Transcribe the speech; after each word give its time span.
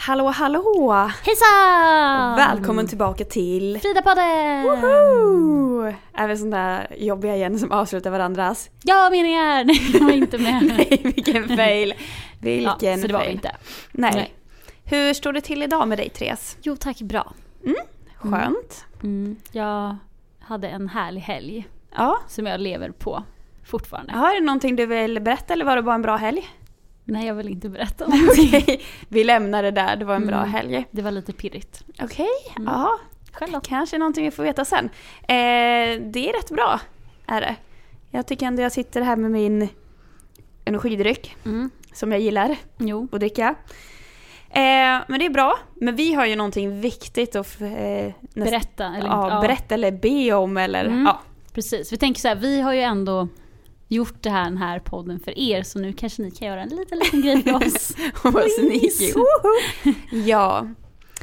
Hallå 0.00 0.28
hallå! 0.28 0.92
Hejsan! 1.24 2.36
Välkommen 2.36 2.86
tillbaka 2.86 3.24
till 3.24 3.78
Frida-podden! 3.82 4.62
Woho! 4.62 5.92
Är 6.14 6.28
vi 6.28 6.36
sån 6.36 6.50
där 6.50 6.86
jobbiga 6.98 7.36
igen 7.36 7.58
som 7.58 7.72
avslutar 7.72 8.10
varandras? 8.10 8.70
Ja, 8.82 9.08
meningar! 9.10 9.64
Nej, 9.64 9.90
jag 9.92 10.00
var 10.04 10.12
inte 10.12 10.38
med. 10.38 10.62
Nej, 10.78 11.00
vilken 11.04 11.48
fail! 11.56 11.94
Vilken 12.40 12.90
ja, 12.90 12.96
så 12.98 13.06
det 13.06 13.12
var 13.12 13.20
fail. 13.20 13.32
inte. 13.32 13.56
Nej. 13.92 14.12
Nej. 14.14 14.34
Hur 14.84 15.14
står 15.14 15.32
det 15.32 15.40
till 15.40 15.62
idag 15.62 15.88
med 15.88 15.98
dig 15.98 16.08
Therese? 16.08 16.56
Jo 16.62 16.76
tack, 16.76 17.00
bra. 17.00 17.32
Skönt. 18.16 18.84
Mm, 19.02 19.36
jag 19.52 19.96
hade 20.40 20.68
en 20.68 20.88
härlig 20.88 21.20
helg 21.20 21.68
Ja. 21.96 22.18
som 22.28 22.46
jag 22.46 22.60
lever 22.60 22.90
på 22.90 23.22
fortfarande. 23.64 24.12
Har 24.12 24.34
du 24.34 24.40
någonting 24.40 24.76
du 24.76 24.86
vill 24.86 25.20
berätta 25.20 25.52
eller 25.52 25.64
var 25.64 25.76
det 25.76 25.82
bara 25.82 25.94
en 25.94 26.02
bra 26.02 26.16
helg? 26.16 26.48
Nej, 27.08 27.26
jag 27.26 27.34
vill 27.34 27.48
inte 27.48 27.68
berätta 27.68 28.06
någonting. 28.08 28.48
Okej, 28.54 28.80
vi 29.08 29.24
lämnar 29.24 29.62
det 29.62 29.70
där. 29.70 29.96
Det 29.96 30.04
var 30.04 30.14
en 30.14 30.26
bra 30.26 30.36
Mm. 30.38 30.50
helg. 30.50 30.84
Det 30.90 31.02
var 31.02 31.10
lite 31.10 31.32
pirrigt. 31.32 31.82
Okej, 32.02 32.28
ja. 32.66 32.98
Själv 33.32 33.52
då? 33.52 33.60
Kanske 33.60 33.98
någonting 33.98 34.24
vi 34.24 34.30
får 34.30 34.42
veta 34.42 34.64
sen. 34.64 34.84
Eh, 35.22 36.00
det 36.00 36.28
är 36.28 36.32
rätt 36.36 36.50
bra, 36.50 36.80
är 37.26 37.40
det. 37.40 37.56
Jag 38.10 38.26
tycker 38.26 38.46
ändå 38.46 38.62
jag 38.62 38.72
sitter 38.72 39.00
här 39.02 39.16
med 39.16 39.30
min 39.30 39.68
energidryck 40.64 41.36
Mm. 41.44 41.70
som 41.92 42.12
jag 42.12 42.20
gillar 42.20 42.56
Jo. 42.78 43.08
att 43.12 43.20
dricka. 43.20 43.54
Eh, 44.50 45.00
men 45.08 45.18
det 45.18 45.26
är 45.26 45.30
bra. 45.30 45.58
Men 45.74 45.96
vi 45.96 46.14
har 46.14 46.26
ju 46.26 46.36
någonting 46.36 46.80
viktigt 46.80 47.36
att 47.36 47.60
eh, 47.60 48.12
Berätta. 48.34 48.84
Eller, 48.84 49.06
ja, 49.08 49.38
berätta 49.42 49.74
eller 49.74 49.90
be 49.92 50.32
om 50.32 50.56
eller 50.56 50.84
Mm. 50.84 51.04
ja. 51.06 51.20
Precis. 51.52 51.92
Vi 51.92 51.96
tänker 51.96 52.20
så 52.20 52.28
här, 52.28 52.34
vi 52.34 52.60
har 52.60 52.72
ju 52.72 52.80
ändå 52.80 53.28
gjort 53.88 54.22
det 54.22 54.30
här, 54.30 54.44
den 54.44 54.56
här 54.56 54.78
podden 54.78 55.20
för 55.20 55.38
er, 55.38 55.62
så 55.62 55.78
nu 55.78 55.92
kanske 55.92 56.22
ni 56.22 56.30
kan 56.30 56.48
göra 56.48 56.62
en 56.62 56.68
liten, 56.68 56.98
liten 56.98 57.22
grej 57.22 57.42
för 57.42 57.54
oss. 57.54 57.92
Vad 58.22 58.50
sneaky. 58.50 59.12
Ja, 60.26 60.66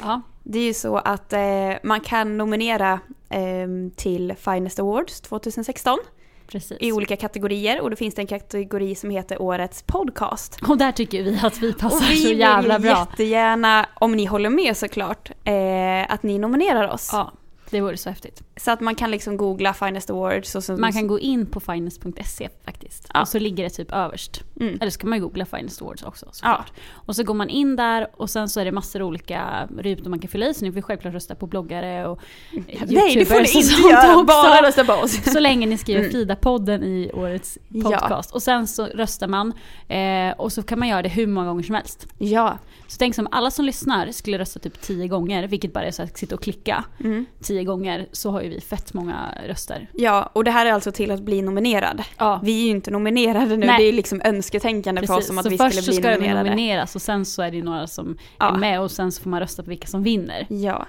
ja. 0.00 0.22
det 0.42 0.58
är 0.58 0.64
ju 0.64 0.74
så 0.74 0.96
att 0.96 1.32
eh, 1.32 1.40
man 1.82 2.00
kan 2.00 2.38
nominera 2.38 3.00
eh, 3.28 3.68
till 3.96 4.34
Finest 4.38 4.78
Awards 4.78 5.20
2016 5.20 5.98
Precis. 6.46 6.76
i 6.80 6.92
olika 6.92 7.16
kategorier 7.16 7.80
och 7.80 7.90
då 7.90 7.96
finns 7.96 8.14
det 8.14 8.22
en 8.22 8.26
kategori 8.26 8.94
som 8.94 9.10
heter 9.10 9.42
Årets 9.42 9.82
podcast. 9.82 10.58
Och 10.68 10.78
där 10.78 10.92
tycker 10.92 11.22
vi 11.22 11.40
att 11.42 11.58
vi 11.58 11.72
passar 11.72 11.96
Och 11.96 12.02
vi 12.10 12.16
så 12.22 12.28
vill 12.28 12.38
jävla 12.38 12.78
bra. 12.78 12.90
jättegärna, 13.10 13.86
om 13.94 14.12
ni 14.12 14.24
håller 14.24 14.50
med 14.50 14.76
såklart, 14.76 15.30
eh, 15.44 16.12
att 16.12 16.22
ni 16.22 16.38
nominerar 16.38 16.88
oss. 16.88 17.08
Ja, 17.12 17.32
det 17.70 17.80
vore 17.80 17.96
så 17.96 18.08
häftigt. 18.08 18.42
Så 18.56 18.70
att 18.70 18.80
man 18.80 18.94
kan 18.94 19.10
liksom 19.10 19.36
googla 19.36 19.74
Finest 19.74 20.10
Awards 20.10 20.54
och 20.54 20.64
så... 20.64 20.76
Man 20.76 20.92
kan 20.92 21.06
gå 21.06 21.20
in 21.20 21.46
på 21.46 21.60
finest.se 21.60 22.48
faktiskt. 22.64 23.08
Ja. 23.14 23.20
Och 23.20 23.28
så 23.28 23.38
ligger 23.38 23.64
det 23.64 23.70
typ 23.70 23.92
överst. 23.92 24.44
Mm. 24.60 24.78
Eller 24.80 24.90
så 24.90 24.98
kan 25.00 25.10
man 25.10 25.20
googla 25.20 25.44
Finest 25.46 25.82
Awards 25.82 26.02
också 26.02 26.26
såklart. 26.32 26.72
Och 26.92 27.16
så 27.16 27.22
går 27.24 27.34
man 27.34 27.48
in 27.48 27.76
där 27.76 28.08
och 28.16 28.30
sen 28.30 28.48
så 28.48 28.60
är 28.60 28.64
det 28.64 28.72
massor 28.72 29.02
olika 29.02 29.68
rutor 29.78 30.10
man 30.10 30.18
kan 30.18 30.28
fylla 30.28 30.46
i. 30.46 30.54
Så 30.54 30.64
ni 30.64 30.72
får 30.72 30.80
självklart 30.80 31.14
rösta 31.14 31.34
på 31.34 31.46
bloggare 31.46 32.06
och 32.08 32.20
eh, 32.52 32.82
Nej, 32.86 33.16
det 33.16 33.24
får 33.26 33.34
ni 33.34 33.40
YouTubers 33.40 33.56
inte 33.56 33.88
göra! 33.88 34.24
Bara 34.24 34.62
rösta 34.68 34.84
på 34.84 34.92
oss! 34.92 35.32
Så 35.32 35.40
länge 35.40 35.66
ni 35.66 35.78
skriver 35.78 36.00
Mm. 36.00 36.12
Frida-podden 36.12 36.82
i 36.84 37.10
årets 37.14 37.58
Ja. 37.68 37.90
podcast. 37.90 38.34
Och 38.34 38.42
sen 38.42 38.66
så 38.66 38.86
röstar 38.86 39.28
man. 39.28 39.52
Eh, 39.88 40.30
och 40.38 40.52
så 40.52 40.62
kan 40.62 40.78
man 40.78 40.88
göra 40.88 41.02
det 41.02 41.08
hur 41.08 41.26
många 41.26 41.46
gånger 41.46 41.62
som 41.62 41.74
helst. 41.74 42.06
Ja. 42.18 42.58
Så 42.88 42.96
tänk 42.98 43.14
som 43.14 43.28
alla 43.30 43.50
som 43.50 43.64
lyssnar 43.64 44.10
skulle 44.12 44.38
rösta 44.38 44.60
typ 44.60 44.80
tio 44.80 45.08
gånger, 45.08 45.48
vilket 45.48 45.72
bara 45.72 45.84
är 45.84 45.90
så 45.90 46.02
att 46.02 46.18
sitta 46.18 46.34
och 46.34 46.42
klicka 46.42 46.84
Mm. 47.04 47.26
tio 47.42 47.64
gånger, 47.64 48.08
så 48.12 48.30
har 48.30 48.42
ju 48.42 48.48
vi 48.48 48.60
fett 48.60 48.94
många 48.94 49.34
röster. 49.48 49.88
Ja, 49.92 50.30
och 50.32 50.44
det 50.44 50.50
här 50.50 50.66
är 50.66 50.72
alltså 50.72 50.92
till 50.92 51.10
att 51.10 51.20
bli 51.22 51.42
nominerad. 51.42 52.02
Ja. 52.18 52.40
Vi 52.44 52.60
är 52.60 52.64
ju 52.64 52.70
inte 52.70 52.90
nominerade 52.90 53.56
nu, 53.56 53.66
Nej. 53.66 53.78
det 53.78 53.84
är 53.88 53.92
liksom 53.92 54.20
önsketänkande 54.46 55.06
för 55.06 55.16
oss 55.16 55.30
om 55.30 55.38
att 55.38 55.44
så 55.44 55.50
vi 55.50 55.58
först 55.58 55.70
skulle 55.76 55.82
så 55.82 55.90
bli 55.90 55.96
ska 56.00 56.08
det 56.08 56.14
nominerade. 56.16 56.50
nomineras 56.50 56.94
och 56.94 57.02
sen 57.02 57.24
så 57.24 57.42
är 57.42 57.50
det 57.50 57.62
några 57.62 57.86
som 57.86 58.18
Ja. 58.38 58.54
är 58.54 58.58
med 58.58 58.80
och 58.80 58.90
sen 58.90 59.12
så 59.12 59.22
får 59.22 59.30
man 59.30 59.40
rösta 59.40 59.62
på 59.62 59.68
vilka 59.68 59.86
som 59.86 60.02
vinner. 60.02 60.46
Ja. 60.48 60.86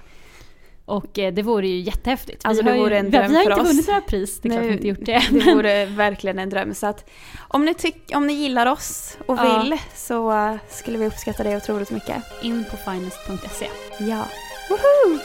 Och 0.86 1.20
eh, 1.20 1.34
det 1.34 1.42
vore 1.42 1.68
ju 1.68 1.80
jättehäftigt. 1.80 2.46
Alltså, 2.46 2.64
vi 2.64 2.70
det 2.70 2.76
har 2.78 2.84
vore 2.84 2.94
ju, 2.96 3.00
en 3.00 3.06
vi, 3.06 3.12
vi 3.12 3.18
har 3.18 3.42
inte 3.44 3.62
oss. 3.62 3.68
vunnit 3.68 3.88
några 3.88 4.02
pris, 4.02 4.40
det 4.42 4.50
är 4.50 4.52
klart 4.52 4.64
vi 4.66 4.74
inte 4.74 4.88
gjort 4.88 5.06
det. 5.06 5.22
Det 5.32 5.54
vore 5.56 5.86
verkligen 5.86 6.40
en 6.40 6.50
dröm. 6.50 6.74
Så 6.74 6.88
att 6.88 7.10
om 7.48 7.66
ni, 7.66 7.74
tyck, 7.74 8.12
om 8.16 8.28
ni 8.28 8.34
gillar 8.34 8.66
oss 8.66 9.18
och 9.26 9.38
Ja. 9.38 9.60
vill 9.64 9.78
så 9.96 10.58
skulle 10.70 10.98
vi 10.98 11.06
uppskatta 11.08 11.44
det 11.44 11.58
otroligt 11.58 11.92
mycket. 11.92 12.24
In 12.42 12.66
på 12.72 12.78
finest.se. 12.92 13.68
Ja. 14.00 14.26
Woho! 14.70 15.20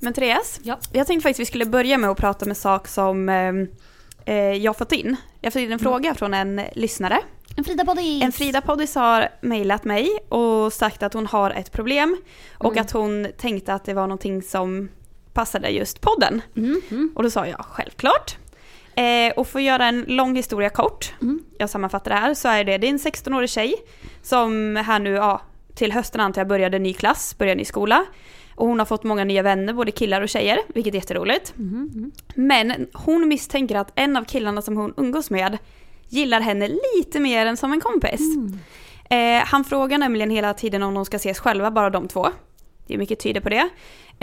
Men 0.00 0.12
Therese, 0.12 0.60
Ja. 0.62 0.78
jag 0.92 1.06
tänkte 1.06 1.22
faktiskt 1.22 1.40
vi 1.40 1.46
skulle 1.46 1.64
börja 1.66 1.98
med 1.98 2.10
att 2.10 2.18
prata 2.18 2.44
om 2.44 2.50
en 2.50 2.54
sak 2.54 2.88
som 2.88 3.28
eh, 3.28 3.52
eh, 4.34 4.34
jag 4.52 4.68
har 4.68 4.74
fått 4.74 4.92
in. 4.92 5.16
Jag 5.40 5.52
fått 5.52 5.60
in 5.62 5.72
en 5.72 5.78
fråga 5.78 6.14
från 6.14 6.34
en 6.34 6.60
lyssnare. 6.72 7.18
En 7.56 7.64
Frida 7.64 7.84
Body! 7.84 8.22
En 8.22 8.32
Frida 8.32 8.60
Poddis 8.60 8.94
har 8.94 9.28
mejlat 9.40 9.84
mig 9.84 10.08
och 10.28 10.72
sagt 10.72 11.02
att 11.02 11.14
hon 11.14 11.26
har 11.26 11.50
ett 11.50 11.72
problem 11.72 12.16
och 12.58 12.72
Mm. 12.72 12.82
att 12.82 12.90
hon 12.90 13.26
tänkte 13.38 13.74
att 13.74 13.84
det 13.84 13.94
var 13.94 14.02
någonting 14.02 14.42
som 14.42 14.88
passade 15.32 15.68
just 15.68 16.00
podden. 16.00 16.42
Mm, 16.56 16.80
mm. 16.90 17.12
Och 17.16 17.22
då 17.22 17.30
sa 17.30 17.46
jag 17.46 17.64
självklart. 17.64 18.36
Eh, 18.94 19.32
och 19.36 19.46
för 19.48 19.58
att 19.58 19.64
göra 19.64 19.86
en 19.86 20.04
lång 20.08 20.36
historia 20.36 20.70
kort, 20.70 21.14
Mm. 21.22 21.40
jag 21.58 21.70
sammanfattar 21.70 22.10
det 22.10 22.16
här, 22.16 22.34
så 22.34 22.48
är 22.48 22.64
det, 22.64 22.78
det 22.78 22.86
är 22.86 22.90
en 22.90 22.98
16-årig 22.98 23.50
tjej 23.50 23.74
som 24.22 24.76
här 24.76 24.98
nu, 24.98 25.10
ja, 25.12 25.40
till 25.74 25.92
hösten 25.92 26.20
antar 26.20 26.40
jag 26.40 26.48
började 26.48 26.78
ny 26.78 26.94
klass, 26.94 27.38
började 27.38 27.58
ny 27.58 27.64
skola. 27.64 28.04
Och 28.58 28.66
hon 28.66 28.78
har 28.78 28.86
fått 28.86 29.04
många 29.04 29.24
nya 29.24 29.42
vänner, 29.42 29.72
både 29.72 29.90
killar 29.90 30.22
och 30.22 30.28
tjejer, 30.28 30.58
vilket 30.68 30.94
är 30.94 30.98
jätteroligt. 30.98 31.54
Mm, 31.58 31.90
mm. 31.94 32.12
Men 32.34 32.86
hon 32.92 33.28
misstänker 33.28 33.76
att 33.76 33.92
en 33.94 34.16
av 34.16 34.24
killarna 34.24 34.62
som 34.62 34.76
hon 34.76 34.94
umgås 34.96 35.30
med 35.30 35.58
gillar 36.08 36.40
henne 36.40 36.68
lite 36.68 37.20
mer 37.20 37.46
än 37.46 37.56
som 37.56 37.72
en 37.72 37.80
kompis. 37.80 38.20
Mm. 38.20 38.58
Eh, 39.10 39.44
han 39.46 39.64
frågar 39.64 39.98
nämligen 39.98 40.30
hela 40.30 40.54
tiden 40.54 40.82
om 40.82 40.94
de 40.94 41.04
ska 41.04 41.16
ses 41.16 41.38
själva, 41.38 41.70
bara 41.70 41.90
de 41.90 42.08
två. 42.08 42.28
Det 42.86 42.94
är 42.94 42.98
mycket 42.98 43.20
tyder 43.20 43.40
på 43.40 43.48
det. 43.48 43.68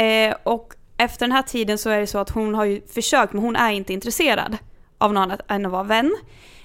Eh, 0.03 0.35
och 0.43 0.73
efter 0.97 1.25
den 1.25 1.31
här 1.31 1.41
tiden 1.41 1.77
så 1.77 1.89
är 1.89 1.99
det 1.99 2.07
så 2.07 2.17
att 2.17 2.29
hon 2.29 2.55
har 2.55 2.65
ju 2.65 2.81
försökt, 2.87 3.33
men 3.33 3.41
hon 3.41 3.55
är 3.55 3.71
inte 3.71 3.93
intresserad 3.93 4.57
av 4.97 5.13
någon 5.13 5.23
annat 5.23 5.41
än 5.47 5.65
att 5.65 5.71
vara 5.71 5.83
vän. 5.83 6.15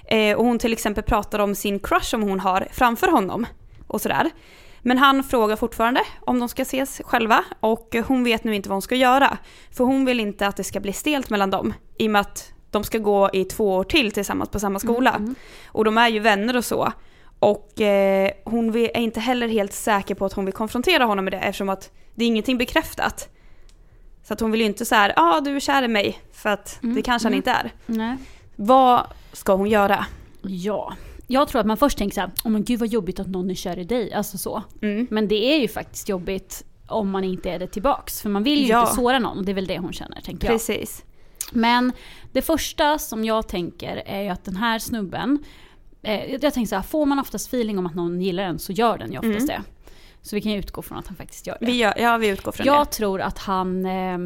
Eh, 0.05 0.37
och 0.37 0.45
hon 0.45 0.59
till 0.59 0.73
exempel 0.73 1.03
pratar 1.03 1.39
om 1.39 1.55
sin 1.55 1.79
crush 1.79 2.05
som 2.05 2.21
hon 2.21 2.39
har 2.39 2.67
framför 2.71 3.07
honom. 3.07 3.45
Och 3.87 4.01
sådär. 4.01 4.29
Men 4.81 4.97
han 4.97 5.23
frågar 5.23 5.55
fortfarande 5.55 6.01
om 6.19 6.39
de 6.39 6.49
ska 6.49 6.61
ses 6.61 7.01
själva 7.05 7.43
och 7.59 7.95
hon 8.07 8.23
vet 8.23 8.43
nu 8.43 8.55
inte 8.55 8.69
vad 8.69 8.75
hon 8.75 8.81
ska 8.81 8.95
göra. 8.95 9.37
För 9.71 9.83
hon 9.83 10.05
vill 10.05 10.19
inte 10.19 10.47
att 10.47 10.57
det 10.57 10.63
ska 10.63 10.79
bli 10.79 10.93
stelt 10.93 11.29
mellan 11.29 11.49
dem. 11.49 11.73
I 11.97 12.07
och 12.07 12.11
med 12.11 12.21
att 12.21 12.53
de 12.71 12.83
ska 12.83 12.97
gå 12.97 13.29
i 13.33 13.45
två 13.45 13.75
år 13.75 13.83
till 13.83 14.11
tillsammans 14.11 14.49
på 14.49 14.59
samma 14.59 14.79
skola. 14.79 15.09
Mm, 15.09 15.23
mm. 15.23 15.35
Och 15.65 15.85
de 15.85 15.97
är 15.97 16.09
ju 16.09 16.19
vänner 16.19 16.57
och 16.57 16.65
så. 16.65 16.93
Och 17.39 17.81
eh, 17.81 18.31
hon 18.45 18.75
är 18.75 18.97
inte 18.97 19.19
heller 19.19 19.47
helt 19.47 19.73
säker 19.73 20.15
på 20.15 20.25
att 20.25 20.33
hon 20.33 20.45
vill 20.45 20.53
konfrontera 20.53 21.05
honom 21.05 21.25
med 21.25 21.33
det 21.33 21.39
eftersom 21.39 21.69
att 21.69 21.91
det 22.15 22.23
är 22.23 22.27
ingenting 22.27 22.57
bekräftat. 22.57 23.29
Så 24.23 24.33
att 24.33 24.39
hon 24.39 24.51
vill 24.51 24.61
ju 24.61 24.65
inte 24.65 24.85
så 24.85 24.95
här, 24.95 25.13
ja 25.15 25.37
ah, 25.37 25.41
du 25.41 25.55
är 25.55 25.59
kär 25.59 25.83
i 25.83 25.87
mig, 25.87 26.19
för 26.33 26.49
att 26.49 26.79
Mm, 26.83 26.95
det 26.95 27.01
kanske 27.01 27.25
han 27.25 27.33
mm. 27.33 27.37
inte 27.37 27.51
är. 27.51 27.71
Nej. 27.85 28.17
Vad 28.55 29.01
ska 29.33 29.53
hon 29.53 29.69
göra? 29.69 30.05
Ja. 30.41 30.93
Jag 31.31 31.47
tror 31.47 31.59
att 31.61 31.67
man 31.67 31.77
först 31.77 31.97
tänker 31.97 32.13
så 32.15 32.21
här, 32.21 32.31
oh 32.43 32.51
men 32.51 32.63
gud 32.63 32.79
vad 32.79 32.89
jobbigt 32.89 33.19
att 33.19 33.27
någon 33.27 33.49
är 33.49 33.55
kär 33.55 33.79
i 33.79 33.83
dig. 33.83 34.13
Alltså 34.13 34.37
så. 34.37 34.63
Mm. 34.81 35.07
Men 35.11 35.27
det 35.27 35.35
är 35.55 35.59
ju 35.59 35.67
faktiskt 35.67 36.09
jobbigt 36.09 36.63
om 36.87 37.09
man 37.09 37.23
inte 37.23 37.49
är 37.51 37.59
det 37.59 37.67
tillbaks. 37.67 38.21
För 38.21 38.29
man 38.29 38.43
vill 38.43 38.59
ju 38.61 38.67
Ja. 38.67 38.81
inte 38.81 38.93
såra 38.95 39.19
någon. 39.19 39.45
Det 39.45 39.51
är 39.51 39.53
väl 39.53 39.67
det 39.67 39.77
hon 39.79 39.93
känner, 39.93 40.21
tänker 40.21 40.47
jag. 40.47 40.53
Precis. 40.55 41.03
Men 41.51 41.91
det 42.31 42.41
första 42.41 42.99
som 42.99 43.25
jag 43.25 43.47
tänker 43.47 44.03
är 44.05 44.21
ju 44.21 44.29
att 44.29 44.43
den 44.45 44.55
här 44.55 44.79
snubben, 44.79 45.43
eh, 46.01 46.25
jag 46.33 46.53
tänker 46.53 46.65
så 46.69 46.75
här, 46.75 46.81
får 46.83 47.05
man 47.05 47.19
oftast 47.19 47.47
feeling 47.47 47.79
om 47.79 47.85
att 47.85 47.95
någon 47.95 48.21
gillar 48.21 48.43
en 48.43 48.59
så 48.59 48.71
gör 48.71 48.97
den 48.97 49.11
ju 49.11 49.17
oftast 49.17 49.47
det. 49.47 49.61
Så 50.21 50.35
vi 50.35 50.41
kan 50.41 50.51
ju 50.51 50.57
utgå 50.59 50.81
från 50.81 50.97
att 50.97 51.07
han 51.07 51.15
faktiskt 51.17 51.47
gör 51.47 51.57
det. 51.59 51.65
Vi 51.65 51.71
gör, 51.77 51.93
ja, 51.97 52.17
vi 52.17 52.27
utgår 52.27 52.51
från 52.51 52.65
jag 52.65 52.87
det. 52.87 52.91
tror 52.91 53.21
att 53.21 53.37
han 53.37 53.85
eh, 53.85 54.17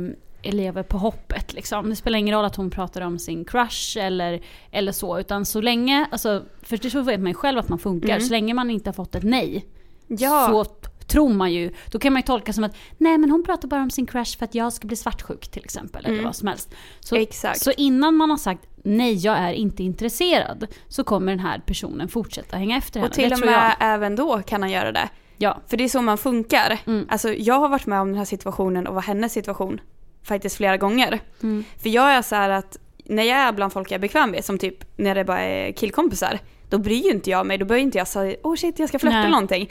lever 0.51 0.83
på 0.83 0.97
hoppet 0.97 1.53
liksom. 1.53 1.89
Det 1.89 1.95
spelar 1.95 2.19
ingen 2.19 2.35
roll 2.35 2.45
att 2.45 2.55
hon 2.55 2.69
pratar 2.69 3.01
om 3.01 3.19
sin 3.19 3.45
crush 3.45 3.97
eller, 3.97 4.41
eller 4.71 4.91
så. 4.91 5.19
Utan 5.19 5.45
så 5.45 5.61
länge, 5.61 6.07
alltså, 6.11 6.43
för 6.61 6.77
det 6.77 6.89
så 6.89 7.01
vet 7.01 7.19
man 7.19 7.27
ju 7.27 7.33
själv 7.33 7.59
att 7.59 7.69
man 7.69 7.79
funkar. 7.79 8.09
Mm. 8.09 8.21
Så 8.21 8.31
länge 8.31 8.53
man 8.53 8.69
inte 8.69 8.89
har 8.89 8.93
fått 8.93 9.15
ett 9.15 9.23
nej 9.23 9.65
Ja. 10.07 10.47
så 10.51 10.65
tror 11.07 11.29
man 11.33 11.53
ju, 11.53 11.71
då 11.91 11.99
kan 11.99 12.13
man 12.13 12.19
ju 12.19 12.25
tolka 12.25 12.53
som 12.53 12.63
att 12.63 12.75
nej 12.97 13.17
men 13.17 13.31
hon 13.31 13.43
pratar 13.43 13.67
bara 13.67 13.81
om 13.81 13.89
sin 13.89 14.05
crush 14.05 14.37
för 14.37 14.45
att 14.45 14.55
jag 14.55 14.73
ska 14.73 14.87
bli 14.87 14.95
svartsjuk 14.97 15.47
till 15.47 15.63
exempel. 15.63 16.05
Eller 16.05 16.23
vad 16.23 16.35
som 16.35 16.47
helst. 16.47 16.75
Så, 16.99 17.15
Mm. 17.15 17.23
Exakt. 17.23 17.59
så 17.61 17.71
innan 17.71 18.15
man 18.15 18.29
har 18.29 18.37
sagt 18.37 18.61
nej 18.83 19.13
jag 19.13 19.37
är 19.37 19.53
inte 19.53 19.83
intresserad 19.83 20.67
så 20.87 21.03
kommer 21.03 21.31
den 21.31 21.39
här 21.39 21.59
personen 21.65 22.07
fortsätta 22.07 22.57
hänga 22.57 22.77
efter 22.77 22.99
henne. 22.99 23.07
Och 23.09 23.13
till 23.13 23.29
det 23.29 23.35
och 23.35 23.45
med 23.45 23.75
även 23.79 24.15
då 24.15 24.41
kan 24.41 24.61
han 24.61 24.71
göra 24.71 24.91
det. 24.91 25.09
Ja. 25.37 25.61
För 25.67 25.77
det 25.77 25.83
är 25.83 25.89
så 25.89 26.01
man 26.01 26.17
funkar. 26.17 26.79
Mm. 26.85 27.05
Alltså 27.09 27.33
jag 27.33 27.59
har 27.59 27.69
varit 27.69 27.85
med 27.85 28.01
om 28.01 28.07
den 28.07 28.17
här 28.17 28.25
situationen 28.25 28.87
och 28.87 28.95
var 28.95 29.01
hennes 29.01 29.33
situation 29.33 29.81
faktiskt 30.25 30.57
flera 30.57 30.77
gånger. 30.77 31.19
Mm. 31.43 31.63
För 31.81 31.89
jag 31.89 32.11
är 32.13 32.21
så 32.21 32.35
här 32.35 32.49
att 32.49 32.77
när 33.05 33.23
jag 33.23 33.37
är 33.37 33.51
bland 33.51 33.73
folk 33.73 33.91
jag 33.91 33.95
är 33.95 33.99
bekväm 33.99 34.31
med, 34.31 34.45
som 34.45 34.57
typ 34.57 34.97
när 34.97 35.15
det 35.15 35.23
bara 35.23 35.41
är 35.41 35.71
killkompisar, 35.71 36.39
då 36.69 36.77
bryr 36.77 37.03
ju 37.03 37.11
inte 37.11 37.29
jag 37.29 37.45
mig, 37.45 37.57
då 37.57 37.65
börjar 37.65 37.81
inte 37.81 37.97
jag 37.97 38.07
säga 38.07 38.37
oh 38.43 38.55
shit 38.55 38.79
jag 38.79 38.89
ska 38.89 38.99
flörta 38.99 39.17
Nej. 39.21 39.31
någonting. 39.31 39.69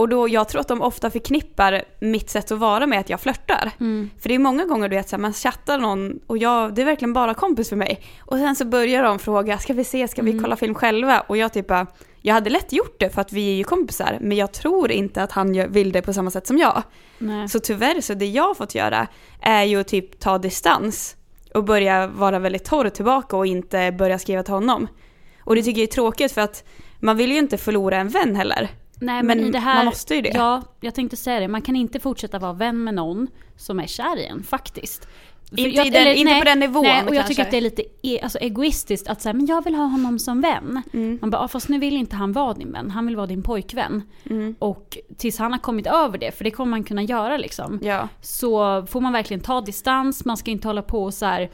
Och 0.00 0.08
då, 0.08 0.28
jag 0.28 0.48
tror 0.48 0.60
att 0.60 0.68
de 0.68 0.82
ofta 0.82 1.10
förknippar 1.10 1.84
mitt 2.00 2.30
sätt 2.30 2.52
att 2.52 2.58
vara 2.58 2.86
med 2.86 3.00
att 3.00 3.10
jag 3.10 3.20
flörtar. 3.20 3.70
Mm. 3.80 4.10
För 4.20 4.28
det 4.28 4.34
är 4.34 4.38
många 4.38 4.64
gånger 4.64 4.88
du 4.88 4.96
vet 4.96 5.08
så 5.08 5.16
här, 5.16 5.20
man 5.20 5.32
chattar 5.32 5.78
någon 5.78 6.20
och 6.26 6.38
jag, 6.38 6.74
det 6.74 6.82
är 6.82 6.86
verkligen 6.86 7.12
bara 7.12 7.34
kompis 7.34 7.68
för 7.68 7.76
mig. 7.76 8.00
Och 8.20 8.36
sen 8.36 8.56
så 8.56 8.64
börjar 8.64 9.02
de 9.02 9.18
fråga, 9.18 9.58
ska 9.58 9.72
vi 9.72 9.84
se, 9.84 10.08
ska 10.08 10.22
vi 10.22 10.30
Mm. 10.30 10.42
kolla 10.42 10.56
film 10.56 10.74
själva? 10.74 11.20
Och 11.20 11.36
jag 11.36 11.52
typ 11.52 11.66
bara, 11.66 11.86
jag 12.20 12.34
hade 12.34 12.50
lätt 12.50 12.72
gjort 12.72 13.00
det 13.00 13.10
för 13.10 13.20
att 13.20 13.32
vi 13.32 13.50
är 13.50 13.54
ju 13.54 13.64
kompisar, 13.64 14.18
men 14.20 14.36
jag 14.36 14.52
tror 14.52 14.90
inte 14.90 15.22
att 15.22 15.32
han 15.32 15.72
vill 15.72 15.92
det 15.92 16.02
på 16.02 16.12
samma 16.12 16.30
sätt 16.30 16.46
som 16.46 16.58
jag. 16.58 16.82
Nej. 17.18 17.48
Så 17.48 17.60
tyvärr 17.60 18.00
så 18.00 18.14
det 18.14 18.26
jag 18.26 18.44
har 18.44 18.54
fått 18.54 18.74
göra 18.74 19.06
är 19.40 19.64
ju 19.64 19.80
att 19.80 19.88
typ 19.88 20.20
ta 20.20 20.38
distans 20.38 21.16
och 21.54 21.64
börja 21.64 22.06
vara 22.06 22.38
väldigt 22.38 22.64
torr 22.64 22.88
tillbaka 22.88 23.36
och 23.36 23.46
inte 23.46 23.92
börja 23.92 24.18
skriva 24.18 24.42
till 24.42 24.54
honom. 24.54 24.88
Och 25.44 25.54
det 25.54 25.62
tycker 25.62 25.80
jag 25.80 25.88
är 25.88 25.92
tråkigt 25.92 26.32
för 26.32 26.40
att 26.40 26.64
man 27.00 27.16
vill 27.16 27.32
ju 27.32 27.38
inte 27.38 27.56
förlora 27.58 27.96
en 27.96 28.08
vän 28.08 28.36
heller. 28.36 28.68
Nej 29.00 29.22
men, 29.22 29.40
Men 29.50 29.54
här, 29.54 29.74
man 29.76 29.84
måste 29.84 30.14
ju 30.14 30.20
det. 30.22 30.32
Ja, 30.34 30.62
jag 30.80 30.94
tänkte 30.94 31.16
säga 31.16 31.40
det. 31.40 31.48
Man 31.48 31.62
kan 31.62 31.76
inte 31.76 32.00
fortsätta 32.00 32.38
vara 32.38 32.52
vän 32.52 32.84
med 32.84 32.94
någon 32.94 33.26
som 33.56 33.80
är 33.80 33.86
kär 33.86 34.16
i 34.18 34.26
en 34.26 34.42
faktiskt. 34.42 35.08
För 35.50 35.58
Inte 35.58 35.82
i 35.82 35.90
den- 35.90 36.16
inte 36.16 36.34
på 36.38 36.44
den 36.44 36.60
nivån 36.60 36.82
Nej, 36.82 37.02
och 37.02 37.14
jag 37.14 37.14
kanske. 37.14 37.28
tycker 37.28 37.42
att 37.42 37.50
det 37.50 37.56
är 37.56 37.60
lite 37.60 37.82
e- 38.02 38.20
alltså, 38.22 38.38
egoistiskt 38.38 39.08
att 39.08 39.22
säga 39.22 39.32
men 39.32 39.46
jag 39.46 39.64
vill 39.64 39.74
ha 39.74 39.84
honom 39.84 40.18
som 40.18 40.40
vän. 40.40 40.82
Mm. 40.92 41.18
Man 41.20 41.30
bara, 41.30 41.42
"Ah, 41.42 41.48
fast 41.48 41.68
nu 41.68 41.78
vill 41.78 41.96
inte 41.96 42.16
han 42.16 42.32
vara 42.32 42.54
din 42.54 42.72
vän, 42.72 42.90
han 42.90 43.06
vill 43.06 43.16
vara 43.16 43.26
din 43.26 43.42
pojkvän. 43.42 44.02
Mm. 44.30 44.54
Och 44.58 44.98
tills 45.16 45.38
han 45.38 45.52
har 45.52 45.58
kommit 45.58 45.86
över 45.86 46.18
det, 46.18 46.32
för 46.36 46.44
det 46.44 46.50
kommer 46.50 46.70
man 46.70 46.84
kunna 46.84 47.02
göra 47.02 47.36
liksom. 47.36 47.78
Ja. 47.82 48.08
Så 48.20 48.86
får 48.86 49.00
man 49.00 49.12
verkligen 49.12 49.40
ta 49.40 49.60
distans, 49.60 50.24
man 50.24 50.36
ska 50.36 50.50
inte 50.50 50.68
hålla 50.68 50.82
på 50.82 51.04
och 51.04 51.14
så 51.14 51.26
här, 51.26 51.50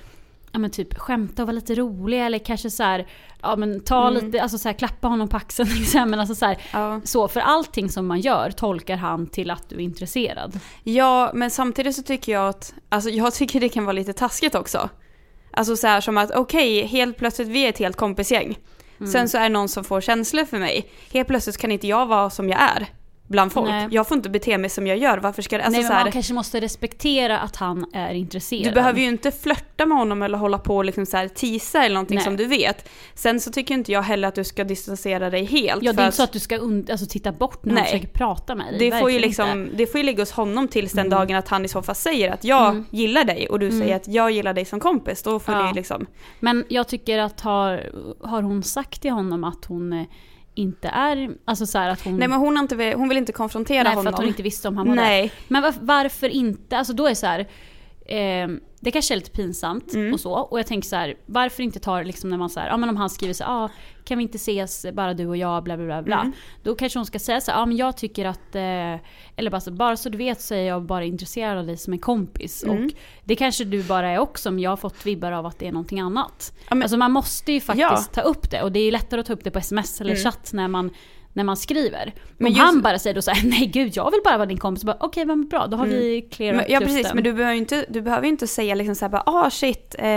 ja 0.56 0.60
men 0.60 0.70
typ 0.70 0.98
skämta 0.98 1.42
och 1.42 1.46
vara 1.46 1.54
lite 1.54 1.74
rolig 1.74 2.26
eller 2.26 2.38
kanske 2.38 2.70
så 2.70 2.82
här, 2.82 3.06
ja 3.42 3.56
men 3.56 3.80
ta 3.80 4.10
lite, 4.10 4.42
alltså 4.42 4.58
så 4.58 4.68
här, 4.68 4.74
klappa 4.76 5.08
honom 5.08 5.28
på 5.28 5.36
axeln 5.36 5.68
liksom. 5.78 6.10
Men 6.10 6.20
alltså 6.20 6.34
så 6.34 6.46
här, 6.46 6.62
Ja. 6.72 7.00
så 7.04 7.28
för 7.28 7.40
allting 7.40 7.88
som 7.90 8.06
man 8.06 8.20
gör 8.20 8.50
tolkar 8.50 8.96
han 8.96 9.26
till 9.26 9.50
att 9.50 9.68
du 9.68 9.76
är 9.76 9.80
intresserad. 9.80 10.60
ja, 10.82 11.30
men 11.34 11.50
samtidigt 11.50 11.96
så 11.96 12.02
tycker 12.02 12.32
jag 12.32 12.48
att, 12.48 12.74
alltså 12.88 13.10
jag 13.10 13.34
tycker 13.34 13.60
det 13.60 13.68
kan 13.68 13.84
vara 13.84 13.92
lite 13.92 14.12
taskigt 14.12 14.54
också. 14.54 14.88
Alltså 15.50 15.76
så 15.76 15.86
här 15.86 16.00
som 16.00 16.18
att 16.18 16.30
okej, 16.30 16.86
helt 16.86 17.16
plötsligt 17.16 17.48
vi 17.48 17.64
är 17.64 17.68
ett 17.68 17.78
helt 17.78 17.96
kompisgäng. 17.96 18.58
Mm. 19.00 19.12
Sen 19.12 19.28
så 19.28 19.38
är 19.38 19.42
det 19.42 19.48
någon 19.48 19.68
som 19.68 19.84
får 19.84 20.00
känslor 20.00 20.44
för 20.44 20.58
mig. 20.58 20.90
Helt 21.12 21.28
plötsligt 21.28 21.56
kan 21.58 21.72
inte 21.72 21.86
jag 21.86 22.06
vara 22.06 22.30
som 22.30 22.48
jag 22.48 22.60
är 22.60 22.86
bland 23.26 23.52
folk. 23.52 23.68
Nej. 23.70 23.88
Jag 23.90 24.08
får 24.08 24.16
inte 24.16 24.30
bete 24.30 24.58
mig 24.58 24.70
som 24.70 24.86
jag 24.86 24.98
gör. 24.98 25.18
Varför 25.18 25.42
ska 25.42 25.58
det... 25.58 25.64
Alltså 25.64 25.80
Nej 25.80 25.88
så 25.88 25.92
här, 25.92 26.04
man 26.04 26.12
kanske 26.12 26.34
måste 26.34 26.60
respektera 26.60 27.38
att 27.38 27.56
han 27.56 27.86
är 27.92 28.14
intresserad. 28.14 28.64
Du 28.64 28.74
behöver 28.74 29.00
ju 29.00 29.06
inte 29.06 29.30
flörta 29.30 29.86
med 29.86 29.98
honom 29.98 30.22
eller 30.22 30.38
hålla 30.38 30.58
på 30.58 30.76
och 30.76 30.84
liksom 30.84 31.06
så 31.06 31.16
här 31.16 31.28
tisa 31.28 31.84
eller 31.84 31.94
någonting 31.94 32.14
Nej. 32.14 32.24
som 32.24 32.36
du 32.36 32.46
vet. 32.46 32.88
Sen 33.14 33.40
så 33.40 33.52
tycker 33.52 33.74
inte 33.74 33.92
jag 33.92 34.02
heller 34.02 34.28
att 34.28 34.34
du 34.34 34.44
ska 34.44 34.64
distansera 34.64 35.30
dig 35.30 35.44
helt. 35.44 35.82
Ja 35.82 35.92
det 35.92 36.02
är 36.02 36.06
inte 36.06 36.16
så 36.16 36.22
att 36.22 36.32
du 36.32 36.38
ska 36.38 36.54
alltså, 36.54 37.06
titta 37.06 37.32
bort 37.32 37.64
när 37.64 37.74
han 37.74 37.82
Nej. 37.82 37.84
försöker 37.84 38.08
prata 38.08 38.54
med 38.54 38.66
dig. 38.66 38.90
det 38.90 39.00
får, 39.00 39.10
ju 39.10 39.18
liksom, 39.18 39.48
inte. 39.48 39.60
Mm. 39.60 39.70
det 39.76 39.86
får 39.86 39.98
ju 39.98 40.06
ligga 40.06 40.22
hos 40.22 40.32
honom 40.32 40.68
tills 40.68 40.92
den 40.92 41.10
dagen 41.10 41.36
att 41.36 41.48
han 41.48 41.64
i 41.64 41.68
så 41.68 41.82
fall 41.82 41.94
säger 41.94 42.30
att 42.30 42.44
jag 42.44 42.84
gillar 42.90 43.24
dig 43.24 43.48
och 43.48 43.58
du 43.58 43.70
säger 43.70 43.96
att 43.96 44.08
jag 44.08 44.30
gillar 44.30 44.54
dig 44.54 44.64
som 44.64 44.80
kompis. 44.80 45.22
Då 45.22 45.38
får 45.38 45.54
Ja. 45.54 45.62
det 45.62 45.72
liksom... 45.72 46.06
Men 46.40 46.64
jag 46.68 46.88
tycker 46.88 47.18
att 47.18 47.40
har, 47.40 47.90
har 48.20 48.42
hon 48.42 48.62
sagt 48.62 49.02
till 49.02 49.10
honom 49.10 49.44
att 49.44 49.64
hon 49.64 49.92
eh, 49.92 50.06
inte 50.56 50.88
är, 50.88 51.30
alltså 51.44 51.66
så 51.66 51.78
här 51.78 51.88
att 51.88 52.04
hon... 52.04 52.16
Nej 52.16 52.28
men 52.28 52.38
hon, 52.38 52.58
inte, 52.58 52.94
hon 52.96 53.08
vill 53.08 53.18
inte 53.18 53.32
konfrontera 53.32 53.82
Nej, 53.82 53.94
honom. 53.94 54.04
för 54.04 54.10
att 54.10 54.18
hon 54.18 54.28
inte 54.28 54.42
visste 54.42 54.68
om 54.68 54.76
han 54.76 54.88
var 54.88 54.94
Nej. 54.94 55.22
där. 55.22 55.30
Men 55.48 55.62
var, 55.62 55.74
varför 55.80 56.28
inte? 56.28 56.78
Alltså 56.78 56.92
då 56.92 57.06
är 57.06 57.14
så 57.14 57.26
här. 57.26 57.40
Eh, 58.06 58.48
det 58.86 58.90
kanske 58.92 59.14
är 59.14 59.16
lite 59.16 59.30
pinsamt 59.30 59.94
Mm. 59.94 60.12
och 60.12 60.20
så. 60.20 60.32
Och 60.32 60.58
jag 60.58 60.66
tänker 60.66 60.88
så 60.88 60.96
här, 60.96 61.14
varför 61.26 61.62
inte 61.62 61.78
ta 61.80 61.98
det 61.98 62.04
liksom 62.04 62.30
när 62.30 62.36
man 62.38 62.50
så 62.50 62.60
här, 62.60 62.68
ja 62.68 62.76
men 62.76 62.88
om 62.88 62.96
han 62.96 63.10
skriver 63.10 63.34
så 63.34 63.44
här, 63.44 63.64
ah, 63.64 63.68
kan 64.04 64.18
vi 64.18 64.22
inte 64.24 64.36
ses 64.36 64.86
bara 64.92 65.14
du 65.14 65.26
och 65.26 65.36
jag, 65.36 65.62
bla 65.64 65.76
bla 65.76 65.86
bla. 65.86 66.02
bla. 66.02 66.20
Mm. 66.20 66.32
Då 66.62 66.74
kanske 66.74 66.98
hon 66.98 67.06
ska 67.06 67.18
säga 67.18 67.40
så 67.40 67.50
här, 67.50 67.58
ja 67.58 67.66
men 67.66 67.76
jag 67.76 67.96
tycker 67.96 68.24
att, 68.24 68.54
eh, 68.54 68.62
eller 69.36 69.50
bara 69.50 69.60
så, 69.60 69.70
bara 69.70 69.96
så 69.96 70.08
du 70.08 70.18
vet 70.18 70.40
så 70.40 70.54
är 70.54 70.62
jag 70.62 70.82
bara 70.82 71.04
intresserad 71.04 71.58
av 71.58 71.66
dig 71.66 71.76
som 71.76 71.92
en 71.92 71.98
kompis. 71.98 72.64
Mm. 72.64 72.84
Och 72.84 72.90
det 73.24 73.36
kanske 73.36 73.64
du 73.64 73.82
bara 73.82 74.08
är 74.10 74.18
också, 74.18 74.50
men 74.50 74.60
jag 74.62 74.70
har 74.70 74.76
fått 74.76 75.06
vibbar 75.06 75.32
av 75.32 75.46
att 75.46 75.58
det 75.58 75.66
är 75.66 75.72
någonting 75.72 76.00
annat. 76.00 76.52
Ja, 76.68 76.74
men- 76.74 76.82
alltså 76.82 76.96
man 76.96 77.12
måste 77.12 77.52
ju 77.52 77.60
faktiskt 77.60 77.90
Ja. 77.90 78.04
ta 78.12 78.20
upp 78.20 78.50
det. 78.50 78.62
Och 78.62 78.72
det 78.72 78.78
är 78.80 78.84
ju 78.84 78.90
lättare 78.90 79.20
att 79.20 79.26
ta 79.26 79.32
upp 79.32 79.44
det 79.44 79.50
på 79.50 79.58
sms 79.58 80.00
eller 80.00 80.10
Mm. 80.10 80.22
chatt 80.22 80.50
när 80.52 80.68
man 80.68 80.90
när 81.36 81.44
man 81.44 81.56
skriver. 81.56 82.12
Men 82.38 82.52
just- 82.52 82.62
han 82.62 82.82
bara 82.82 82.98
säger 82.98 83.14
då 83.14 83.22
såhär, 83.22 83.48
nej 83.48 83.66
gud 83.66 83.92
jag 83.96 84.10
vill 84.10 84.20
bara 84.24 84.36
vara 84.36 84.46
din 84.46 84.58
kompis. 84.58 84.84
Okej 85.00 85.24
men 85.24 85.48
bra, 85.48 85.66
då 85.66 85.76
har 85.76 85.86
vi 85.86 86.28
clearat 86.32 86.60
Mm. 86.60 86.72
Ja 86.72 86.80
precis, 86.80 87.14
men 87.14 87.24
du 87.24 87.32
behöver 87.32 87.52
ju 87.52 87.58
inte, 87.58 87.84
du 87.88 88.00
behöver 88.02 88.28
inte 88.28 88.46
säga 88.46 88.74
liksom 88.74 88.94
såhär 88.94 89.10
bara 89.10 89.22
ah 89.26 89.50
shit, 89.50 89.94
eh, 89.98 90.08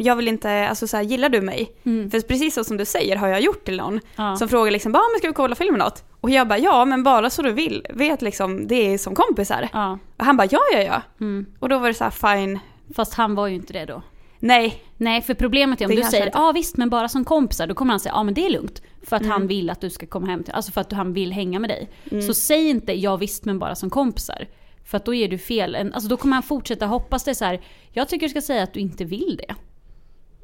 jag 0.00 0.16
vill 0.16 0.28
inte, 0.28 0.68
alltså 0.68 0.86
såhär 0.86 1.04
gillar 1.04 1.28
du 1.28 1.40
mig? 1.40 1.72
För 2.10 2.20
precis 2.20 2.54
så 2.54 2.64
som 2.64 2.76
du 2.76 2.84
säger 2.84 3.16
har 3.16 3.28
jag 3.28 3.40
gjort 3.40 3.64
till 3.64 3.76
någon. 3.76 3.88
Mm. 3.92 4.00
Ja. 4.16 4.36
Som 4.36 4.48
frågar 4.48 4.70
liksom 4.72 4.92
bara 4.92 4.98
ah, 4.98 5.08
men 5.12 5.18
ska 5.18 5.28
vi 5.28 5.34
kolla 5.34 5.54
film 5.54 5.74
eller 5.74 5.84
något? 5.84 6.04
Och 6.20 6.30
jag 6.30 6.48
bara 6.48 6.58
ja 6.58 6.84
men 6.84 7.02
bara 7.02 7.30
så 7.30 7.42
du 7.42 7.52
vill, 7.52 7.86
vet 7.94 8.22
liksom 8.22 8.66
det 8.66 8.94
är 8.94 8.98
som 8.98 9.14
kompisar. 9.14 9.68
Ja, 9.72 9.98
Och 10.16 10.24
han 10.24 10.36
bara 10.36 10.48
ja 10.50 10.60
ja 10.72 10.78
ja. 10.80 11.02
mm. 11.20 11.46
Och 11.58 11.68
då 11.68 11.78
var 11.78 11.88
det 11.88 11.94
så 11.94 12.04
här 12.04 12.36
fine, 12.36 12.58
fast 12.94 13.14
han 13.14 13.34
var 13.34 13.46
ju 13.46 13.54
inte 13.54 13.72
det 13.72 13.84
då. 13.84 14.02
Nej, 14.38 14.82
Nej 14.96 15.22
för 15.22 15.34
problemet 15.34 15.80
är 15.80 15.84
om 15.84 15.90
Det 15.90 15.96
du 15.96 16.02
säger 16.02 16.26
ja 16.26 16.48
ah, 16.48 16.52
visst 16.52 16.76
men 16.76 16.90
bara 16.90 17.08
som 17.08 17.24
kompisar, 17.24 17.66
då 17.66 17.74
kommer 17.74 17.92
han 17.92 18.00
säga 18.00 18.12
ja 18.12 18.20
ah, 18.20 18.22
men 18.22 18.34
det 18.34 18.46
är 18.46 18.50
lugnt. 18.50 18.82
För 19.02 19.16
att 19.16 19.22
Mm. 19.22 19.32
han 19.32 19.46
vill 19.46 19.70
att 19.70 19.80
du 19.80 19.90
ska 19.90 20.06
komma 20.06 20.26
hem 20.26 20.42
till, 20.44 20.54
alltså 20.54 20.72
för 20.72 20.80
att 20.80 20.92
han 20.92 21.12
vill 21.12 21.32
hänga 21.32 21.58
med 21.58 21.70
dig. 21.70 21.88
Så 22.22 22.34
säg 22.34 22.68
inte 22.68 22.92
ja 22.92 23.16
visst 23.16 23.44
men 23.44 23.58
bara 23.58 23.74
som 23.74 23.90
kompisar. 23.90 24.48
För 24.84 24.96
att 24.96 25.04
då 25.04 25.14
ger 25.14 25.28
du 25.28 25.38
fel, 25.38 25.74
alltså 25.76 26.08
då 26.08 26.16
kommer 26.16 26.34
han 26.36 26.42
fortsätta 26.42 26.86
hoppas 26.86 27.24
det 27.24 27.30
är 27.30 27.34
så 27.34 27.44
här. 27.44 27.60
jag 27.92 28.08
tycker 28.08 28.26
du 28.26 28.30
ska 28.30 28.40
säga 28.40 28.62
att 28.62 28.72
du 28.72 28.80
inte 28.80 29.04
vill 29.04 29.40
det. 29.48 29.54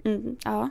mm, 0.09 0.37
ja. 0.45 0.71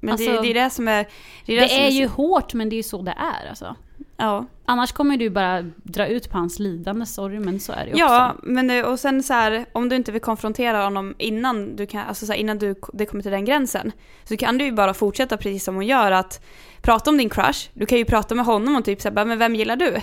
Men 0.00 0.12
Alltså, 0.12 0.30
det, 0.32 0.42
det 0.42 0.50
är 0.50 0.54
det 0.64 0.70
som 0.70 0.88
är... 0.88 1.06
Det 1.46 1.56
är, 1.56 1.60
Det 1.60 1.68
som 1.68 1.78
är 1.78 1.88
ju 1.88 2.06
hårt 2.06 2.54
men 2.54 2.68
det 2.68 2.74
är 2.74 2.78
ju 2.78 2.82
så 2.82 3.02
det 3.02 3.14
är 3.42 3.48
alltså. 3.48 3.76
Ja. 4.16 4.46
Annars 4.64 4.92
kommer 4.92 5.16
du 5.16 5.30
bara 5.30 5.62
dra 5.82 6.06
ut 6.06 6.30
på 6.30 6.38
hans 6.38 6.58
lidande, 6.58 7.06
sorry 7.06 7.38
men 7.38 7.60
så 7.60 7.72
är 7.72 7.84
det 7.84 7.90
ju 7.90 7.98
Ja, 7.98 8.30
också. 8.32 8.46
men 8.46 8.66
det- 8.66 8.84
och 8.84 9.00
sen 9.00 9.22
så 9.22 9.32
här, 9.32 9.66
om 9.72 9.88
du 9.88 9.96
inte 9.96 10.12
vill 10.12 10.20
konfrontera 10.20 10.82
honom 10.84 11.14
innan 11.18 11.76
du 11.76 11.86
kan, 11.86 12.00
alltså 12.08 12.26
så 12.26 12.32
här, 12.32 12.38
innan 12.38 12.58
du, 12.58 12.74
det 12.92 13.06
kommer 13.06 13.22
till 13.22 13.32
den 13.32 13.44
gränsen. 13.44 13.92
Så 14.24 14.36
kan 14.36 14.58
du 14.58 14.64
ju 14.64 14.72
bara 14.72 14.94
fortsätta 14.94 15.36
precis 15.36 15.64
som 15.64 15.74
hon 15.74 15.86
gör 15.86 16.12
att 16.12 16.44
prata 16.82 17.10
om 17.10 17.16
din 17.18 17.28
crush. 17.28 17.68
Du 17.74 17.86
kan 17.86 17.98
ju 17.98 18.04
prata 18.04 18.34
med 18.34 18.44
honom 18.44 18.76
och 18.76 18.84
typ 18.84 19.00
säga, 19.00 19.24
men 19.24 19.38
vem 19.38 19.54
gillar 19.54 19.76
du? 19.76 19.96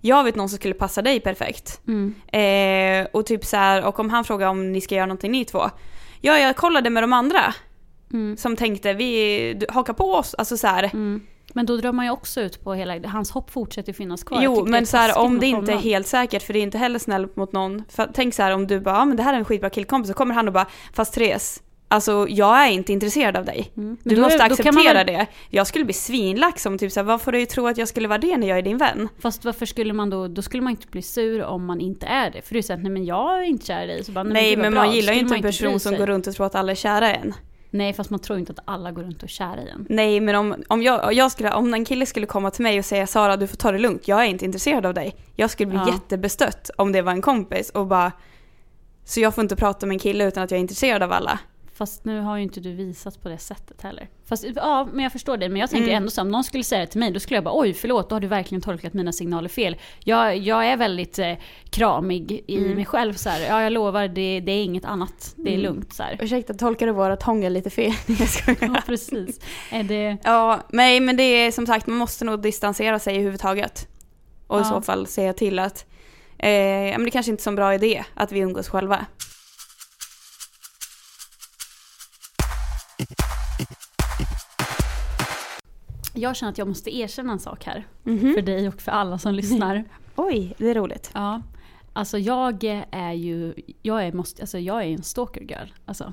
Jag 0.00 0.24
vet 0.24 0.36
någon 0.36 0.48
som 0.48 0.58
skulle 0.58 0.74
passa 0.74 1.02
dig 1.02 1.20
perfekt. 1.20 1.80
Mm. 1.86 2.14
Eh, 2.32 3.08
och 3.12 3.26
typ 3.26 3.44
så 3.44 3.56
här, 3.56 3.84
och 3.84 4.00
om 4.00 4.10
han 4.10 4.24
frågar 4.24 4.48
om 4.48 4.72
ni 4.72 4.80
ska 4.80 4.94
göra 4.94 5.06
någonting 5.06 5.32
ni 5.32 5.44
två. 5.44 5.62
Ja, 6.20 6.38
jag 6.38 6.56
kollade 6.56 6.90
med 6.90 7.02
de 7.02 7.12
andra. 7.12 7.54
Mm. 8.12 8.36
Som 8.36 8.56
tänkte, 8.56 8.92
vi 8.92 9.54
du, 9.54 9.66
hakar 9.68 9.92
på 9.92 10.12
oss. 10.14 10.34
Alltså 10.34 10.56
så 10.56 10.66
här. 10.66 10.82
Mm. 10.84 11.20
Men 11.52 11.66
då 11.66 11.76
drar 11.76 11.92
man 11.92 12.04
ju 12.04 12.10
också 12.10 12.40
ut 12.40 12.64
på 12.64 12.74
hela, 12.74 13.08
hans 13.08 13.30
hopp 13.30 13.50
fortsätter 13.50 13.92
finnas 13.92 14.24
kvar. 14.24 14.40
Jo, 14.42 14.64
men 14.66 14.86
så 14.86 14.96
här, 14.96 15.18
om 15.18 15.38
det 15.40 15.46
inte 15.46 15.72
är 15.72 15.76
helt 15.76 16.06
säkert, 16.06 16.42
för 16.42 16.52
det 16.52 16.58
är 16.58 16.62
inte 16.62 16.78
heller 16.78 16.98
snällt 16.98 17.36
mot 17.36 17.52
någon. 17.52 17.82
För, 17.88 18.10
tänk 18.14 18.34
så 18.34 18.42
här 18.42 18.54
om 18.54 18.66
du 18.66 18.80
bara, 18.80 18.94
ja 18.94 19.04
men 19.04 19.16
det 19.16 19.22
här 19.22 19.34
är 19.34 19.38
en 19.38 19.44
skitbra 19.44 19.70
killkompis, 19.70 20.08
så 20.08 20.14
kommer 20.14 20.34
han 20.34 20.46
och 20.48 20.54
bara, 20.54 20.66
fast 20.92 21.14
Therese, 21.14 21.62
alltså 21.88 22.26
jag 22.28 22.66
är 22.66 22.70
inte 22.70 22.92
intresserad 22.92 23.36
av 23.36 23.44
dig. 23.44 23.72
Mm. 23.76 23.96
Du 24.04 24.10
Men 24.10 24.16
då- 24.16 24.22
måste 24.22 24.42
acceptera 24.44 24.94
man 24.94 25.06
det. 25.06 25.26
Jag 25.50 25.66
skulle 25.66 25.84
bli 25.84 25.94
svinlack 25.94 26.58
som 26.58 26.78
typ 26.78 26.92
såhär, 26.92 27.04
vad 27.04 27.22
får 27.22 27.32
du 27.32 27.46
tro 27.46 27.66
att 27.66 27.78
jag 27.78 27.88
skulle 27.88 28.08
vara 28.08 28.18
det 28.18 28.36
när 28.36 28.48
jag 28.48 28.58
är 28.58 28.62
din 28.62 28.78
vän? 28.78 29.08
Fast 29.18 29.44
varför 29.44 29.66
skulle 29.66 29.92
man 29.92 30.10
då, 30.10 30.28
då 30.28 30.42
skulle 30.42 30.62
man 30.62 30.70
inte 30.70 30.86
bli 30.86 31.02
sur 31.02 31.44
om 31.44 31.64
man 31.64 31.80
inte 31.80 32.06
är 32.06 32.30
det. 32.30 32.42
För 32.42 32.54
du 32.54 32.62
säger 32.62 32.78
att 32.78 32.82
nej 32.82 32.92
men 32.92 33.04
jag 33.04 33.38
är 33.38 33.42
inte 33.42 33.66
kär 33.66 33.84
i 33.84 33.86
dig. 33.86 34.04
Så 34.04 34.12
bara, 34.12 34.22
Nej, 34.24 34.56
vad 34.56 34.62
men 34.62 34.72
bra. 34.72 34.84
man 34.84 34.92
gillar 34.94 35.12
ju 35.12 35.18
inte 35.18 35.34
en 35.34 35.42
person 35.42 35.70
bry 35.70 35.78
som 35.78 35.96
går 35.96 36.06
runt 36.06 36.26
och 36.26 36.34
tror 36.34 36.46
att 36.46 36.54
alla 36.54 36.72
är 36.72 36.76
kära 36.76 37.10
i 37.10 37.14
en. 37.14 37.34
Nej 37.74 37.92
fast 37.92 38.10
man 38.10 38.20
tror 38.20 38.38
inte 38.38 38.52
att 38.52 38.58
alla 38.64 38.92
går 38.92 39.02
runt 39.02 39.16
och 39.16 39.24
är 39.24 39.28
kära 39.28 39.62
i 39.62 39.68
en. 39.70 39.86
Nej, 39.88 40.20
men 40.20 40.34
om, 40.34 40.54
om, 40.68 40.82
jag, 40.82 41.12
jag 41.12 41.32
skulle, 41.32 41.52
om 41.52 41.74
en 41.74 41.84
kille 41.84 42.06
skulle 42.06 42.26
komma 42.26 42.50
till 42.50 42.62
mig 42.62 42.78
och 42.78 42.84
säga 42.84 43.06
Sara, 43.06 43.36
du 43.36 43.46
får 43.46 43.56
ta 43.56 43.72
det 43.72 43.78
lugnt, 43.78 44.08
jag 44.08 44.20
är 44.20 44.24
inte 44.24 44.44
intresserad 44.44 44.86
av 44.86 44.94
dig. 44.94 45.16
Jag 45.36 45.50
skulle 45.50 45.66
bli 45.70 45.78
Ja. 45.78 45.92
jättebestött 45.92 46.70
om 46.76 46.92
det 46.92 47.02
var 47.02 47.12
en 47.12 47.22
kompis 47.22 47.70
och 47.70 47.86
bara, 47.86 48.12
så 49.04 49.20
jag 49.20 49.34
får 49.34 49.42
inte 49.42 49.56
prata 49.56 49.86
med 49.86 49.94
en 49.94 49.98
kille 49.98 50.24
utan 50.28 50.42
att 50.42 50.50
jag 50.50 50.58
är 50.58 50.62
intresserad 50.62 51.02
av 51.02 51.12
alla. 51.12 51.38
Fast 51.82 52.04
nu 52.04 52.20
har 52.20 52.36
ju 52.36 52.42
inte 52.42 52.60
du 52.60 52.72
visat 52.72 53.22
på 53.22 53.28
det 53.28 53.38
sättet 53.38 53.82
heller. 53.82 54.08
Fast 54.28 54.44
ja, 54.56 54.88
men 54.92 55.02
jag 55.02 55.12
förstår 55.12 55.36
det. 55.36 55.48
Men 55.48 55.60
jag 55.60 55.70
tänker 55.70 55.84
Mm. 55.88 55.96
ändå 55.96 56.10
så 56.10 56.20
om 56.20 56.28
någon 56.28 56.44
skulle 56.44 56.64
säga 56.64 56.80
det 56.80 56.86
till 56.86 57.00
mig, 57.00 57.10
då 57.10 57.20
skulle 57.20 57.36
jag 57.36 57.44
bara 57.44 57.58
oj 57.60 57.72
förlåt, 57.74 58.08
då 58.08 58.14
har 58.14 58.20
du 58.20 58.26
verkligen 58.26 58.62
tolkat 58.62 58.92
mina 58.94 59.12
signaler 59.12 59.48
fel. 59.48 59.76
Jag, 60.04 60.36
jag 60.36 60.66
är 60.66 60.76
väldigt 60.76 61.18
eh, 61.18 61.32
kramig 61.70 62.44
i 62.46 62.56
Mm. 62.58 62.70
mig 62.74 62.84
själv 62.84 63.14
så 63.14 63.28
här. 63.30 63.40
Ja 63.48 63.62
jag 63.62 63.72
lovar, 63.72 64.08
det, 64.08 64.40
det 64.40 64.52
är 64.52 64.64
inget 64.64 64.84
annat. 64.84 65.34
Det 65.36 65.48
är 65.50 65.54
Mm. 65.54 65.60
lugnt 65.62 65.92
så 65.92 66.02
här. 66.02 66.18
Ursäkta, 66.20 66.54
tolkar 66.54 66.86
du 66.86 66.92
våra 66.92 67.16
hångel 67.24 67.52
lite 67.52 67.70
fel? 67.70 67.92
Ja 68.60 68.82
precis. 68.86 69.40
Är 69.70 69.82
det... 69.82 70.16
Ja, 70.24 70.60
nej 70.72 71.00
men 71.00 71.16
det 71.16 71.22
är 71.22 71.50
som 71.52 71.66
sagt, 71.66 71.86
man 71.86 71.96
måste 71.98 72.24
nog 72.24 72.42
distansera 72.42 72.98
sig 72.98 73.14
överhuvudtaget. 73.14 73.88
Och 74.46 74.58
i 74.58 74.60
Ja. 74.62 74.64
så 74.64 74.80
fall 74.80 75.06
säga 75.06 75.32
till 75.32 75.58
att 75.58 75.86
Eh, 76.38 76.48
men 76.98 77.04
det 77.04 77.10
kanske 77.10 77.30
inte 77.30 77.40
är 77.40 77.44
så 77.44 77.50
en 77.50 77.56
bra 77.56 77.74
idé 77.74 78.04
att 78.14 78.32
vi 78.32 78.38
umgås 78.40 78.68
själva. 78.68 79.06
Jag 86.14 86.36
känner 86.36 86.52
att 86.52 86.58
jag 86.58 86.68
måste 86.68 86.96
erkänna 86.96 87.32
en 87.32 87.38
sak 87.38 87.64
här. 87.64 87.86
Mhm. 88.02 88.34
För 88.34 88.42
dig 88.42 88.68
och 88.68 88.82
för 88.82 88.92
alla 88.92 89.18
som 89.18 89.34
lyssnar. 89.34 89.84
Oj, 90.16 90.54
det 90.58 90.70
är 90.70 90.74
roligt. 90.74 91.10
Ja. 91.14 91.42
Alltså 91.92 92.18
jag 92.18 92.64
är 92.90 93.12
ju, 93.12 93.54
jag 93.82 94.06
är, 94.06 94.12
måste, 94.12 94.42
alltså 94.42 94.58
jag 94.58 94.82
är 94.82 94.86
en 94.86 95.02
stalker 95.02 95.40
girl. 95.40 95.68
Alltså, 95.84 96.12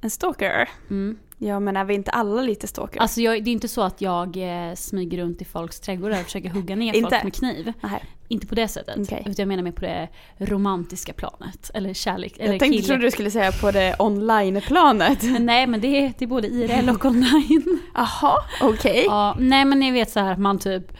En 0.00 0.10
stalker? 0.10 0.68
mm. 0.90 1.18
Ja, 1.42 1.60
men 1.60 1.76
är 1.76 1.84
vi 1.84 1.94
inte 1.94 2.10
alla 2.10 2.42
lite 2.42 2.66
stalker? 2.66 3.00
alltså 3.00 3.20
jag, 3.20 3.44
det 3.44 3.50
är 3.50 3.52
inte 3.52 3.68
så 3.68 3.82
att 3.82 4.00
jag 4.00 4.36
eh, 4.36 4.74
smyger 4.74 5.18
runt 5.18 5.42
i 5.42 5.44
folks 5.44 5.80
trädgårdar 5.80 6.18
och 6.18 6.24
försöker 6.24 6.48
hugga 6.48 6.76
ner 6.76 6.94
Inte? 6.94 7.10
folk 7.10 7.24
med 7.24 7.34
kniv. 7.34 7.72
Nej. 7.80 8.04
Inte 8.28 8.46
på 8.46 8.54
det 8.54 8.68
sättet. 8.68 8.96
Okej. 8.98 9.20
Utan 9.20 9.34
jag 9.36 9.48
menar 9.48 9.62
mer 9.62 9.72
på 9.72 9.80
det 9.80 10.08
romantiska 10.38 11.12
planet. 11.12 11.70
Eller 11.74 11.94
kärlek. 11.94 12.32
Eller 12.38 12.52
Jag 12.52 12.60
tänkte, 12.60 12.76
kille. 12.76 12.88
trodde 12.88 13.02
du 13.04 13.10
skulle 13.10 13.30
säga 13.30 13.52
på 13.52 13.70
det 13.70 13.96
online-planet. 13.98 15.18
Nej 15.40 15.66
men 15.66 15.80
det 15.80 15.86
är, 15.88 16.12
det 16.18 16.24
är 16.24 16.26
både 16.26 16.48
IRL 16.48 16.88
och 16.90 17.04
online. 17.04 17.78
Jaha, 17.94 18.36
okej. 18.62 19.04
ja, 19.06 19.36
nej 19.38 19.64
men 19.64 19.78
ni 19.78 19.90
vet 19.90 20.10
så 20.10 20.20
här 20.20 20.32
att 20.32 20.38
man 20.40 20.58
typ 20.58 20.92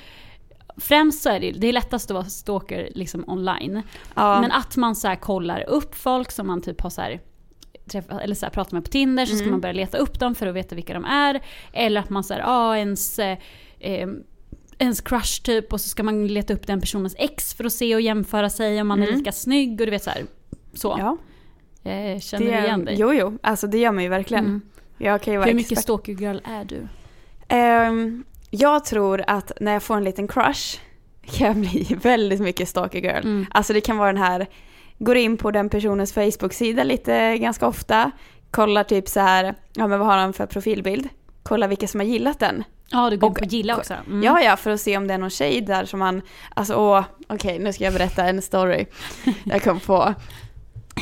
Främst 0.77 1.23
så 1.23 1.29
är 1.29 1.41
det, 1.41 1.53
det 1.53 1.67
är 1.67 1.73
lättast 1.73 2.11
att 2.11 2.15
vara 2.15 2.25
stalker 2.25 2.89
liksom 2.95 3.25
online. 3.27 3.83
Ja. 4.15 4.41
Men 4.41 4.53
att 4.53 4.77
man 4.77 4.97
så 4.97 5.09
här 5.09 5.17
kollar 5.17 5.69
upp 5.69 5.95
folk 5.95 6.31
som 6.31 6.47
man 6.47 6.63
typ 6.63 6.81
har 6.81 6.91
så 6.91 7.01
här 7.01 7.21
träffa, 7.91 8.21
eller 8.21 8.35
så 8.35 8.47
här, 8.47 8.51
pratar 8.51 8.75
med 8.77 8.85
på 8.85 8.91
Tinder 8.91 9.27
så 9.27 9.35
ska 9.35 9.43
Mm. 9.43 9.51
man 9.51 9.61
börja 9.61 9.73
leta 9.73 9.99
upp 9.99 10.19
dem 10.21 10.35
för 10.35 10.47
att 10.47 10.55
veta 10.55 10.75
vilka 10.75 10.95
de 10.95 11.05
är. 11.05 11.41
Eller 11.73 12.01
att 12.01 12.11
man 12.11 12.25
säger 12.25 12.43
ah, 12.47 12.77
ens, 12.77 13.19
eh, 13.19 13.39
eh, 13.81 14.09
ens 14.79 15.01
crush 15.01 15.43
typ 15.43 15.73
och 15.73 15.81
så 15.81 15.89
ska 15.89 16.03
man 16.03 16.27
leta 16.27 16.55
upp 16.55 16.67
den 16.67 16.81
personens 16.81 17.15
ex 17.19 17.55
för 17.55 17.65
att 17.65 17.73
se 17.73 17.95
och 17.95 18.01
jämföra 18.01 18.51
sig 18.51 18.81
om 18.81 18.89
man 18.89 19.03
är 19.03 19.07
Mm. 19.07 19.19
lika 19.19 19.33
snygg 19.33 19.71
och 19.81 19.87
du 19.87 19.91
vet 19.91 20.03
så 20.03 20.11
här. 20.11 20.23
Så. 20.75 20.97
ja. 20.99 21.17
Eh, 21.91 22.21
känner 22.21 22.47
Det, 22.47 22.61
du 22.61 22.65
igen 22.67 22.85
dig? 22.85 22.97
Jo, 22.99 23.13
jo. 23.15 23.39
Alltså 23.43 23.67
det 23.67 23.79
gör 23.79 23.93
man 23.93 24.03
ju 24.03 24.09
verkligen. 24.09 24.45
Mm. 24.45 24.61
Jag 24.99 25.23
kan 25.23 25.33
ju 25.33 25.39
vara 25.39 25.49
Hur 25.49 25.55
mycket 25.55 25.79
stalker 25.79 26.13
girl 26.13 26.39
är 26.45 26.65
du? 26.65 26.89
Ehm, 27.49 28.25
jag 28.51 28.85
tror 28.85 29.25
att 29.27 29.53
när 29.61 29.73
jag 29.73 29.83
får 29.83 29.97
en 29.97 30.05
liten 30.05 30.29
crush 30.29 30.79
kan 31.27 31.47
jag 31.47 31.57
bli 31.57 31.97
väldigt 32.03 32.41
mycket 32.41 32.69
stalker 32.69 32.99
girl. 32.99 33.25
Mm. 33.25 33.47
Alltså 33.51 33.73
det 33.73 33.81
kan 33.81 33.97
vara 33.97 34.13
den 34.13 34.23
här, 34.23 34.47
går 35.01 35.17
in 35.17 35.37
på 35.37 35.51
den 35.51 35.69
personens 35.69 36.13
Facebook-sida 36.13 36.85
lite 36.85 37.39
ganska 37.39 37.67
ofta, 37.67 38.11
kollar 38.51 38.85
typ 38.85 39.09
så 39.09 39.21
här, 39.21 39.55
ja 39.75 39.87
men 39.87 39.99
vad 39.99 40.09
har 40.09 40.17
han 40.17 40.33
för 40.33 40.47
profilbild? 40.47 41.09
Kollar 41.43 41.69
vilka 41.69 41.89
som 41.89 42.01
har 42.01 42.07
gillat 42.07 42.39
den. 42.39 42.65
Ja, 42.91 43.11
du 43.11 43.17
går 43.17 43.27
in 43.27 43.33
Och- 43.33 43.39
på 43.39 43.45
gilla 43.45 43.77
också. 43.77 43.95
Mm. 44.07 44.23
Ja, 44.23 44.41
ja, 44.43 44.57
för 44.57 44.71
att 44.71 44.81
se 44.81 44.97
om 44.97 45.07
det 45.07 45.15
är 45.15 45.19
någon 45.19 45.31
tjej 45.31 45.61
där 45.61 45.85
som 45.85 45.99
man, 45.99 46.23
alltså 46.55 46.75
åh, 46.75 47.05
okej 47.29 47.59
nu 47.59 47.73
ska 47.73 47.85
jag 47.85 47.93
berätta 47.93 48.25
en 48.25 48.43
story 48.43 48.87
jag 49.45 49.63
kom 49.63 49.81
på. 49.81 50.15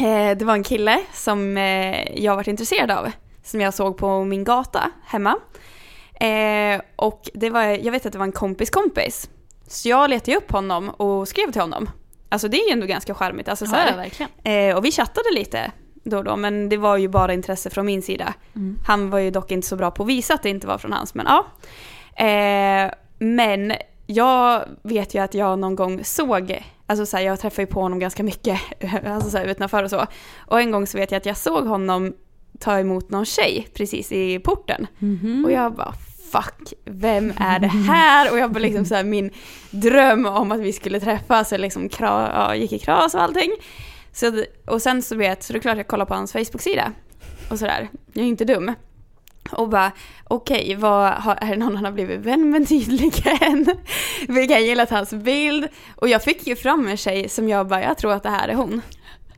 Eh, 0.01 0.37
det 0.39 0.43
var 0.45 0.55
en 0.55 0.63
kille 0.63 1.01
som 1.13 1.57
eh, 1.57 2.23
jag 2.25 2.37
varit 2.37 2.47
intresserad 2.49 2.91
av, 2.91 3.11
som 3.45 3.61
jag 3.61 3.75
såg 3.75 3.97
på 3.97 4.25
min 4.25 4.45
gata 4.45 4.91
hemma. 5.07 5.37
Eh, 6.21 6.81
och 6.97 7.31
det 7.35 7.51
var, 7.51 7.63
jag 7.63 7.93
vet 7.93 8.07
att 8.07 8.13
det 8.13 8.19
var 8.19 8.27
en 8.27 8.33
kompis 8.33 8.71
kompis. 8.71 9.31
Så 9.69 9.89
jag 9.89 10.11
letade 10.11 10.37
upp 10.37 10.53
honom 10.53 10.89
och 10.89 11.29
skrev 11.29 11.53
till 11.53 11.61
honom. 11.61 11.91
Alltså 12.29 12.49
det 12.49 12.57
är 12.57 12.67
ju 12.67 12.73
ändå 12.73 12.87
ganska 12.87 13.15
charmigt. 13.15 13.49
Alltså, 13.49 13.67
så 13.67 13.75
här, 13.75 13.91
ja, 13.91 13.97
verkligen. 13.97 14.31
Eh, 14.43 14.77
och 14.77 14.85
vi 14.85 14.93
chattade 14.93 15.31
lite 15.35 15.73
då 16.05 16.19
och 16.19 16.25
då, 16.25 16.37
men 16.37 16.69
det 16.69 16.77
var 16.77 16.97
ju 16.97 17.09
bara 17.09 17.35
intresse 17.35 17.71
från 17.71 17.87
min 17.87 18.03
sida. 18.03 18.35
Mm. 18.57 18.79
Han 18.87 19.11
var 19.11 19.19
ju 19.19 19.31
dock 19.31 19.51
inte 19.51 19.69
så 19.69 19.77
bra 19.77 19.91
på 19.91 20.03
att 20.03 20.09
visa 20.09 20.35
att 20.35 20.43
det 20.43 20.49
inte 20.49 20.67
var 20.67 20.79
från 20.79 20.93
hans, 20.93 21.15
men 21.15 21.27
ja. 21.27 21.47
Eh, 22.25 22.91
men 23.19 23.73
jag 24.07 24.65
vet 24.83 25.15
ju 25.15 25.19
att 25.19 25.35
jag 25.35 25.59
någon 25.59 25.77
gång 25.77 26.05
såg, 26.05 26.65
alltså 26.87 27.07
så 27.07 27.17
här, 27.17 27.25
jag 27.25 27.41
träffar 27.41 27.63
ju 27.63 27.67
på 27.67 27.81
honom 27.81 27.99
ganska 27.99 28.23
mycket, 28.23 28.61
alltså 29.07 29.31
så 29.31 29.39
här, 29.39 29.45
utanför 29.45 29.85
och 29.85 29.91
så. 29.91 30.07
Och 30.39 30.61
en 30.61 30.71
gång 30.71 30.87
så 30.87 30.99
vet 30.99 31.11
jag 31.11 31.19
att 31.19 31.27
jag 31.27 31.37
såg 31.37 31.67
honom 31.67 32.15
ta 32.59 32.79
emot 32.79 33.11
någon 33.11 33.25
tjej 33.25 33.69
precis 33.75 34.13
i 34.13 34.39
porten. 34.39 34.87
Mhm. 34.99 35.45
Och 35.45 35.53
jag 35.53 35.75
bara 35.75 35.95
fuck, 36.33 36.73
vem 36.85 37.33
är 37.39 37.59
det 37.59 37.67
här? 37.67 38.33
Och 38.33 38.39
jag 38.39 38.53
bara 38.53 38.59
liksom 38.59 38.85
så 38.85 38.95
här, 38.95 39.05
min 39.05 39.31
dröm 39.71 40.27
om 40.27 40.53
att 40.53 40.61
vi 40.61 40.73
skulle 40.73 41.01
träffas, 41.01 41.53
eller 41.53 41.63
liksom 41.63 41.89
kra, 41.89 42.31
ja, 42.35 42.55
gick 42.55 42.73
i 42.73 42.79
kras 42.79 43.15
och 43.15 43.23
allting. 43.23 43.53
Så, 44.13 44.45
och 44.67 44.83
sen 44.83 45.03
så 45.03 45.17
vet, 45.17 45.43
så 45.43 45.53
det 45.53 45.59
är 45.59 45.61
klart 45.61 45.77
jag 45.77 45.89
kollar 45.89 46.05
på 46.05 46.15
hans 46.15 46.33
Facebook-sida. 46.33 46.93
Och 47.51 47.59
sådär, 47.59 47.89
jag 48.13 48.25
är 48.25 48.29
inte 48.29 48.45
dum. 48.45 48.75
Och 49.51 49.69
bara, 49.69 49.93
okej, 50.25 50.75
vad 50.75 51.13
har, 51.13 51.35
är 51.35 51.51
det 51.51 51.57
någon 51.57 51.77
han 51.77 51.85
har 51.85 51.93
blivit 51.93 52.21
vän 52.21 52.51
med 52.51 52.69
tydligen? 52.69 53.67
Vilka 54.29 54.55
har 54.55 54.61
gillat 54.61 54.91
hans 54.91 55.11
bild? 55.11 55.69
Och 55.97 56.09
jag 56.09 56.23
fick 56.23 56.47
ju 56.47 56.57
fram 56.57 56.89
en 56.89 56.97
tjej 56.97 57.29
som 57.29 57.49
jag 57.49 57.67
bara, 57.67 57.83
jag 57.83 57.99
tror 57.99 58.13
att 58.13 58.23
det 58.23 58.31
här 58.31 58.49
är 58.49 58.55
hon. 58.55 58.83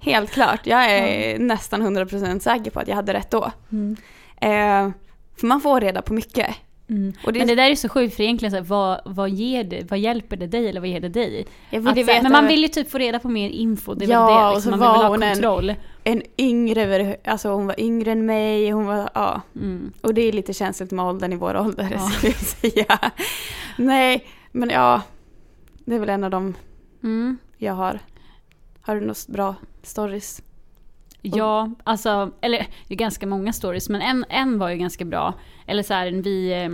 Helt 0.01 0.31
klart, 0.31 0.61
jag 0.67 0.91
är 0.91 1.39
nästan 1.39 1.97
100% 1.97 2.39
säker 2.39 2.71
på 2.71 2.81
att 2.81 2.89
jag 2.89 2.97
hade 2.97 3.15
rätt 3.15 3.31
då. 3.31 3.53
Mm. 3.73 3.97
Eh, 4.41 4.95
för 5.41 5.47
man 5.47 5.61
får 5.61 5.81
reda 5.81 6.03
på 6.03 6.13
mycket. 6.13 6.57
Mm. 6.91 7.13
Och 7.25 7.33
det, 7.33 7.39
Men 7.39 7.49
det 7.49 7.55
där 7.55 7.71
är 7.71 7.75
så 7.75 7.89
sjukt 7.89 8.17
för 8.17 8.23
egentligen 8.23 8.51
så 8.51 8.57
här, 8.57 8.65
vad, 8.65 9.01
vad, 9.05 9.31
ger 9.31 9.65
det, 9.65 9.91
vad 9.91 9.99
hjälper 9.99 10.37
det 10.37 10.47
dig 10.47 10.69
eller 10.69 10.81
vad 10.81 10.89
ger 10.89 11.01
det 11.01 11.09
dig? 11.09 11.47
Att, 11.73 11.83
så 11.83 11.89
här, 11.89 11.95
veta 11.95 12.23
men 12.23 12.33
man 12.33 12.47
vill 12.47 12.63
ju 12.63 12.69
typ 12.69 12.91
få 12.91 12.99
reda 12.99 13.19
på 13.19 13.29
mer 13.29 13.49
info, 13.51 13.95
det 13.95 14.05
är 14.05 14.09
Ja, 14.11 14.27
väl 14.27 14.35
det. 14.37 14.47
och 14.49 14.55
Liksom. 14.55 14.73
så 14.73 14.79
Man 14.79 14.79
vill 14.79 14.87
var 14.89 15.05
ha 15.05 15.09
hon 15.09 15.23
en- 15.23 15.33
kontroll. 15.35 15.75
en 16.05 16.23
yngre, 16.39 17.17
alltså 17.25 17.49
hon 17.49 17.67
var 17.67 17.81
yngre 17.81 18.13
än 18.13 18.27
mig, 18.27 18.71
hon 18.71 18.87
var, 18.87 19.11
ja. 19.15 19.41
Mm. 19.57 19.93
Och 20.01 20.15
det 20.15 20.23
är 20.23 20.33
lite 20.33 20.53
känsligt 20.55 20.91
med 20.91 21.05
åldern 21.05 21.33
i 21.33 21.37
vår 21.37 21.57
ålder, 21.57 21.89
Ja. 21.93 21.99
skulle 22.11 22.33
jag 22.33 22.41
säga. 22.41 23.11
Nej, 23.77 24.27
men 24.53 24.71
ja. 24.71 25.03
Det 25.85 25.95
är 25.95 25.99
väl 25.99 26.09
en 26.09 26.25
av 26.25 26.31
dem 26.31 26.55
Mm. 27.03 27.39
jag 27.59 27.75
har. 27.75 27.99
Har 28.83 28.95
du 28.95 29.07
något 29.07 29.27
bra 29.27 29.55
stories? 29.83 30.43
Ja, 31.23 31.71
alltså, 31.85 32.31
eller 32.41 32.67
det 32.89 32.95
är 32.95 32.99
ganska 32.99 33.27
många 33.27 33.53
stories, 33.53 33.89
men 33.89 34.01
en, 34.03 34.25
en 34.29 34.59
var 34.59 34.71
ju 34.71 34.77
ganska 34.77 35.05
bra. 35.05 35.35
Eller 35.67 35.83
så 35.83 35.95
här, 35.95 36.11
vi, 36.11 36.53
eh, 36.63 36.69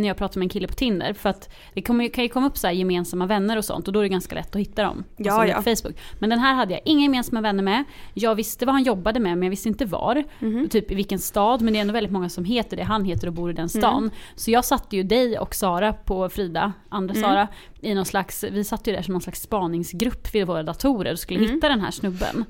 när 0.00 0.08
jag 0.08 0.16
pratade 0.16 0.38
med 0.38 0.46
en 0.46 0.48
kille 0.48 0.68
på 0.68 0.74
Tinder, 0.74 1.12
för 1.12 1.28
att 1.28 1.54
det 1.74 1.82
kommer, 1.82 2.08
kan 2.08 2.24
ju 2.24 2.28
komma 2.30 2.46
upp 2.46 2.58
så 2.58 2.66
här 2.66 2.74
gemensamma 2.74 3.26
vänner 3.26 3.56
och 3.56 3.64
sånt 3.64 3.86
och 3.88 3.92
då 3.92 4.00
är 4.00 4.02
det 4.02 4.08
ganska 4.08 4.34
lätt 4.34 4.54
att 4.56 4.60
hitta 4.60 4.82
dem. 4.82 5.04
Ja, 5.16 5.32
Alltså, 5.32 5.48
ja. 5.48 5.56
På 5.56 5.62
Facebook. 5.62 5.96
Men 6.18 6.30
den 6.30 6.38
här 6.38 6.54
hade 6.54 6.72
jag 6.72 6.80
inga 6.84 7.02
gemensamma 7.02 7.40
vänner 7.40 7.62
med. 7.62 7.84
Jag 8.14 8.34
visste 8.34 8.66
vad 8.66 8.74
han 8.74 8.82
jobbade 8.82 9.20
med, 9.20 9.38
men 9.38 9.42
jag 9.46 9.50
visste 9.50 9.68
inte 9.68 9.84
var. 9.84 10.24
Mhm. 10.38 10.68
Typ 10.68 10.90
i 10.90 10.94
vilken 10.94 11.18
stad, 11.18 11.62
men 11.62 11.72
det 11.72 11.78
är 11.78 11.80
ändå 11.80 11.92
väldigt 11.92 12.12
många 12.12 12.28
som 12.28 12.44
heter 12.44 12.76
det 12.76 12.82
han 12.82 13.04
heter 13.04 13.26
och 13.26 13.32
bor 13.32 13.50
i 13.50 13.54
den 13.54 13.68
stan. 13.68 13.98
Mm. 13.98 14.10
Så 14.34 14.50
jag 14.50 14.64
satte 14.64 14.96
ju 14.96 15.02
dig 15.02 15.38
och 15.38 15.54
Sara 15.54 15.92
på 15.92 16.28
Frida, 16.28 16.72
andra 16.88 17.14
Mm. 17.14 17.22
Sara, 17.30 17.48
i 17.80 17.94
någon 17.94 18.04
slags, 18.04 18.44
vi 18.52 18.64
satt 18.64 18.86
ju 18.86 18.92
där 18.92 19.02
som 19.02 19.12
någon 19.12 19.20
slags 19.22 19.40
spaningsgrupp 19.42 20.34
vid 20.34 20.46
våra 20.46 20.62
datorer 20.62 21.12
och 21.12 21.18
skulle 21.18 21.40
Mm. 21.40 21.54
hitta 21.54 21.68
den 21.68 21.80
här 21.80 21.90
snubben. 21.90 22.44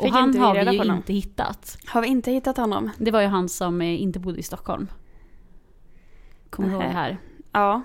Och 0.00 0.04
Fick 0.06 0.14
han 0.14 0.38
har 0.38 0.54
vi 0.54 0.70
ju 0.72 0.78
honom? 0.78 0.96
inte 0.96 1.12
hittat. 1.12 1.78
Har 1.86 2.02
vi 2.02 2.08
inte 2.08 2.30
hittat 2.32 2.56
honom? 2.56 2.90
Det 2.98 3.10
var 3.10 3.20
ju 3.20 3.26
han 3.26 3.48
som 3.48 3.80
eh, 3.80 4.02
inte 4.02 4.18
bodde 4.18 4.38
i 4.38 4.42
Stockholm. 4.42 4.88
Kommer 6.50 6.68
du 6.68 6.74
ihåg 6.74 6.82
det 6.84 6.88
här? 6.88 7.18
Ja, 7.52 7.82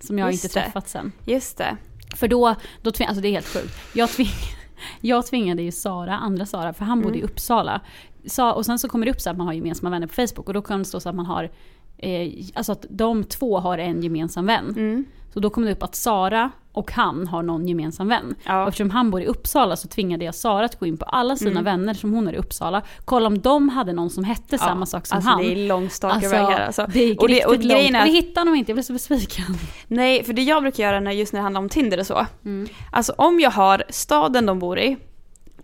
Som 0.00 0.18
jag 0.18 0.32
Just 0.32 0.44
inte 0.44 0.58
det. 0.58 0.64
träffat 0.64 0.88
sen. 0.88 1.12
just 1.24 1.58
det. 1.58 1.76
För 2.16 2.28
då, 2.28 2.54
då 2.82 2.90
tving, 2.90 3.06
alltså 3.08 3.22
det 3.22 3.28
är 3.28 3.32
helt 3.32 3.46
sjukt. 3.48 3.74
Jag, 3.94 4.08
tving, 4.10 4.28
jag 5.00 5.26
tvingade 5.26 5.62
ju 5.62 5.72
Sara, 5.72 6.16
andra 6.16 6.46
Sara, 6.46 6.72
för 6.72 6.84
han 6.84 7.00
bodde 7.02 7.14
i 7.14 7.20
Mm. 7.20 7.30
Uppsala. 7.32 7.80
Sa, 8.26 8.52
och 8.52 8.66
sen 8.66 8.78
så 8.78 8.88
kommer 8.88 9.06
det 9.06 9.12
upp 9.12 9.20
så 9.20 9.30
att 9.30 9.36
man 9.36 9.46
har 9.46 9.54
gemensamma 9.54 9.90
vänner 9.90 10.06
på 10.06 10.14
Facebook 10.14 10.46
och 10.48 10.54
då 10.54 10.62
kan 10.62 10.78
det 10.78 10.84
stå 10.84 11.00
så 11.00 11.08
att 11.08 11.14
man 11.14 11.26
har, 11.26 11.50
eh, 11.98 12.32
alltså 12.54 12.72
att 12.72 12.86
de 12.90 13.24
två 13.24 13.58
har 13.58 13.78
en 13.78 14.02
gemensam 14.02 14.46
vän. 14.46 14.68
Mm. 14.76 15.04
Så 15.34 15.40
då 15.40 15.50
kommer 15.50 15.66
det 15.66 15.72
upp 15.72 15.82
att 15.82 15.94
Sara 15.94 16.50
och 16.72 16.92
han 16.92 17.28
har 17.28 17.42
någon 17.42 17.68
gemensam 17.68 18.08
vän. 18.08 18.30
Och 18.38 18.42
Ja. 18.44 18.68
eftersom 18.68 18.90
han 18.90 19.10
bor 19.10 19.22
i 19.22 19.26
Uppsala 19.26 19.76
så 19.76 19.88
tvingade 19.88 20.24
jag 20.24 20.34
Sara 20.34 20.64
att 20.64 20.78
gå 20.78 20.86
in 20.86 20.96
på 20.96 21.04
alla 21.04 21.36
sina 21.36 21.50
Mm. 21.50 21.64
vänner 21.64 21.94
som 21.94 22.12
hon 22.14 22.26
har 22.26 22.32
i 22.32 22.36
Uppsala. 22.36 22.82
Kolla 23.04 23.26
om 23.26 23.40
de 23.40 23.68
hade 23.68 23.92
någon 23.92 24.10
som 24.10 24.24
hette 24.24 24.58
samma 24.58 24.86
sak 24.86 25.06
som 25.06 25.16
alltså, 25.16 25.30
han. 25.30 25.42
det 25.42 25.52
är 25.52 25.68
lång 25.68 25.90
stalkerväg 25.90 26.38
här 26.40 26.66
alltså. 26.66 26.86
Det 26.92 27.00
är 27.00 27.20
Och 27.20 27.28
det- 27.28 27.34
riktigt 27.34 27.46
och 27.48 27.52
långt. 27.64 27.64
Och 27.64 27.90
vi 27.92 27.96
att- 27.96 28.06
hittade 28.08 28.40
honom 28.40 28.54
inte, 28.54 28.70
jag 28.70 28.76
blev 28.76 28.82
så 28.82 28.92
besviken. 28.92 29.44
Nej, 29.88 30.24
för 30.24 30.32
det 30.32 30.42
jag 30.42 30.62
brukar 30.62 30.82
göra 30.82 31.00
när, 31.00 31.10
just 31.12 31.32
när 31.32 31.40
det 31.40 31.42
handlar 31.42 31.60
om 31.60 31.68
Tinder 31.68 32.00
och 32.00 32.06
så. 32.06 32.26
Mm. 32.44 32.68
Alltså 32.92 33.12
om 33.18 33.40
jag 33.40 33.50
har 33.50 33.84
staden 33.88 34.46
de 34.46 34.58
bor 34.58 34.78
i, 34.78 34.96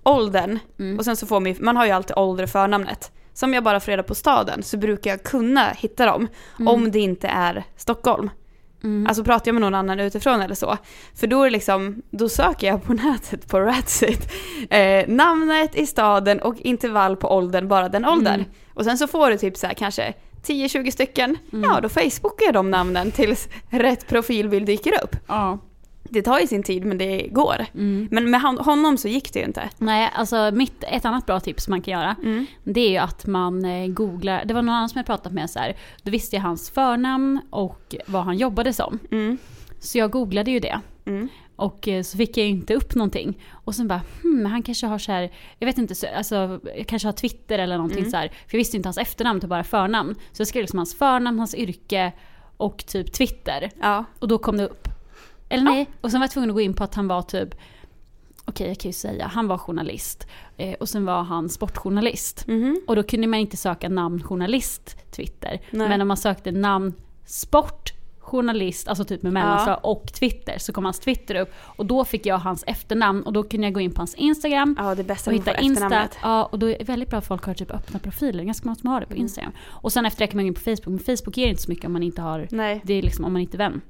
åldern, 0.03 0.59
Mm. 0.79 0.99
och 0.99 1.05
sen 1.05 1.17
så 1.17 1.27
får 1.27 1.41
man, 1.41 1.55
man 1.61 1.77
har 1.77 1.87
ju 1.87 1.91
alltid 1.93 2.17
ålder 2.19 2.45
och 2.45 2.51
förnamnet. 2.51 3.11
Så 3.35 3.47
om 3.47 3.55
jag 3.55 3.65
bara 3.65 3.81
får 3.81 3.91
reda 3.93 4.03
på 4.03 4.15
staden 4.15 4.63
så 4.63 4.77
brukar 4.77 5.11
jag 5.11 5.23
kunna 5.23 5.69
hitta 5.71 6.07
dem. 6.07 6.29
Om 6.67 6.91
det 6.91 6.99
inte 6.99 7.29
är 7.29 7.65
Stockholm. 7.77 8.31
Mm. 8.85 9.07
Alltså 9.07 9.25
pratar 9.25 9.49
jag 9.49 9.55
med 9.55 9.61
någon 9.61 9.75
annan 9.75 10.01
utifrån 10.01 10.41
eller 10.41 10.55
så. 10.55 10.77
För 11.15 11.27
då 11.27 11.43
är 11.43 11.51
liksom, 11.51 12.03
då 12.11 12.29
söker 12.29 12.67
jag 12.67 12.83
på 12.83 12.93
nätet 13.05 13.49
på 13.49 13.61
Ratsit. 13.61 14.33
Eh, 14.71 15.09
namnet 15.09 15.77
i 15.77 15.87
staden 15.87 16.41
och 16.41 16.55
intervall 16.59 17.17
på 17.17 17.29
åldern, 17.29 17.69
bara 17.69 17.89
den 17.89 18.05
åldern. 18.05 18.35
Mm. 18.35 18.51
Och 18.75 18.85
sen 18.85 18.99
så 18.99 19.07
får 19.07 19.31
du 19.31 19.39
typ 19.39 19.57
så 19.57 19.67
här 19.67 19.75
kanske 19.75 20.15
10-20 20.47 20.91
stycken. 20.91 21.37
Mm. 21.53 21.71
Ja, 21.71 21.81
då 21.81 21.89
facebookar 21.89 22.45
jag 22.45 22.55
de 22.55 22.71
namnen 22.71 23.11
tills 23.11 23.49
rätt 23.71 24.09
profilbild 24.09 24.67
dyker 24.67 25.05
upp. 25.05 25.17
Ja. 25.27 25.59
Det 26.11 26.23
tar 26.23 26.39
ju 26.41 26.47
sin 26.47 26.63
tid 26.63 26.85
men 26.85 26.99
det 26.99 27.29
går. 27.31 27.67
Mm. 27.75 28.09
Men 28.11 28.31
med 28.31 28.41
hon- 28.43 28.59
honom 28.59 28.97
så 28.97 29.09
gick 29.09 29.33
det 29.33 29.39
ju 29.39 29.45
inte. 29.45 29.71
Nej, 29.79 30.11
alltså 30.15 30.51
mitt, 30.55 30.85
ett 30.85 31.05
annat 31.05 31.27
bra 31.27 31.41
tips 31.41 31.69
man 31.69 31.83
kan 31.83 31.93
göra, 31.93 32.17
Mm. 32.23 32.47
det 32.65 32.81
är 32.81 32.91
ju 32.91 32.97
att 32.99 33.27
man 33.27 33.65
eh, 33.65 33.87
googlar, 33.89 34.45
det 34.45 34.55
var 34.55 34.63
någon 34.63 34.75
annan 34.75 34.89
som 34.89 34.99
jag 34.99 35.07
pratat 35.07 35.33
med 35.33 35.51
så 35.51 35.59
här, 35.59 35.77
då 36.03 36.11
visste 36.11 36.37
jag 36.37 36.43
hans 36.43 36.71
förnamn 36.71 37.41
och 37.51 37.95
vad 38.07 38.25
han 38.25 38.37
jobbade 38.39 38.73
som. 38.73 38.99
Mm. 39.11 39.39
Så 39.81 39.99
jag 39.99 40.11
googlade 40.11 40.51
ju 40.51 40.61
det. 40.61 40.81
Mm. 41.05 41.29
Och 41.57 41.89
eh, 41.89 42.03
så 42.03 42.17
fick 42.17 42.37
jag 42.37 42.45
ju 42.47 42.51
inte 42.53 42.75
upp 42.75 42.95
någonting. 42.95 43.39
Och 43.53 43.75
sen 43.75 43.89
bara, 43.89 44.01
hmm, 44.23 44.47
han 44.47 44.63
kanske 44.63 44.87
har 44.87 44.99
så 44.99 45.13
här, 45.13 45.31
jag 45.59 45.67
vet 45.67 45.79
inte, 45.79 45.95
så, 45.95 46.07
alltså, 46.17 46.61
kanske 46.87 47.09
har 47.09 47.13
Twitter 47.13 47.59
eller 47.59 47.77
någonting 47.77 47.99
Mm. 47.99 48.11
så 48.11 48.17
här. 48.17 48.29
För 48.29 48.35
jag 48.57 48.59
visste 48.59 48.77
inte 48.77 48.87
hans 48.87 48.99
efternamn, 48.99 49.37
utan 49.39 49.51
bara 49.51 49.65
förnamn. 49.65 50.15
Så 50.33 50.41
jag 50.41 50.49
skrev 50.49 50.61
liksom 50.63 50.79
hans 50.79 50.99
förnamn, 50.99 51.39
hans 51.39 51.55
yrke 51.55 52.13
och 52.57 52.87
typ 52.87 53.13
Twitter. 53.13 53.71
Ja. 53.81 54.05
Och 54.19 54.29
då 54.29 54.39
kom 54.39 54.57
det 54.57 54.65
upp. 54.65 54.88
Eller 55.49 55.65
nej, 55.65 55.91
och 56.01 56.11
sen 56.11 56.21
var 56.21 56.25
jag 56.25 56.31
tvungen 56.31 56.51
att 56.51 56.55
gå 56.55 56.61
in 56.61 56.75
på 56.75 56.85
att 56.85 56.95
han 56.95 57.09
var 57.09 57.23
typ, 57.23 57.55
okej 58.45 58.69
jag 58.69 58.79
kan 58.79 58.89
ju 58.89 58.93
säga, 58.93 59.27
han 59.27 59.49
var 59.49 59.59
journalist. 59.59 60.27
Eh, 60.57 60.75
och 60.75 60.89
sen 60.89 61.05
var 61.05 61.23
han 61.23 61.49
sportjournalist. 61.49 62.47
Mhm. 62.47 62.81
Och 62.87 62.97
då 62.97 63.03
kunde 63.03 63.27
man 63.27 63.39
inte 63.41 63.57
söka 63.57 63.89
namn 63.89 64.23
journalist 64.23 64.97
Twitter. 65.11 65.61
Nej. 65.71 65.89
Men 65.89 66.01
om 66.01 66.09
man 66.09 66.17
sökte 66.17 66.51
namn 66.53 66.93
sport 67.27 67.93
journalist, 68.29 68.89
alltså 68.89 69.05
typ 69.05 69.23
med 69.23 69.33
mellanslag 69.33 69.79
och 69.83 70.13
Twitter 70.13 70.59
så 70.59 70.73
kom 70.73 70.85
hans 70.85 70.99
Twitter 70.99 71.35
upp. 71.35 71.53
Och 71.61 71.87
då 71.87 72.05
fick 72.05 72.27
jag 72.27 72.39
hans 72.39 72.65
efternamn 72.67 73.23
och 73.23 73.33
då 73.33 73.43
kunde 73.43 73.67
jag 73.67 73.75
gå 73.75 73.81
in 73.81 73.93
på 73.93 74.01
hans 74.01 74.15
Instagram. 74.15 74.77
Ja, 74.79 74.95
det 74.95 75.05
bästa 75.05 75.31
och 75.31 75.37
hitta 75.37 75.59
Insta. 75.59 76.09
Ja, 76.23 76.45
och 76.45 76.59
då 76.59 76.67
är 76.71 76.79
det 76.79 76.85
väldigt 76.85 77.11
bra 77.11 77.19
att 77.19 77.27
folk 77.27 77.45
har 77.45 77.55
typ 77.55 77.71
öppna 77.71 77.99
profiler. 77.99 78.45
Ganska 78.45 78.67
många 78.67 78.77
som 78.77 78.89
har 78.89 79.01
det 79.01 79.07
på 79.07 79.15
Instagram. 79.17 79.53
Och 79.69 79.93
sen 79.93 80.07
efter 80.07 80.19
det 80.21 80.27
kan 80.27 80.37
man 80.37 80.45
gå 80.45 80.49
in 80.49 80.55
på 80.55 80.61
Facebook. 80.61 80.87
Men 80.87 80.99
Facebook 80.99 81.37
ger 81.37 81.49
inte 81.49 81.63
så 81.63 81.71
mycket 81.71 81.85
om 81.85 81.93
man 81.93 82.03
inte 82.03 82.23
har, 82.23 82.49
Nej. 82.51 82.81
det 82.85 82.95
är 82.95 83.03
liksom 83.03 83.25
om 83.25 83.33
man 83.33 83.43
inte 83.43 83.57
är 83.57 83.59
vän. 83.59 83.81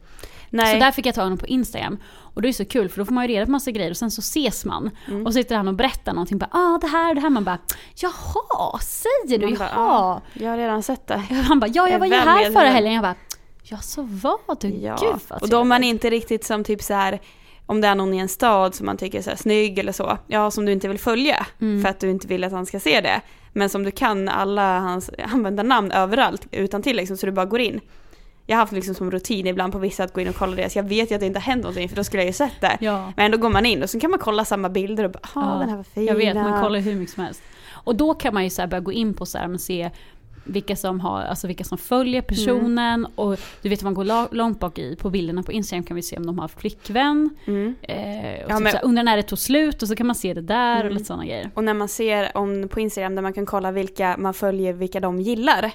Nej. 0.50 0.74
Så 0.74 0.84
där 0.84 0.90
fick 0.90 1.06
jag 1.06 1.14
ta 1.14 1.22
honom 1.22 1.38
på 1.38 1.46
Instagram. 1.46 1.98
Och 2.34 2.42
det 2.42 2.48
är 2.48 2.52
så 2.52 2.64
kul 2.64 2.88
för 2.88 2.98
då 2.98 3.04
får 3.04 3.12
man 3.14 3.24
ju 3.28 3.34
reda 3.34 3.44
på 3.46 3.50
massa 3.52 3.70
grejer 3.70 3.90
och 3.90 3.96
sen 3.96 4.10
så 4.10 4.20
ses 4.20 4.64
man. 4.64 4.90
Mm. 5.08 5.26
Och 5.26 5.32
så 5.32 5.36
sitter 5.38 5.56
han 5.56 5.68
och 5.68 5.74
berättar 5.74 6.12
någonting. 6.12 6.38
Bara, 6.38 6.50
ah, 6.52 6.78
det 6.80 6.86
här 6.86 7.08
och 7.08 7.14
det 7.14 7.20
här. 7.20 7.30
Man 7.30 7.44
bara, 7.44 7.58
jaha, 7.96 8.78
säger 8.78 9.38
du? 9.38 9.56
Bara, 9.56 9.68
Jaha. 9.74 10.20
ja, 10.34 10.42
jag 10.44 10.50
har 10.50 10.56
redan 10.58 10.82
sett 10.82 11.06
det. 11.06 11.16
Han 11.48 11.60
bara, 11.60 11.70
ja 11.74 11.88
Jag 11.88 11.98
var 11.98 12.06
ju 12.06 12.14
här 12.14 12.52
förra 12.52 12.68
helgen. 12.68 12.92
Jag 12.92 13.02
bara, 13.02 13.14
ja 13.62 13.78
så 13.78 14.02
var 14.02 14.60
du? 14.60 14.68
Ja. 14.68 14.96
Gud 15.00 15.20
vad 15.28 15.42
och 15.42 15.48
då 15.48 15.60
är 15.60 15.64
man 15.64 15.80
trevligt." 15.80 15.94
inte 15.94 16.10
riktigt 16.10 16.44
som 16.44 16.64
typ 16.64 16.82
så 16.82 16.94
här 16.94 17.20
om 17.66 17.80
det 17.80 17.88
är 17.88 17.94
någon 17.94 18.14
i 18.14 18.18
en 18.18 18.28
stad 18.28 18.74
som 18.74 18.86
man 18.86 18.96
tycker 18.96 19.18
är 19.18 19.22
så 19.22 19.30
här 19.30 19.36
snygg 19.36 19.78
eller 19.78 19.92
så, 19.92 20.18
ja 20.26 20.50
som 20.50 20.64
du 20.64 20.72
inte 20.72 20.88
vill 20.88 20.98
följa 20.98 21.46
Mm. 21.60 21.82
för 21.82 21.88
att 21.88 22.00
du 22.00 22.10
inte 22.10 22.26
vill 22.26 22.44
att 22.44 22.52
han 22.52 22.66
ska 22.66 22.80
se 22.80 23.00
det. 23.00 23.20
Men 23.52 23.68
som 23.68 23.82
du 23.82 23.90
kan 23.90 24.28
alla 24.28 24.78
hans 24.80 25.10
användarnamn 25.32 25.92
överallt 25.92 26.46
utan 26.50 26.82
till 26.82 26.96
liksom, 26.96 27.16
så 27.16 27.26
du 27.26 27.32
bara 27.32 27.46
går 27.46 27.60
in. 27.60 27.80
Jag 28.50 28.56
har 28.56 28.60
haft 28.60 28.72
liksom 28.72 28.94
som 28.94 29.10
rutin 29.10 29.46
ibland 29.46 29.72
på 29.72 29.78
vissa 29.78 30.04
att 30.04 30.12
gå 30.12 30.20
in 30.20 30.28
och 30.28 30.34
kolla 30.34 30.56
det, 30.56 30.70
så 30.70 30.78
jag 30.78 30.84
vet 30.88 31.10
ju 31.10 31.14
att 31.14 31.20
det 31.20 31.26
inte 31.26 31.38
har 31.38 31.44
hänt 31.44 31.62
någonting 31.62 31.88
för 31.88 31.96
då 31.96 32.04
skulle 32.04 32.22
jag 32.22 32.26
ju 32.26 32.32
sett 32.32 32.60
det. 32.60 32.78
Ja. 32.80 33.12
Men 33.16 33.24
ändå 33.26 33.38
går 33.38 33.48
man 33.50 33.66
in 33.66 33.82
och 33.82 33.90
så 33.90 34.00
kan 34.00 34.10
man 34.10 34.18
kolla 34.20 34.44
samma 34.44 34.68
bilder 34.68 35.04
och 35.04 35.10
bara, 35.10 35.20
ja 35.34 35.52
Ja, 35.54 35.58
den 35.60 35.68
här 35.68 35.76
var 35.76 35.84
fin. 35.84 36.06
Jag 36.06 36.14
vet, 36.14 36.34
man 36.34 36.62
kollar 36.62 36.80
hur 36.80 36.94
mycket 36.94 37.14
som 37.14 37.24
helst. 37.24 37.42
Och 37.70 37.96
då 37.96 38.14
kan 38.14 38.34
man 38.34 38.44
ju 38.44 38.50
så 38.50 38.66
börja 38.66 38.80
gå 38.80 38.92
in 38.92 39.14
på 39.14 39.26
så 39.26 39.38
här, 39.38 39.48
men 39.48 39.58
se 39.58 39.90
vilka 40.44 40.76
som, 40.76 41.00
har, 41.00 41.20
alltså 41.22 41.46
vilka 41.46 41.64
som 41.64 41.78
följer 41.78 42.22
personen. 42.22 43.06
Och 43.14 43.38
du 43.62 43.68
vet 43.68 43.82
man 43.82 43.94
går 43.94 44.34
långt 44.34 44.60
bak 44.60 44.78
i 44.78 44.96
på 44.96 45.10
bilderna 45.10 45.42
på 45.42 45.52
Instagram 45.52 45.84
kan 45.84 45.94
vi 45.96 46.02
se 46.02 46.16
om 46.16 46.26
de 46.26 46.38
har 46.38 46.48
flickvän. 46.48 47.30
Mm. 47.46 47.74
Eh, 47.82 48.44
och 48.44 48.50
Ja, 48.50 48.56
typ 48.56 48.64
men- 48.64 48.82
undrar 48.82 49.02
när 49.04 49.16
det 49.16 49.22
tog 49.22 49.38
slut 49.38 49.82
och 49.82 49.88
så 49.88 49.96
kan 49.96 50.06
man 50.06 50.16
se 50.16 50.34
det 50.34 50.40
där 50.42 50.74
och 50.74 50.80
Mm. 50.80 50.92
lite 50.92 51.04
sådana 51.04 51.24
grejer. 51.26 51.50
Och 51.54 51.64
när 51.64 51.74
man 51.74 51.88
ser 51.88 52.36
om, 52.36 52.68
på 52.68 52.80
Instagram 52.80 53.14
där 53.14 53.22
man 53.22 53.32
kan 53.32 53.46
kolla 53.46 53.70
vilka 53.70 54.16
man 54.18 54.34
följer, 54.34 54.72
vilka 54.72 55.00
de 55.00 55.20
gillar. 55.20 55.72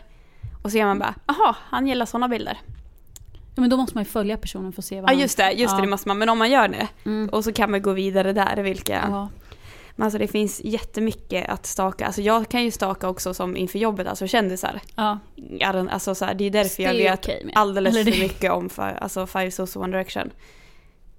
Och 0.63 0.69
så 0.71 0.73
ser 0.73 0.85
man 0.85 0.99
bara, 0.99 1.15
aha, 1.25 1.55
han 1.69 1.87
gillar 1.87 2.05
sådana 2.05 2.27
bilder. 2.27 2.57
Ja, 3.55 3.61
men 3.61 3.69
då 3.69 3.77
måste 3.77 3.95
man 3.97 4.03
ju 4.03 4.09
följa 4.09 4.37
personen 4.37 4.71
för 4.73 4.81
att 4.81 4.85
se 4.85 5.01
vad 5.01 5.09
Ja 5.09 5.13
han... 5.13 5.21
just 5.21 5.37
det, 5.37 5.51
just 5.51 5.75
ja. 5.75 5.81
det, 5.81 5.87
måste 5.87 6.07
man. 6.07 6.17
Men 6.17 6.29
om 6.29 6.37
man 6.37 6.51
gör 6.51 6.67
det. 6.67 6.87
Mm. 7.05 7.29
Och 7.29 7.43
så 7.43 7.53
kan 7.53 7.71
man 7.71 7.81
gå 7.81 7.93
vidare 7.93 8.33
där 8.33 8.55
vilka. 8.57 8.93
Ja. 9.09 9.29
Men 9.95 10.03
alltså 10.05 10.17
det 10.19 10.27
finns 10.27 10.61
jättemycket 10.63 11.49
att 11.49 11.65
staka. 11.65 12.05
Alltså 12.05 12.21
jag 12.21 12.49
kan 12.49 12.63
ju 12.63 12.71
staka 12.71 13.09
också 13.09 13.33
som 13.33 13.57
inför 13.57 13.79
jobbet, 13.79 14.07
alltså 14.07 14.27
kändisar. 14.27 14.81
Ja. 14.95 15.19
Alltså 15.89 16.15
så 16.15 16.25
här, 16.25 16.33
det 16.33 16.43
är 16.43 16.51
därför 16.51 16.83
jag 16.83 16.95
Det 16.95 17.07
är 17.07 17.11
vet 17.11 17.27
med. 17.45 17.51
alldeles 17.55 17.95
Eller 17.95 18.03
det- 18.05 18.11
för 18.11 18.19
mycket 18.19 18.51
om 18.51 18.69
fi- 18.69 18.81
alltså 19.01 19.27
Five 19.27 19.51
Souls 19.51 19.75
One 19.75 19.97
Direction. 19.97 20.29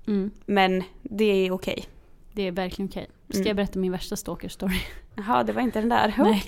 Mm. 0.07 0.31
Men 0.47 0.83
det 1.03 1.25
är 1.47 1.51
okej. 1.53 1.85
Det 2.35 2.43
är 2.49 2.53
verkligen 2.53 2.89
okej. 2.89 3.07
Ska 3.29 3.37
Mm. 3.39 3.47
jag 3.49 3.57
berätta 3.57 3.79
min 3.79 3.93
värsta 3.93 4.17
stalker-story? 4.17 4.81
Jaha, 5.15 5.43
det 5.43 5.53
var 5.53 5.63
inte 5.63 5.81
den 5.81 5.89
där. 5.89 6.15
Okej. 6.19 6.43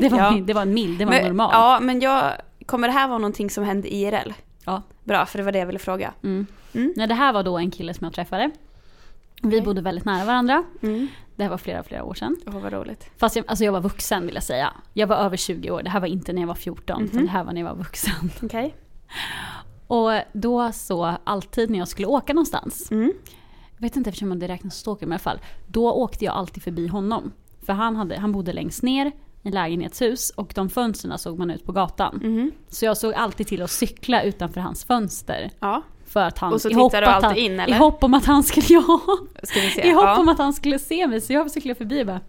Det 0.00 0.08
var, 0.08 0.18
ja. 0.18 0.30
min, 0.30 0.46
det 0.46 0.52
var 0.54 0.62
en 0.62 0.74
mild, 0.74 0.98
det 0.98 1.04
var 1.04 1.12
men, 1.12 1.24
normal. 1.24 1.50
Ja, 1.52 1.78
men 1.82 2.00
jag... 2.00 2.32
Kommer 2.66 2.88
det 2.88 2.94
här 2.94 3.08
vara 3.08 3.18
någonting 3.18 3.50
som 3.50 3.64
hände 3.64 3.94
IRL? 3.94 4.32
Ja. 4.64 4.82
Bra, 5.04 5.26
för 5.26 5.38
det 5.38 5.44
var 5.44 5.52
det 5.52 5.58
jag 5.58 5.66
ville 5.66 5.78
fråga. 5.78 6.14
Mm. 6.22 6.46
Mm. 6.74 6.92
Nej, 6.96 7.06
det 7.06 7.14
här 7.14 7.32
var 7.32 7.42
då 7.42 7.58
en 7.58 7.70
kille 7.70 7.94
som 7.94 8.04
jag 8.04 8.12
träffade. 8.14 8.50
Vi 9.42 9.48
Okej. 9.48 9.60
bodde 9.60 9.80
väldigt 9.80 10.04
nära 10.04 10.24
varandra. 10.24 10.64
Mm. 10.82 11.08
Det 11.36 11.42
här 11.42 11.50
var 11.50 11.58
flera, 11.58 11.82
flera 11.82 12.04
år 12.04 12.14
sedan. 12.14 12.36
Åh, 12.46 12.58
vad 12.60 12.72
roligt. 12.72 13.10
Fast 13.16 13.36
jag, 13.36 13.44
alltså 13.48 13.64
jag 13.64 13.72
var 13.72 13.80
vuxen 13.80 14.26
vill 14.26 14.34
jag 14.34 14.44
säga. 14.44 14.72
Jag 14.92 15.06
var 15.06 15.16
över 15.16 15.36
20 15.36 15.70
år. 15.70 15.82
Det 15.82 15.90
här 15.90 16.00
var 16.00 16.06
inte 16.06 16.32
när 16.32 16.42
jag 16.42 16.46
var 16.48 16.54
14, 16.54 17.02
utan 17.04 17.16
Mhm. 17.16 17.26
det 17.26 17.32
här 17.32 17.44
var 17.44 17.52
när 17.52 17.60
jag 17.60 17.68
var 17.68 17.76
vuxen. 17.76 18.30
Okej. 18.42 18.74
Och 19.86 20.10
då 20.32 20.72
så, 20.72 21.14
alltid 21.24 21.70
när 21.70 21.78
jag 21.78 21.88
skulle 21.88 22.06
åka 22.06 22.32
någonstans. 22.32 22.90
Mm. 23.82 23.86
Jag 23.86 23.90
vet 23.90 23.96
inte 23.96 24.10
eftersom 24.10 24.38
det 24.38 24.48
räknas 24.48 24.76
stalker, 24.76 25.06
men 25.06 25.12
i 25.12 25.14
alla 25.14 25.18
fall. 25.18 25.40
Då 25.66 25.92
åkte 25.92 26.24
jag 26.24 26.34
alltid 26.34 26.62
förbi 26.62 26.86
honom. 26.86 27.32
För 27.66 27.72
han, 27.72 27.96
hade, 27.96 28.18
han 28.18 28.32
bodde 28.32 28.52
längst 28.52 28.82
ner 28.82 29.12
i 29.42 29.50
lägenhetshus 29.50 30.30
och 30.30 30.52
de 30.54 30.68
fönstren 30.68 31.18
såg 31.18 31.38
man 31.38 31.50
ut 31.50 31.66
på 31.66 31.72
gatan. 31.72 32.20
Mhm. 32.22 32.52
Så 32.68 32.84
jag 32.84 32.96
såg 32.96 33.14
alltid 33.14 33.46
till 33.46 33.62
att 33.62 33.70
cykla 33.70 34.22
utanför 34.22 34.60
hans 34.60 34.84
fönster. 34.84 35.50
Ja, 35.60 35.82
För 36.06 36.20
att 36.20 36.38
han, 36.38 36.52
Och 36.52 36.60
så 36.60 36.68
i 36.68 36.74
tittar 36.74 37.00
du 37.00 37.06
alltid 37.06 37.28
han, 37.28 37.36
in, 37.36 37.52
I 37.52 37.62
eller? 37.62 37.78
hopp 37.78 38.04
om 38.04 38.14
att 38.14 38.24
han 38.24 38.42
skulle, 38.42 38.66
ja. 38.70 39.00
ska 39.42 39.60
vi 39.60 39.70
se. 39.70 39.88
I 39.88 39.92
hopp 39.92 40.04
ja. 40.04 40.20
om 40.20 40.28
att 40.28 40.38
han 40.38 40.52
skulle 40.52 40.78
se 40.78 41.06
mig. 41.06 41.20
Så 41.20 41.32
jag 41.32 41.50
cyklade 41.50 41.78
förbi 41.78 42.02
och 42.02 42.06
bara, 42.06 42.20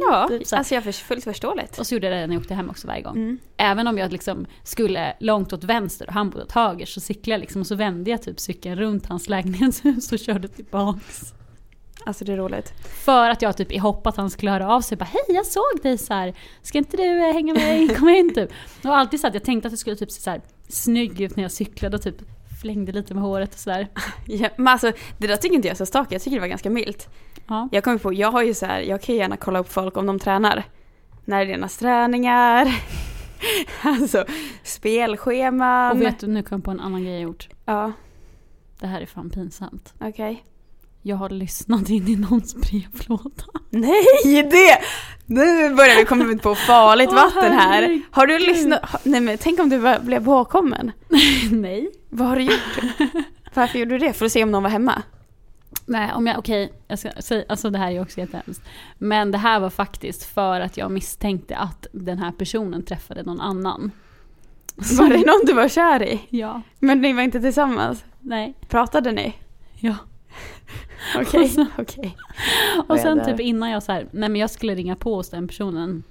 Ja, 0.00 0.26
typ 0.28 0.52
alltså 0.52 0.74
jag 0.74 0.84
för, 0.84 0.92
fullt 0.92 1.24
förståeligt. 1.24 1.78
Och 1.78 1.86
så 1.86 1.94
gjorde 1.94 2.06
jag 2.06 2.16
det 2.16 2.26
när 2.26 2.34
jag 2.34 2.40
åkte 2.40 2.54
hem 2.54 2.70
också 2.70 2.86
varje 2.86 3.02
gång. 3.02 3.16
Mm. 3.16 3.38
Även 3.56 3.86
om 3.86 3.98
jag 3.98 4.12
liksom 4.12 4.46
skulle 4.62 5.16
långt 5.20 5.52
åt 5.52 5.64
vänster 5.64 6.06
och 6.06 6.12
han 6.12 6.30
bodde 6.30 6.44
åt 6.44 6.52
höger 6.52 6.86
så 6.86 7.00
cyklade 7.00 7.34
jag 7.34 7.40
liksom 7.40 7.60
och 7.60 7.66
så 7.66 7.74
vände 7.74 8.10
jag 8.10 8.22
typ 8.22 8.40
cykeln 8.40 8.76
runt 8.76 9.06
hans 9.06 9.28
lägenhetshus 9.28 10.12
och 10.12 10.18
körde 10.18 10.48
tillbaks. 10.48 11.34
Alltså 12.06 12.24
det 12.24 12.32
är 12.32 12.36
roligt. 12.36 12.72
För 13.04 13.30
att 13.30 13.42
jag 13.42 13.56
typ 13.56 13.72
i 13.72 13.78
hopp 13.78 14.06
att 14.06 14.16
han 14.16 14.30
skulle 14.30 14.50
höra 14.50 14.74
av 14.74 14.80
sig 14.80 14.96
bara 14.96 15.04
hej 15.04 15.22
jag 15.28 15.46
såg 15.46 15.82
dig 15.82 15.98
så 15.98 16.14
här. 16.14 16.34
ska 16.62 16.78
inte 16.78 16.96
du 16.96 17.28
eh, 17.28 17.32
hänga 17.32 17.54
med, 17.54 17.96
kom 17.98 18.08
in 18.08 18.34
typ. 18.34 18.50
Och 18.84 18.96
alltid 18.96 19.20
så 19.20 19.26
att 19.26 19.34
jag 19.34 19.44
tänkte 19.44 19.68
att 19.68 19.72
jag 19.72 19.78
skulle 19.78 19.96
typ 19.96 20.10
se 20.10 20.20
så 20.20 20.30
här 20.30 20.40
snygg 20.68 21.20
ut 21.20 21.36
när 21.36 21.44
jag 21.44 21.52
cyklade 21.52 21.96
och 21.96 22.02
typ 22.02 22.16
flängde 22.62 22.92
lite 22.92 23.14
med 23.14 23.22
håret 23.22 23.54
och 23.54 23.60
sådär. 23.60 23.88
Ja, 24.26 24.48
men 24.56 24.68
alltså 24.68 24.92
det 25.18 25.26
där 25.26 25.36
tycker 25.36 25.54
inte 25.54 25.68
jag 25.68 25.72
är 25.72 25.76
så 25.78 25.86
stakigt, 25.86 26.12
jag 26.12 26.22
tycker 26.22 26.36
det 26.36 26.40
var 26.40 26.48
ganska 26.48 26.70
milt. 26.70 27.08
Ja. 27.46 27.68
Jag 27.72 27.84
kommer 27.84 27.98
på, 27.98 28.12
jag 28.12 28.30
har 28.32 28.42
ju 28.42 28.54
så 28.54 28.66
här, 28.66 28.80
jag 28.80 29.02
kan 29.02 29.14
gärna 29.14 29.36
kolla 29.36 29.58
upp 29.58 29.72
folk 29.72 29.96
om 29.96 30.06
de 30.06 30.18
tränar. 30.18 30.62
När 31.24 31.40
är 31.42 31.46
deras 31.46 31.76
träningar? 31.76 32.74
alltså 33.82 34.24
spelscheman. 34.62 35.90
Och 35.96 36.02
vet 36.02 36.18
du, 36.18 36.26
nu 36.26 36.42
kom 36.42 36.56
jag 36.58 36.64
på 36.64 36.70
en 36.70 36.80
annan 36.80 37.02
grej 37.02 37.12
jag 37.12 37.22
gjort. 37.22 37.48
Ja, 37.64 37.92
Det 38.80 38.86
här 38.86 39.00
är 39.00 39.06
fan 39.06 39.30
pinsamt. 39.30 39.94
okej. 40.00 40.44
Jag 41.06 41.16
har 41.16 41.28
lyssnat 41.30 41.88
in 41.88 42.08
i 42.08 42.16
någons 42.16 42.54
brevlåda. 42.54 43.44
Nej, 43.70 44.04
det! 44.50 44.78
Nu 45.26 45.74
börjar 45.74 45.96
vi 45.96 46.04
komma 46.04 46.24
ut 46.24 46.42
på 46.42 46.54
farligt 46.54 47.08
Åh, 47.12 47.14
vatten 47.14 47.52
här. 47.52 47.72
herregud. 47.72 48.02
Har 48.10 48.26
du 48.26 48.38
lyssnat? 48.38 49.00
Nej 49.04 49.20
men 49.20 49.38
tänk 49.38 49.60
om 49.60 49.68
du 49.68 49.98
blev 50.02 50.24
påkommen. 50.24 50.92
Nej. 51.52 51.90
Vad 52.10 52.28
har 52.28 52.36
du 52.36 52.42
gjort? 52.42 52.78
Varför 53.54 53.78
gjorde 53.78 53.98
du 53.98 54.06
det? 54.06 54.12
För 54.12 54.26
att 54.26 54.32
se 54.32 54.42
om 54.42 54.50
någon 54.50 54.62
var 54.62 54.70
hemma? 54.70 55.02
Nej, 55.86 56.12
om 56.14 56.26
jag, 56.26 56.38
okej, 56.38 56.72
jag 56.88 56.98
ska 56.98 57.10
säga, 57.18 57.44
alltså 57.48 57.70
det 57.70 57.78
här 57.78 57.90
är 57.92 58.02
också 58.02 58.20
jättehemskt. 58.20 58.62
Men 58.98 59.30
det 59.30 59.38
här 59.38 59.60
var 59.60 59.70
faktiskt 59.70 60.24
för 60.24 60.60
att 60.60 60.76
jag 60.76 60.90
misstänkte 60.90 61.56
att 61.56 61.86
den 61.92 62.18
här 62.18 62.32
personen 62.32 62.82
träffade 62.84 63.22
någon 63.22 63.40
annan. 63.40 63.90
Var 64.98 65.08
det 65.08 65.16
någon 65.26 65.46
du 65.46 65.52
var 65.52 65.68
kär 65.68 66.02
i? 66.02 66.20
Ja. 66.30 66.62
Men 66.78 67.00
ni 67.00 67.12
var 67.12 67.22
inte 67.22 67.40
tillsammans? 67.40 68.04
Nej. 68.20 68.54
Pratade 68.68 69.12
ni? 69.12 69.34
Ja. 69.74 69.96
Okej, 71.16 71.44
Och 71.44 71.50
så- 71.50 71.66
okej. 71.78 72.16
Och 72.88 72.98
sen 72.98 73.24
typ 73.26 73.40
innan 73.40 73.70
jag 73.70 73.82
så 73.82 73.92
här, 73.92 74.08
nej 74.10 74.28
men 74.28 74.40
jag 74.40 74.50
skulle 74.50 74.74
ringa 74.74 74.96
på 74.96 75.14
hos 75.14 75.30
den 75.30 75.48
personen. 75.48 76.02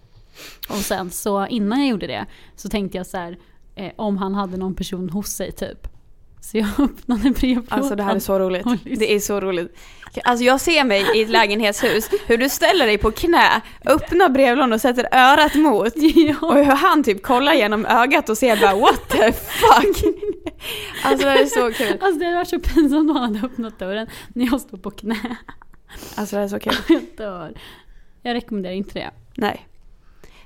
Och 0.69 0.75
sen 0.75 1.09
så 1.09 1.47
innan 1.47 1.79
jag 1.79 1.87
gjorde 1.89 2.07
det 2.07 2.25
så 2.55 2.69
tänkte 2.69 2.97
jag 2.97 3.07
så 3.07 3.17
här, 3.17 3.37
eh, 3.75 3.91
om 3.95 4.17
han 4.17 4.35
hade 4.35 4.57
någon 4.57 4.75
person 4.75 5.09
hos 5.09 5.27
sig 5.27 5.51
typ. 5.51 5.87
Så 6.43 6.57
jag 6.57 6.67
öppnade 6.79 7.29
brevlådan. 7.29 7.79
Alltså 7.79 7.95
det 7.95 8.03
här 8.03 8.15
är 8.15 8.19
så 8.19 8.39
roligt. 8.39 8.65
Och. 8.65 8.75
Det 8.83 9.13
är 9.15 9.19
så 9.19 9.39
roligt. 9.41 9.77
Alltså 10.23 10.45
jag 10.45 10.61
ser 10.61 10.83
mig 10.83 11.05
i 11.15 11.21
ett 11.21 11.29
lägenhetshus, 11.29 12.09
hur 12.27 12.37
du 12.37 12.49
ställer 12.49 12.85
dig 12.87 12.97
på 12.97 13.11
knä, 13.11 13.61
öppnar 13.85 14.29
brevlådan 14.29 14.73
och 14.73 14.81
sätter 14.81 15.07
örat 15.11 15.55
mot. 15.55 15.87
Och 16.41 16.57
Ja. 16.57 16.63
hur 16.63 16.63
han 16.75 17.03
typ 17.03 17.23
kollar 17.23 17.53
genom 17.53 17.85
ögat 17.85 18.29
och 18.29 18.37
ser 18.37 18.57
bara 18.61 18.75
what 18.75 19.09
the 19.09 19.31
fuck. 19.31 20.03
Alltså 21.03 21.25
det 21.25 21.31
här 21.31 21.41
är 21.41 21.45
så 21.45 21.71
kul. 21.73 21.97
Alltså 22.01 22.19
det 22.19 22.35
var 22.35 22.43
så 22.45 22.59
pinsamt 22.59 23.09
om 23.09 23.15
han 23.15 23.35
hade 23.35 23.47
öppnat 23.47 23.79
dörren 23.79 24.07
när 24.33 24.45
jag 24.45 24.61
stod 24.61 24.83
på 24.83 24.91
knä. 24.91 25.37
Alltså 26.15 26.35
det 26.35 26.39
här 26.39 26.45
är 26.45 26.49
så 26.49 26.59
kul. 26.59 26.73
Jag 26.87 27.01
dör. 27.17 27.53
Jag 28.21 28.33
rekommenderar 28.33 28.73
inte 28.73 28.93
det. 28.99 29.11
Nej. 29.35 29.67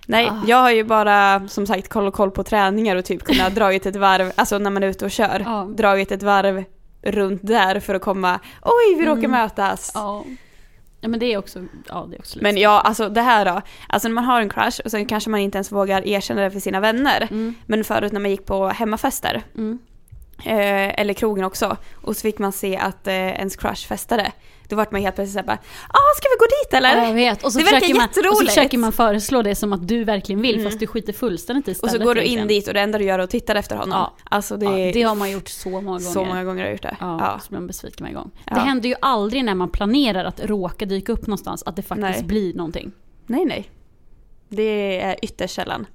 Nej, 0.10 0.30
Ah. 0.30 0.42
jag 0.48 0.58
har 0.58 0.72
ju 0.72 0.84
bara 0.84 1.48
som 1.48 1.68
sagt 1.68 1.88
koll 1.90 2.08
och 2.08 2.14
koll 2.14 2.32
på 2.32 2.44
träningar 2.44 2.96
och 2.96 3.06
typ 3.06 3.24
kunnat 3.24 3.56
dragit 3.56 3.86
ett 3.86 3.96
varv, 3.96 4.32
alltså 4.36 4.58
när 4.58 4.70
man 4.70 4.84
är 4.84 4.88
ute 4.88 5.06
och 5.06 5.12
kör, 5.12 5.42
Ja. 5.46 5.68
dragit 5.78 6.12
ett 6.12 6.24
varv 6.24 6.64
runt 7.02 7.42
där 7.44 7.80
för 7.80 7.96
att 7.96 8.02
komma, 8.02 8.40
oj 8.62 8.96
vi 9.00 9.06
råkar 9.06 9.20
Mm. 9.20 9.32
mötas. 9.32 9.92
Ja. 9.96 10.24
Ja 11.02 11.08
men 11.10 11.20
det 11.20 11.26
är 11.34 11.38
också, 11.38 11.60
ja 11.88 12.08
det 12.10 12.16
är 12.16 12.20
också 12.20 12.40
Men 12.42 12.58
ja, 12.58 12.82
alltså 12.82 13.10
det 13.10 13.22
här 13.22 13.46
då. 13.46 13.62
Alltså 13.90 14.08
när 14.08 14.16
man 14.16 14.24
har 14.24 14.42
en 14.42 14.50
crush 14.50 14.82
och 14.86 14.92
sen 14.92 15.06
kanske 15.06 15.30
man 15.30 15.40
inte 15.40 15.58
ens 15.58 15.72
vågar 15.72 16.08
erkänna 16.08 16.42
det 16.42 16.52
för 16.52 16.60
sina 16.60 16.80
vänner. 16.80 17.28
Mm. 17.32 17.56
Men 17.66 17.84
förut 17.84 18.12
när 18.12 18.20
man 18.20 18.32
gick 18.32 18.46
på 18.46 18.68
hemmafester, 18.68 19.44
Mm. 19.58 19.80
Eh, 20.46 21.00
eller 21.02 21.14
krogen 21.14 21.46
också. 21.46 21.78
Och 22.02 22.16
så 22.16 22.22
fick 22.22 22.40
man 22.40 22.52
se 22.52 22.78
att 22.78 23.08
eh, 23.08 23.14
ens 23.14 23.56
crush 23.56 23.88
festade. 23.88 24.32
Då 24.70 24.76
vart 24.76 24.92
man 24.92 25.02
helt 25.02 25.16
plötsligt 25.16 25.34
såhär 25.34 25.46
bara 25.46 25.58
ah, 25.90 26.12
ska 26.18 26.28
vi 26.30 26.38
gå 26.40 26.46
dit 26.46 26.74
eller? 26.74 26.98
Ja, 27.02 27.08
jag 27.08 27.14
vet. 27.14 27.44
Och 27.46 27.54
så, 27.54 27.60
det 27.60 27.66
försöker 27.66 27.94
man, 27.96 28.08
och 28.32 28.38
så 28.38 28.46
försöker 28.46 28.78
man 28.78 28.92
föreslå 28.92 29.42
det 29.42 29.56
som 29.56 29.74
att 29.74 29.88
du 29.88 30.04
verkligen 30.04 30.42
vill 30.42 30.64
fast 30.64 30.80
du 30.80 30.88
skiter 30.88 31.14
fullständigt 31.14 31.68
i 31.68 31.72
och 31.72 31.76
stället. 31.76 31.94
så 31.96 32.04
går 32.04 32.16
du 32.16 32.22
in 32.22 32.28
egentligen. 32.28 32.48
dit 32.48 32.68
och 32.68 32.74
det 32.74 32.80
enda 32.82 32.98
du 32.98 33.04
gör 33.06 33.20
är 33.20 33.24
att 33.24 33.30
titta 33.30 33.54
efter 33.54 33.76
honom. 33.76 34.00
Ja. 34.00 34.14
Alltså 34.24 34.58
det, 34.58 34.66
Ja, 34.66 34.92
det 34.94 35.02
har 35.02 35.16
man 35.16 35.32
gjort 35.32 35.50
så 35.50 35.70
många 35.70 35.88
gånger. 35.88 36.00
så 36.00 36.26
många 36.26 36.44
gånger 36.44 36.60
har 36.62 36.66
jag 36.68 36.72
gjort 36.72 36.82
det. 36.82 36.98
Ja, 37.00 37.18
Ja. 37.20 37.40
så 37.44 37.50
blir 37.50 37.60
man 37.60 37.68
besviken 37.68 38.04
varje 38.04 38.16
gång. 38.16 38.32
Ja. 38.46 38.56
Det 38.56 38.62
händer 38.62 38.90
ju 38.90 38.96
aldrig 39.02 39.44
när 39.46 39.56
man 39.56 39.70
planerar 39.70 40.26
att 40.26 40.40
råka 40.46 40.86
dyka 40.86 41.12
upp 41.12 41.28
någonstans 41.28 41.64
att 41.66 41.76
det 41.76 41.82
faktiskt 41.82 42.20
Nej. 42.20 42.24
blir 42.24 42.54
någonting. 42.54 42.92
Nej 43.26 43.46
nej. 43.46 43.70
Det 44.50 45.02
är 45.02 45.16
ytterst 45.22 45.56
sällan. 45.56 45.86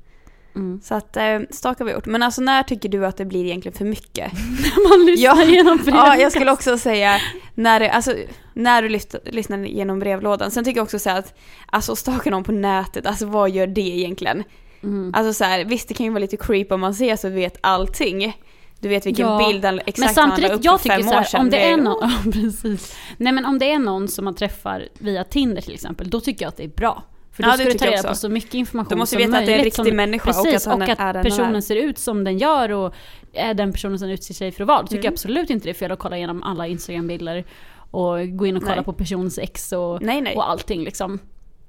Mm. 0.54 0.80
Så 0.82 0.94
att 0.94 1.16
eh, 1.16 1.38
stak 1.50 1.78
har 1.78 1.86
vi 1.86 1.92
gjort. 1.92 2.06
Men 2.06 2.22
alltså 2.22 2.42
när 2.42 2.62
tycker 2.62 2.88
du 2.88 3.06
att 3.06 3.16
det 3.16 3.24
blir 3.24 3.44
egentligen 3.44 3.78
för 3.78 3.84
mycket? 3.84 4.32
man 4.90 5.06
lyssnar 5.06 5.48
igenom 5.48 5.78
Ja, 5.86 6.16
jag 6.16 6.32
skulle 6.32 6.52
också 6.52 6.78
säga 6.78 7.18
när, 7.54 7.80
det, 7.80 7.90
alltså, 7.90 8.14
när 8.54 8.82
du 8.82 8.88
lyft, 8.88 9.14
lyssnar 9.24 9.58
genom 9.58 9.98
brevlådan. 9.98 10.50
Sen 10.50 10.64
tycker 10.64 10.78
jag 10.78 10.84
också 10.84 10.98
säga 10.98 11.16
att 11.16 11.38
alltså 11.66 11.96
stalka 11.96 12.30
någon 12.30 12.44
på 12.44 12.52
nätet, 12.52 13.06
alltså 13.06 13.26
vad 13.26 13.50
gör 13.50 13.66
det 13.66 13.80
egentligen? 13.80 14.44
Mm. 14.82 15.12
Alltså 15.14 15.32
så 15.32 15.44
här, 15.44 15.64
visst 15.64 15.88
det 15.88 15.94
kan 15.94 16.06
ju 16.06 16.12
vara 16.12 16.20
lite 16.20 16.36
creep 16.36 16.72
om 16.72 16.80
man 16.80 16.94
ser 16.94 17.16
så 17.16 17.28
du 17.28 17.34
vet 17.34 17.58
allting. 17.60 18.36
Du 18.80 18.88
vet 18.88 19.06
vilken 19.06 19.26
Ja, 19.26 19.48
bild 19.48 19.64
han 19.64 19.78
exakt 19.78 19.98
Men 19.98 20.06
han 20.06 20.14
samtidigt, 20.14 20.52
upp 20.52 20.64
jag 20.64 20.80
för 20.80 20.88
tycker 20.88 20.96
fem 20.96 21.08
så 21.08 21.14
år 21.14 21.14
här, 21.14 21.24
sedan. 21.24 21.40
om 21.40 21.50
det 21.50 21.64
är 21.64 21.72
är- 21.72 21.76
någon, 21.76 21.98
ja, 22.24 22.32
precis. 22.32 22.96
Nej 23.16 23.32
men 23.32 23.44
om 23.44 23.58
det 23.58 23.72
är 23.72 23.78
någon 23.78 24.08
som 24.08 24.24
man 24.24 24.34
träffar 24.34 24.88
via 24.98 25.24
Tinder 25.24 25.62
till 25.62 25.74
exempel, 25.74 26.10
då 26.10 26.20
tycker 26.20 26.44
jag 26.44 26.48
att 26.48 26.56
det 26.56 26.64
är 26.64 26.68
bra. 26.68 27.02
För 27.32 27.42
då 27.42 27.48
Ja, 27.48 27.52
ska 27.52 27.64
du 27.64 27.72
ta 27.74 27.86
reda 27.86 28.08
på 28.08 28.14
så 28.14 28.28
mycket 28.28 28.54
information 28.54 28.90
Då 28.90 28.96
måste 28.96 29.10
som 29.12 29.18
vi 29.18 29.26
veta 29.26 29.38
att 29.38 29.46
det 29.46 29.52
är 29.52 29.54
en 29.54 29.58
möjligt 29.58 29.78
riktig 29.78 29.86
som- 29.90 29.96
människa 29.96 30.30
och 30.30 30.36
precis, 30.44 30.66
att 30.66 30.72
han 30.72 30.82
och 30.82 30.88
är 30.88 30.92
att 30.92 30.98
den 30.98 31.06
han 31.16 31.22
personen 31.24 31.54
är. 31.56 31.60
ser 31.60 31.76
ut 31.76 31.98
som 31.98 32.24
den 32.24 32.38
gör 32.38 32.72
och 32.72 32.94
är 33.32 33.54
den 33.54 33.72
personen 33.72 33.98
som 33.98 34.08
utser 34.08 34.34
sig 34.34 34.52
för 34.52 34.62
att 34.64 34.68
vara. 34.68 34.80
Då 34.80 34.86
tycker 34.86 34.98
Mm. 34.98 35.04
jag 35.04 35.12
absolut 35.12 35.50
inte 35.50 35.66
det 35.66 35.70
är 35.70 35.74
fel 35.74 35.92
att 35.92 35.98
kolla 35.98 36.16
igenom 36.16 36.42
alla 36.42 36.66
Instagram-bilder 36.66 37.44
och 37.90 38.28
gå 38.36 38.46
in 38.46 38.56
och 38.56 38.62
kolla 38.62 38.74
Nej. 38.74 38.84
på 38.84 38.92
personens 38.92 39.38
ex 39.38 39.72
och, 39.72 40.02
Nej, 40.02 40.20
nej. 40.20 40.36
och 40.36 40.50
allting 40.50 40.84
liksom. 40.84 41.18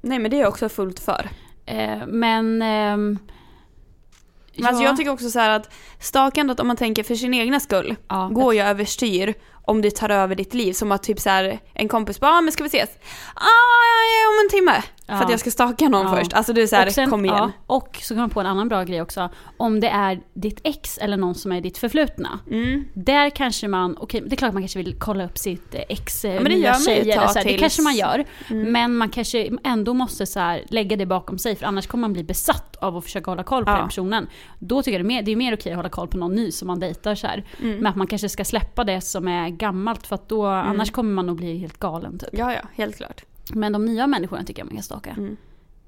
Nej 0.02 0.20
men 0.20 0.32
det 0.32 0.38
är 0.38 0.42
jag 0.42 0.50
också 0.50 0.70
fullt 0.70 1.00
för. 1.00 1.30
Eh, 1.66 1.98
men... 2.08 2.62
ehm, 2.62 3.20
Men 4.56 4.66
alltså 4.66 4.84
ja. 4.84 4.90
jag 4.90 4.98
tycker 4.98 5.12
också 5.12 5.30
så 5.30 5.40
här 5.40 5.50
att 5.50 5.74
stakandet 6.00 6.60
om 6.60 6.68
man 6.68 6.78
tänker 6.78 7.04
för 7.04 7.16
sin 7.16 7.34
egna 7.34 7.60
skull 7.60 7.96
Ja, 8.10 8.30
går 8.34 8.54
ju 8.54 8.60
överstyr 8.62 9.34
om 9.66 9.82
det 9.82 9.92
tar 9.96 10.10
över 10.10 10.36
ditt 10.36 10.54
liv. 10.54 10.74
Som 10.74 10.92
att 10.92 11.04
typ 11.04 11.20
så 11.20 11.30
här 11.30 11.60
en 11.74 11.88
kompis 11.88 12.20
bara 12.20 12.32
ah, 12.32 12.42
men 12.42 12.52
ska 12.52 12.64
vi 12.64 12.68
ses? 12.68 12.90
Ah, 13.36 14.30
om 14.30 14.46
en 14.46 14.50
timme. 14.50 14.84
Ja. 15.06 15.18
För 15.18 15.24
att 15.26 15.32
jag 15.32 15.40
ska 15.40 15.52
staka 15.52 15.90
någon 15.90 16.06
Ja. 16.06 16.16
först. 16.16 16.34
Alltså 16.34 16.54
det 16.54 16.62
är 16.62 16.68
så 16.68 16.76
här, 16.76 16.90
sen- 16.90 17.10
kom 17.10 17.26
igen. 17.26 17.38
Ja, 17.38 17.52
och 17.68 18.00
så 18.02 18.14
kan 18.14 18.22
man 18.22 18.30
på 18.30 18.40
en 18.40 18.46
annan 18.46 18.70
bra 18.70 18.84
grej 18.84 19.02
också. 19.02 19.30
Om 19.58 19.80
det 19.80 19.88
är 19.88 20.20
ditt 20.34 20.60
ex 20.64 20.98
eller 20.98 21.18
någon 21.18 21.36
som 21.36 21.52
är 21.52 21.62
ditt 21.62 21.78
förflutna. 21.78 22.40
Mm. 22.52 22.86
Där 22.94 23.30
kanske 23.30 23.68
man, 23.68 23.98
okej 24.00 24.22
det 24.26 24.36
är 24.36 24.38
klart 24.38 24.54
man 24.54 24.62
kanske 24.64 24.80
vill 24.80 24.96
kolla 25.00 25.26
upp 25.26 25.38
sitt 25.38 25.76
eh, 25.76 25.82
ex, 25.90 26.26
eh, 26.26 26.34
men 26.34 26.44
det 26.44 26.50
nya 26.50 26.60
gör 26.66 26.72
man 26.72 26.80
ju 26.80 26.86
tjej 26.86 26.98
ett 27.00 27.04
eller 27.04 27.16
tag 27.16 27.32
så 27.32 27.40
här. 27.40 27.46
Det 27.46 27.58
kanske 27.58 27.82
man 27.82 27.96
gör. 27.96 28.26
Mm. 28.50 28.72
Men 28.72 28.96
man 28.98 29.10
kanske 29.10 29.50
ändå 29.64 29.94
måste 29.94 30.26
så 30.26 30.40
här, 30.40 30.64
lägga 30.70 30.96
det 30.98 31.06
bakom 31.06 31.38
sig 31.38 31.56
för 31.56 31.66
annars 31.66 31.88
kommer 31.88 32.02
man 32.02 32.14
bli 32.14 32.24
besatt 32.24 32.76
av 32.76 32.98
att 32.98 33.04
försöka 33.04 33.32
hålla 33.32 33.44
koll 33.44 33.66
på 33.66 33.72
Ja. 33.72 33.76
den 33.78 33.88
personen. 33.88 34.28
Då 34.60 34.82
tycker 34.82 35.00
jag 35.00 35.06
det 35.06 35.06
är 35.06 35.16
mer, 35.16 35.22
det 35.22 35.32
är 35.32 35.36
mer 35.36 35.54
okej 35.54 35.72
att 35.72 35.76
hålla 35.78 35.90
koll 35.90 36.08
på 36.08 36.18
någon 36.18 36.36
ny 36.36 36.52
som 36.52 36.68
man 36.68 36.80
dejtar 36.80 37.16
så 37.16 37.28
här. 37.28 37.44
Mm. 37.62 37.78
Men 37.78 37.88
att 37.88 37.96
man 37.96 38.08
kanske 38.08 38.30
ska 38.30 38.46
släppa 38.46 38.84
det 38.84 39.02
som 39.02 39.28
är 39.28 39.50
gammalt 39.58 40.08
för 40.08 40.16
att 40.16 40.30
då, 40.30 40.46
annars 40.46 40.92
kommer 40.92 41.14
man 41.14 41.26
nog 41.26 41.36
bli 41.38 41.58
helt 41.58 41.78
galen 41.80 42.20
typ. 42.20 42.30
Ja, 42.34 42.54
ja, 42.54 42.62
helt 42.76 42.98
klart. 42.98 43.24
Men 43.54 43.74
de 43.74 43.86
nya 43.86 44.08
människorna 44.08 44.44
tycker 44.44 44.60
jag 44.62 44.66
man 44.66 44.76
kan 44.76 44.84
staka. 44.84 45.10
Mm. 45.10 45.38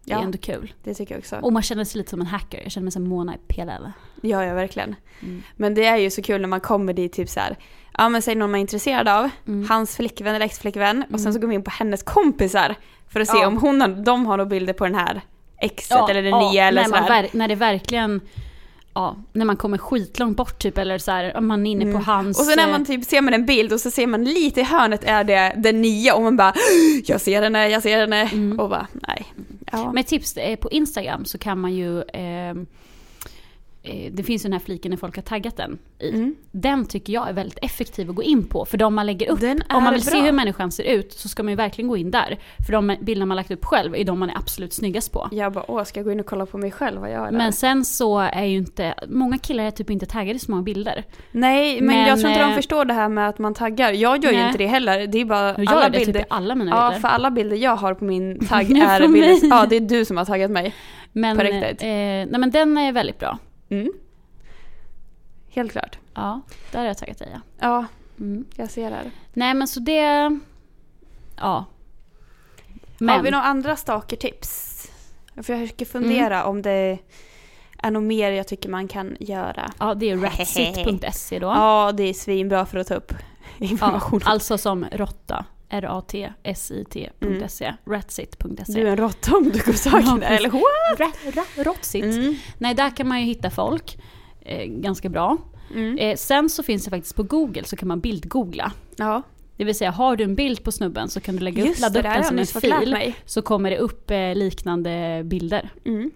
Det 0.04 0.12
är 0.12 0.17
Ja. 0.17 0.23
ändå 0.23 0.38
kul. 0.38 0.73
Det 0.84 0.93
tycker 0.93 1.15
jag 1.15 1.19
också. 1.19 1.36
Och 1.36 1.54
man 1.54 1.62
känner 1.62 1.84
sig 1.84 1.97
lite 1.97 2.10
som 2.10 2.21
en 2.21 2.28
hacker. 2.28 2.62
Jag 2.63 2.71
känner 2.71 2.84
mig 2.84 2.91
som 2.91 3.04
Mona 3.04 3.36
i 3.36 3.38
PLL. 3.47 3.91
Ja, 4.21 4.45
ja, 4.45 4.54
verkligen. 4.54 4.95
Mm. 5.23 5.43
Men 5.56 5.73
det 5.73 5.86
är 5.86 5.97
ju 5.97 6.10
så 6.10 6.21
kul 6.21 6.41
när 6.41 6.47
man 6.47 6.60
kommer 6.62 6.93
dit 6.93 7.13
typ 7.13 7.30
så 7.30 7.39
här. 7.39 7.56
Ja 7.97 8.10
men 8.10 8.21
säg 8.21 8.36
någon 8.36 8.51
man 8.51 8.58
är 8.58 8.62
intresserad 8.62 9.08
av, 9.08 9.30
Mm. 9.47 9.69
hans 9.69 9.95
flickvän 9.95 10.36
eller 10.36 10.45
exflickvän 10.45 11.04
och 11.13 11.19
sen 11.19 11.34
så 11.34 11.39
går 11.39 11.47
vi 11.47 11.56
in 11.56 11.63
på 11.63 11.71
hennes 11.71 12.04
kompisar 12.04 12.75
för 13.08 13.19
att 13.19 13.28
se 13.28 13.38
Ja. 13.38 13.47
om 13.47 13.58
hon 13.58 13.82
har, 13.82 13.88
de 13.88 14.25
har 14.25 14.38
några 14.38 14.49
bilder 14.49 14.73
på 14.73 14.86
den 14.86 14.95
här 14.95 15.21
exet 15.58 16.10
eller 16.10 16.21
den 16.23 16.39
nya 16.39 16.67
eller 16.67 16.82
när, 16.82 16.89
man 16.89 17.04
sådär. 17.04 17.23
ver- 17.23 17.30
när 17.38 17.47
det 17.47 17.56
verkligen, 17.56 18.21
ja, 18.96 19.16
när 19.34 19.46
man 19.46 19.58
kommer 19.58 19.78
skitlångt 19.78 20.38
bort 20.38 20.60
typ 20.60 20.78
eller 20.78 20.98
så 20.98 21.12
här, 21.12 21.38
om 21.38 21.48
man 21.48 21.68
är 21.68 21.72
inne 21.72 21.92
på 21.92 21.98
hans... 21.98 22.10
Mm. 22.12 22.30
Och 22.30 22.36
sen 22.36 22.58
när 22.58 22.66
eh, 22.68 22.72
man 22.72 22.86
typ 22.86 23.06
ser 23.06 23.22
man 23.22 23.34
en 23.34 23.46
bild 23.46 23.74
och 23.74 23.82
så 23.82 23.92
ser 23.92 24.08
man 24.08 24.24
lite 24.24 24.60
i 24.60 24.64
hörnet 24.64 25.04
är 25.04 25.24
det 25.24 25.54
den 25.58 25.82
nya 25.82 26.16
och 26.16 26.22
man 26.22 26.38
bara 26.38 26.54
jag 27.06 27.22
ser 27.22 27.42
henne, 27.42 27.70
jag 27.70 27.84
ser 27.84 28.00
henne 28.00 28.30
Mm. 28.34 28.60
och 28.60 28.70
bara 28.70 28.88
nej. 28.94 29.26
Ja. 29.72 29.92
Med 29.92 30.08
tips 30.08 30.38
eh, 30.38 30.56
på 30.56 30.72
Instagram 30.72 31.26
så 31.26 31.38
kan 31.38 31.60
man 31.60 31.74
ju 31.74 32.02
eh, 32.02 32.50
eh, 32.50 32.56
det 34.12 34.24
finns 34.24 34.41
ju 34.41 34.48
den 34.48 34.54
här 34.54 34.60
fliken 34.60 34.89
när 34.89 34.98
folk 34.98 35.15
har 35.15 35.24
taggat 35.24 35.58
den 35.58 35.78
i. 36.00 36.10
Mm. 36.10 36.36
Den 36.52 36.86
tycker 36.86 37.13
jag 37.13 37.30
är 37.30 37.34
väldigt 37.34 37.60
effektiv 37.62 38.10
att 38.10 38.15
gå 38.15 38.24
in 38.24 38.43
på. 38.48 38.65
För 38.65 38.78
de 38.78 38.95
man 38.95 39.06
lägger 39.06 39.30
upp, 39.32 39.39
om 39.74 39.84
man 39.84 39.93
vill 39.93 40.02
se 40.04 40.12
bra. 40.12 40.21
hur 40.21 40.32
människan 40.32 40.71
ser 40.71 40.84
ut 40.84 41.13
så 41.13 41.30
ska 41.30 41.43
man 41.43 41.52
ju 41.52 41.56
verkligen 41.56 41.88
gå 41.88 41.98
in 41.98 42.12
där. 42.12 42.39
För 42.65 42.71
de 42.74 42.95
bilder 43.02 43.26
man 43.26 43.36
lagt 43.36 43.52
upp 43.52 43.65
själv 43.65 43.95
är 43.95 44.04
de 44.04 44.19
man 44.19 44.30
är 44.30 44.38
absolut 44.38 44.74
snyggast 44.74 45.12
på. 45.12 45.30
Jag 45.32 45.54
bara 45.54 45.71
åh 45.71 45.84
ska 45.84 46.00
jag 46.00 46.06
gå 46.06 46.12
in 46.12 46.19
och 46.19 46.26
kolla 46.26 46.45
på 46.45 46.58
mig 46.58 46.71
själv 46.71 47.02
vad 47.02 47.12
jag 47.12 47.28
är 47.28 47.32
där? 47.32 47.38
Men 47.38 47.54
sen 47.54 47.86
så 47.86 48.19
är 48.19 48.43
ju 48.43 48.58
inte, 48.58 48.93
många 49.08 49.38
killar 49.38 49.63
är 49.63 49.71
typ 49.71 49.89
inte 49.89 50.06
taggade 50.06 50.36
i 50.36 50.39
så 50.39 50.52
många 50.52 50.63
bilder. 50.63 51.04
Nej 51.32 51.82
men, 51.82 51.86
men, 51.88 52.08
jag 52.08 52.19
tror 52.19 52.30
inte 52.30 52.43
de 52.43 52.50
eh, 52.50 52.56
förstår 52.56 52.86
det 52.86 52.93
här 52.93 53.10
med 53.10 53.30
att 53.30 53.39
man 53.39 53.54
taggar. 53.54 53.91
Jag 53.91 54.24
gör 54.24 54.32
ju 54.32 54.38
Nej. 54.38 54.48
inte 54.48 54.58
det 54.58 54.67
heller. 54.67 55.08
Det 55.08 55.21
är 55.21 55.26
bara 55.26 55.56
Jag 55.58 55.67
alla 55.67 55.89
det 55.89 55.98
bilder. 55.98 56.19
typ 56.19 56.28
alla 56.30 56.56
mina 56.56 56.71
Ja 56.71 56.89
bilder. 56.89 57.02
för 57.02 57.08
alla 57.08 57.32
bilder 57.32 57.58
jag 57.58 57.76
har 57.76 57.93
på 57.93 58.06
min 58.06 58.45
tagg 58.50 58.71
Ja, 58.71 58.86
är 58.86 59.08
bilder. 59.08 59.48
Ja 59.50 59.65
det 59.69 59.76
är 59.76 59.80
du 59.80 60.06
som 60.06 60.17
har 60.17 60.26
taggat 60.26 60.52
mig. 60.52 60.74
Men, 61.12 61.39
eh, 61.39 61.48
nej 61.80 62.28
men 62.32 62.52
den 62.52 62.78
är 62.78 62.91
väldigt 62.91 63.19
bra. 63.19 63.38
Mm. 63.82 63.94
Helt 65.50 65.72
klart. 65.72 65.98
Ja, 66.14 66.42
där 66.72 66.80
har 66.80 66.86
jag 66.86 66.98
taggat 66.98 67.18
dig 67.18 67.30
ja. 67.34 67.40
Ja, 67.60 67.86
Mm. 68.20 68.46
jag 68.56 68.70
ser 68.72 68.92
det. 68.92 69.12
Nej 69.34 69.54
men 69.54 69.68
så 69.68 69.80
det... 69.80 70.40
Ja. 71.38 71.66
Men, 72.98 73.16
Har 73.16 73.24
vi 73.24 73.32
några 73.32 73.44
andra 73.44 73.76
stalkertips? 73.76 74.72
Jag 75.34 75.46
försöker 75.46 75.86
fundera 75.86 76.36
Mm. 76.36 76.50
om 76.50 76.62
det 76.62 76.98
är 77.78 77.92
något 77.92 78.04
mer 78.04 78.32
jag 78.32 78.48
tycker 78.48 78.70
man 78.70 78.88
kan 78.88 79.18
göra. 79.20 79.72
Ja 79.80 79.94
det 79.94 80.10
är 80.10 80.18
ratsit.se 80.18 81.40
då. 81.40 81.48
Ja, 81.48 81.92
det 81.98 82.04
är 82.04 82.14
svinbra 82.14 82.66
för 82.66 82.78
att 82.78 82.88
ta 82.88 82.96
upp 82.96 83.14
Ja, 83.58 83.66
information. 83.66 84.22
alltså 84.26 84.58
som 84.58 84.86
råtta. 84.92 85.46
R-A-T-S-I-T.se. 85.69 87.73
Ratsit.se. 87.86 88.73
Du 88.73 88.82
är 88.88 88.91
en 88.91 88.97
råtta 88.97 89.38
om 89.38 89.43
du 89.43 89.51
går 89.51 89.60
precis. 89.60 89.93
eller 89.93 90.49
what? 90.49 90.99
Ra-. 90.99 91.06
Mm. 92.17 92.36
Nej, 92.58 92.73
där 92.75 92.89
kan 92.95 93.08
man 93.08 93.19
ju 93.19 93.25
hitta 93.25 93.49
folk. 93.49 93.97
Eh, 94.41 94.65
ganska 94.65 95.10
bra. 95.10 95.38
Mm. 95.73 95.97
Eh, 95.97 96.15
sen 96.15 96.49
så 96.49 96.63
finns 96.63 96.84
det 96.86 96.89
faktiskt 96.89 97.15
på 97.15 97.23
Google 97.23 97.63
så 97.63 97.75
kan 97.75 97.88
man 97.88 97.99
bildgoogla. 97.99 98.71
Ja, 98.95 99.21
Det 99.58 99.63
vill 99.63 99.75
säga 99.75 99.91
har 99.91 100.15
du 100.15 100.23
en 100.23 100.36
bild 100.36 100.63
på 100.63 100.71
snubben 100.71 101.10
så 101.10 101.19
kan 101.19 101.36
du 101.36 101.43
lägga 101.43 101.69
upp, 101.71 101.80
ladda 101.80 101.99
upp 101.99 102.04
den 102.04 102.23
som 102.23 102.39
en 102.39 102.45
fil. 102.45 103.13
Så 103.25 103.41
kommer 103.41 103.69
det 103.71 103.78
upp 103.78 104.12
eh, 104.12 104.36
liknande 104.36 105.21
bilder. 105.25 105.69
Mm. 105.86 106.12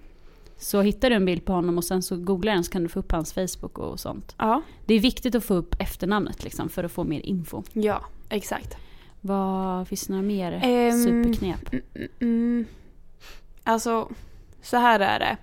Så 0.57 0.81
hittar 0.81 1.09
du 1.09 1.15
en 1.15 1.25
bild 1.25 1.45
på 1.45 1.53
honom 1.53 1.77
och 1.77 1.83
sen 1.83 2.03
så 2.03 2.17
googlar 2.17 2.53
den 2.53 2.63
så 2.63 2.71
kan 2.71 2.83
du 2.83 2.89
få 2.89 2.99
upp 2.99 3.11
hans 3.11 3.33
Facebook 3.33 3.77
och 3.77 3.99
sånt. 3.99 4.35
Ja, 4.37 4.61
Det 4.85 4.93
är 4.93 4.99
viktigt 4.99 5.35
att 5.35 5.43
få 5.43 5.53
upp 5.53 5.75
efternamnet 5.79 6.43
liksom 6.43 6.69
för 6.69 6.83
att 6.83 6.91
få 6.91 7.03
mer 7.03 7.19
info. 7.19 7.63
ja, 7.73 8.01
exakt. 8.29 8.77
Vad 9.21 9.87
finns 9.87 10.07
det 10.07 10.13
några 10.13 10.23
mer 10.27 10.59
Ehm, 10.63 11.03
superknep? 11.03 11.73
Mm, 11.73 11.83
mm, 11.95 12.09
mm. 12.21 12.65
Alltså, 13.63 14.09
så 14.61 14.77
här 14.77 14.99
är 14.99 15.19
det. 15.19 15.37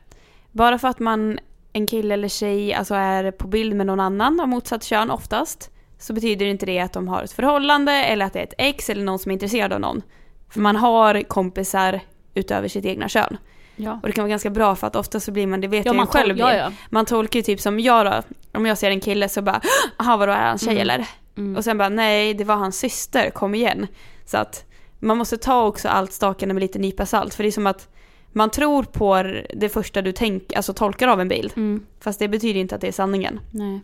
Bara 0.52 0.78
för 0.78 0.88
att 0.88 0.98
man, 0.98 1.38
en 1.72 1.86
kille 1.86 2.14
eller 2.14 2.28
tjej, 2.28 2.74
alltså 2.74 2.94
är 2.94 3.30
på 3.30 3.46
bild 3.48 3.76
med 3.76 3.86
någon 3.86 4.00
annan 4.00 4.40
av 4.40 4.48
motsatt 4.48 4.84
kön 4.84 5.10
oftast, 5.10 5.70
så 5.98 6.12
betyder 6.12 6.46
inte 6.46 6.66
det 6.66 6.78
att 6.80 6.92
de 6.92 7.08
har 7.08 7.22
ett 7.22 7.32
förhållande 7.32 7.92
eller 7.92 8.26
att 8.26 8.32
det 8.32 8.38
är 8.38 8.42
ett 8.44 8.54
ex 8.58 8.90
eller 8.90 9.04
någon 9.04 9.18
som 9.18 9.30
är 9.30 9.32
intresserad 9.32 9.72
av 9.72 9.80
någon. 9.80 10.02
För 10.50 10.60
man 10.60 10.76
har 10.76 11.22
kompisar 11.22 12.00
utöver 12.34 12.68
sitt 12.68 12.84
egna 12.84 13.08
kön. 13.08 13.36
Ja. 13.76 13.92
Och 14.02 14.08
det 14.08 14.12
kan 14.12 14.22
vara 14.22 14.30
ganska 14.30 14.50
bra 14.50 14.76
för 14.76 14.86
att 14.86 14.96
ofta 14.96 15.20
så 15.20 15.32
blir 15.32 15.46
man, 15.46 15.60
det 15.60 15.68
vet 15.68 15.84
Ja, 15.86 15.88
jag 15.88 15.96
man 15.96 16.06
själv 16.06 16.38
ja, 16.38 16.54
ja. 16.54 16.72
Man 16.90 17.04
tolkar 17.06 17.38
ju 17.38 17.42
typ 17.42 17.60
som 17.60 17.80
jag 17.80 18.06
då, 18.06 18.22
om 18.58 18.66
jag 18.66 18.78
ser 18.78 18.90
en 18.90 19.00
kille 19.00 19.28
så 19.28 19.42
bara 19.42 19.60
Jaha 19.98 20.16
vadå 20.16 20.32
är 20.32 20.46
han 20.46 20.58
tjej 20.58 20.68
Mm. 20.76 20.82
eller? 20.82 21.08
Mm. 21.36 21.56
Och 21.56 21.64
sen 21.64 21.78
bara 21.78 21.88
nej 21.88 22.34
det 22.34 22.44
var 22.44 22.56
hans 22.56 22.78
syster, 22.78 23.30
kom 23.30 23.54
igen. 23.54 23.86
Så 24.24 24.38
att 24.38 24.64
man 24.98 25.18
måste 25.18 25.36
ta 25.36 25.66
också 25.66 25.88
allt 25.88 26.12
stakande 26.12 26.54
med 26.54 26.60
lite 26.60 26.78
nypa 26.78 27.06
salt 27.06 27.34
för 27.34 27.42
det 27.42 27.48
är 27.48 27.52
som 27.52 27.66
att 27.66 27.88
man 28.32 28.50
tror 28.50 28.82
på 28.82 29.22
det 29.54 29.68
första 29.68 30.02
du 30.02 30.12
tänk, 30.12 30.52
alltså 30.52 30.72
tolkar 30.72 31.08
av 31.08 31.20
en 31.20 31.28
bild. 31.28 31.52
Mm. 31.56 31.86
Fast 32.00 32.18
det 32.18 32.28
betyder 32.28 32.60
inte 32.60 32.74
att 32.74 32.80
det 32.80 32.88
är 32.88 32.92
sanningen. 32.92 33.40
Nej. 33.50 33.80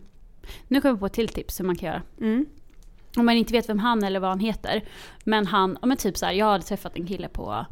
Nu 0.67 0.81
kommer 0.81 0.91
jag 0.91 0.99
på 0.99 1.05
ett 1.05 1.13
till 1.13 1.27
tips 1.27 1.59
hur 1.59 1.65
man 1.65 1.75
kan 1.75 1.89
göra. 1.89 2.01
Mm. 2.21 2.45
Om 3.17 3.25
man 3.25 3.35
inte 3.35 3.53
vet 3.53 3.69
vem 3.69 3.79
han 3.79 4.03
eller 4.03 4.19
vad 4.19 4.29
han 4.29 4.39
heter. 4.39 4.83
Men 5.23 5.47
han, 5.47 5.77
men 5.81 5.97
typ 5.97 6.17
så 6.17 6.25
här, 6.25 6.33
jag 6.33 6.45
hade 6.45 6.63
träffat 6.63 6.95
en 6.95 7.07
kille 7.07 7.27
på, 7.27 7.65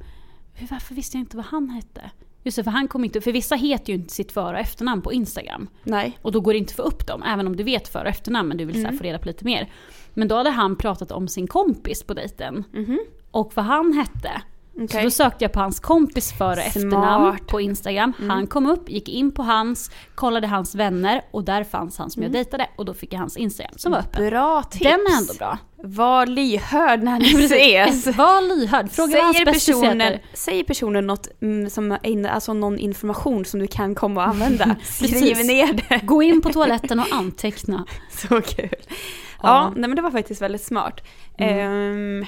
varför 0.70 0.96
visste 0.96 1.18
jag 1.18 1.22
inte 1.22 1.38
vad 1.38 1.46
han 1.46 1.70
hette? 1.70 2.12
Just 2.44 2.58
det, 2.58 2.64
för 2.64 2.72
han 2.72 2.88
kom 2.88 3.04
inte, 3.06 3.22
för 3.22 3.32
vissa 3.32 3.56
heter 3.56 3.94
ju 3.94 4.00
inte 4.00 4.14
sitt 4.14 4.32
för 4.32 4.54
och 4.54 4.60
efternamn 4.60 5.02
på 5.02 5.14
Instagram. 5.14 5.68
Nej. 5.84 6.18
Och 6.22 6.32
då 6.32 6.40
går 6.42 6.54
det 6.54 6.60
inte 6.60 6.72
att 6.72 6.76
få 6.76 6.82
upp 6.84 7.08
dem, 7.08 7.24
även 7.24 7.48
om 7.48 7.56
du 7.56 7.64
vet 7.64 7.88
för 7.88 8.00
och 8.04 8.08
efternamn 8.10 8.48
men 8.48 8.58
du 8.58 8.66
vill 8.66 8.76
så 8.76 8.88
Mm. 8.88 8.98
få 8.98 9.04
reda 9.04 9.20
på 9.20 9.28
lite 9.28 9.46
mer. 9.46 9.72
Men 10.14 10.28
då 10.28 10.36
hade 10.36 10.50
han 10.50 10.76
pratat 10.76 11.12
om 11.12 11.28
sin 11.28 11.48
kompis 11.48 12.04
på 12.04 12.14
dejten. 12.14 12.64
Mhm. 12.74 13.00
Och 13.32 13.52
vad 13.56 13.66
han 13.66 13.94
hette. 13.94 14.42
Så 14.78 14.84
Okej. 14.84 15.04
då 15.04 15.10
sökte 15.10 15.44
jag 15.44 15.52
på 15.54 15.60
hans 15.60 15.80
kompis 15.80 16.34
före 16.34 16.52
och 16.52 16.58
efternamn 16.68 16.92
Smart. 17.26 17.34
Mm. 17.40 17.46
på 17.48 17.62
Instagram. 17.62 18.14
Han 18.30 18.48
kom 18.48 18.66
upp, 18.66 18.90
gick 18.90 19.10
in 19.10 19.32
på 19.32 19.44
hans, 19.44 19.92
kollade 20.16 20.48
hans 20.48 20.76
vänner 20.76 21.22
och 21.32 21.44
där 21.44 21.64
fanns 21.64 21.98
han 21.98 22.10
som 22.10 22.24
jag 22.24 22.32
dejtade 22.32 22.68
och 22.76 22.86
då 22.86 22.94
fick 22.94 23.14
jag 23.14 23.20
hans 23.20 23.38
Instagram 23.38 23.74
som 23.78 23.92
var 23.92 24.00
öppen. 24.00 24.30
Bra 24.30 24.64
tips. 24.64 24.84
Den 24.84 24.92
är 25.00 25.18
ändå 25.22 25.34
bra. 25.40 25.58
Var 25.84 26.26
lyhörd 26.26 27.04
när 27.04 27.20
ni 27.20 27.46
ses. 27.46 28.18
Var 28.18 28.56
lyhörd, 28.56 28.92
fråga 28.92 29.12
Säger 29.12 29.46
personen, 29.46 30.20
säger 30.34 30.64
personen 30.64 31.08
något 31.08 31.28
mm, 31.42 31.70
som 31.70 31.98
alltså 32.30 32.54
någon 32.54 32.80
information 32.80 33.46
som 33.46 33.60
du 33.60 33.68
kan 33.68 33.96
komma 33.96 34.22
och 34.22 34.28
använda? 34.28 34.76
Skriv 34.84 35.38
ner 35.38 35.74
det. 35.74 36.06
Gå 36.06 36.24
in 36.24 36.42
på 36.42 36.50
toaletten 36.50 37.00
och 37.00 37.08
anteckna. 37.12 37.86
Så 38.12 38.42
kul. 38.42 38.76
Ja, 38.80 38.88
Ja. 39.44 39.62
Mm. 39.68 39.74
nej 39.82 39.88
men 39.90 39.96
det 39.96 40.02
var 40.02 40.12
faktiskt 40.12 40.42
väldigt 40.42 40.64
smart. 40.64 41.02
Ehm, 41.38 42.26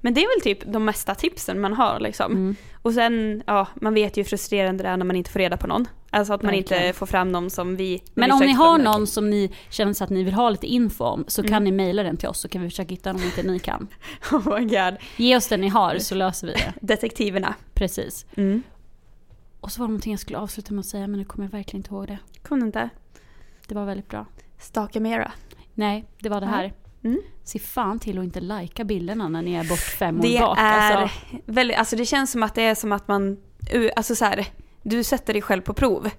men 0.00 0.14
det 0.14 0.24
är 0.24 0.36
väl 0.36 0.44
typ 0.54 0.72
de 0.72 0.84
mesta 0.84 1.14
tipsen 1.14 1.60
man 1.60 1.72
har 1.72 2.00
liksom. 2.00 2.32
Mm. 2.32 2.56
Och 2.82 2.92
sen, 2.92 3.42
ja, 3.46 3.66
man 3.74 3.94
vet 3.94 4.16
ju 4.16 4.22
hur 4.22 4.28
frustrerande 4.28 4.82
det 4.82 4.88
är 4.88 4.96
när 4.96 5.04
man 5.04 5.16
inte 5.16 5.30
får 5.30 5.38
reda 5.38 5.56
på 5.56 5.66
någon. 5.66 5.88
Alltså 6.14 6.32
att 6.32 6.42
man 6.42 6.54
inte 6.54 6.74
Verkligen. 6.74 6.94
får 6.94 7.06
fram 7.06 7.32
någon 7.32 7.50
som 7.50 7.76
vi... 7.76 8.02
Men 8.14 8.32
om 8.32 8.38
ni 8.40 8.52
har 8.52 8.78
någon 8.78 9.06
som 9.06 9.30
ni 9.30 9.50
känner 9.70 9.92
så 9.92 10.04
att 10.04 10.10
ni 10.10 10.22
vill 10.24 10.34
ha 10.34 10.50
lite 10.50 10.66
info 10.66 11.04
om 11.04 11.24
så 11.28 11.40
Mm. 11.40 11.48
kan 11.50 11.64
ni 11.64 11.72
mejla 11.72 12.02
den 12.02 12.16
till 12.16 12.28
oss 12.28 12.40
så 12.40 12.48
kan 12.48 12.62
vi 12.62 12.70
försöka 12.70 12.90
hitta 12.90 13.10
om 13.10 13.22
inte 13.22 13.42
ni 13.42 13.58
kan. 13.58 13.88
Oh 14.32 14.58
my 14.58 14.64
god. 14.64 14.96
Ge 15.16 15.36
oss 15.36 15.48
den 15.48 15.60
ni 15.60 15.68
har 15.68 15.98
så 15.98 16.14
löser 16.14 16.46
vi 16.46 16.52
det. 16.52 16.72
Detektiverna. 16.86 17.54
Precis. 17.74 18.26
Mm. 18.36 18.62
Och 19.60 19.72
så 19.72 19.80
var 19.80 19.86
det 19.86 19.90
någonting 19.90 20.12
jag 20.12 20.20
skulle 20.20 20.38
avsluta 20.38 20.74
med 20.74 20.80
att 20.80 20.86
säga 20.86 21.06
men 21.06 21.18
nu 21.18 21.24
kommer 21.24 21.44
jag 21.46 21.52
verkligen 21.52 21.78
inte 21.80 21.90
ihåg 21.94 22.06
det. 22.06 22.18
Kunde 22.42 22.66
inte. 22.66 22.88
Det 23.68 23.74
var 23.74 23.84
väldigt 23.84 24.08
bra. 24.08 24.26
Stalka 24.58 25.00
mera. 25.00 25.32
Nej, 25.74 26.04
det 26.20 26.28
var 26.28 26.40
det 26.40 26.46
här. 26.46 26.72
Mm. 27.04 27.20
Se 27.44 27.58
fan 27.58 27.98
till 27.98 28.18
att 28.18 28.24
inte 28.24 28.40
lajka 28.40 28.84
bilderna 28.84 29.28
när 29.28 29.42
ni 29.42 29.54
är 29.54 29.64
bort 29.68 29.78
fem 29.78 30.18
år 30.18 30.22
Det 30.22 30.40
bak. 30.40 30.58
är 30.60 30.96
Alltså. 30.96 31.16
väldigt, 31.46 31.76
alltså 31.76 31.96
det 31.96 32.06
känns 32.06 32.30
som 32.32 32.42
att 32.42 32.54
det 32.54 32.62
är 32.62 32.74
som 32.74 32.92
att 32.92 33.08
man, 33.08 33.36
alltså 33.96 34.14
så 34.14 34.24
här, 34.24 34.46
du 34.84 35.04
sätter 35.04 35.32
dig 35.32 35.42
själv 35.42 35.60
på 35.62 35.74
prov. 35.74 36.10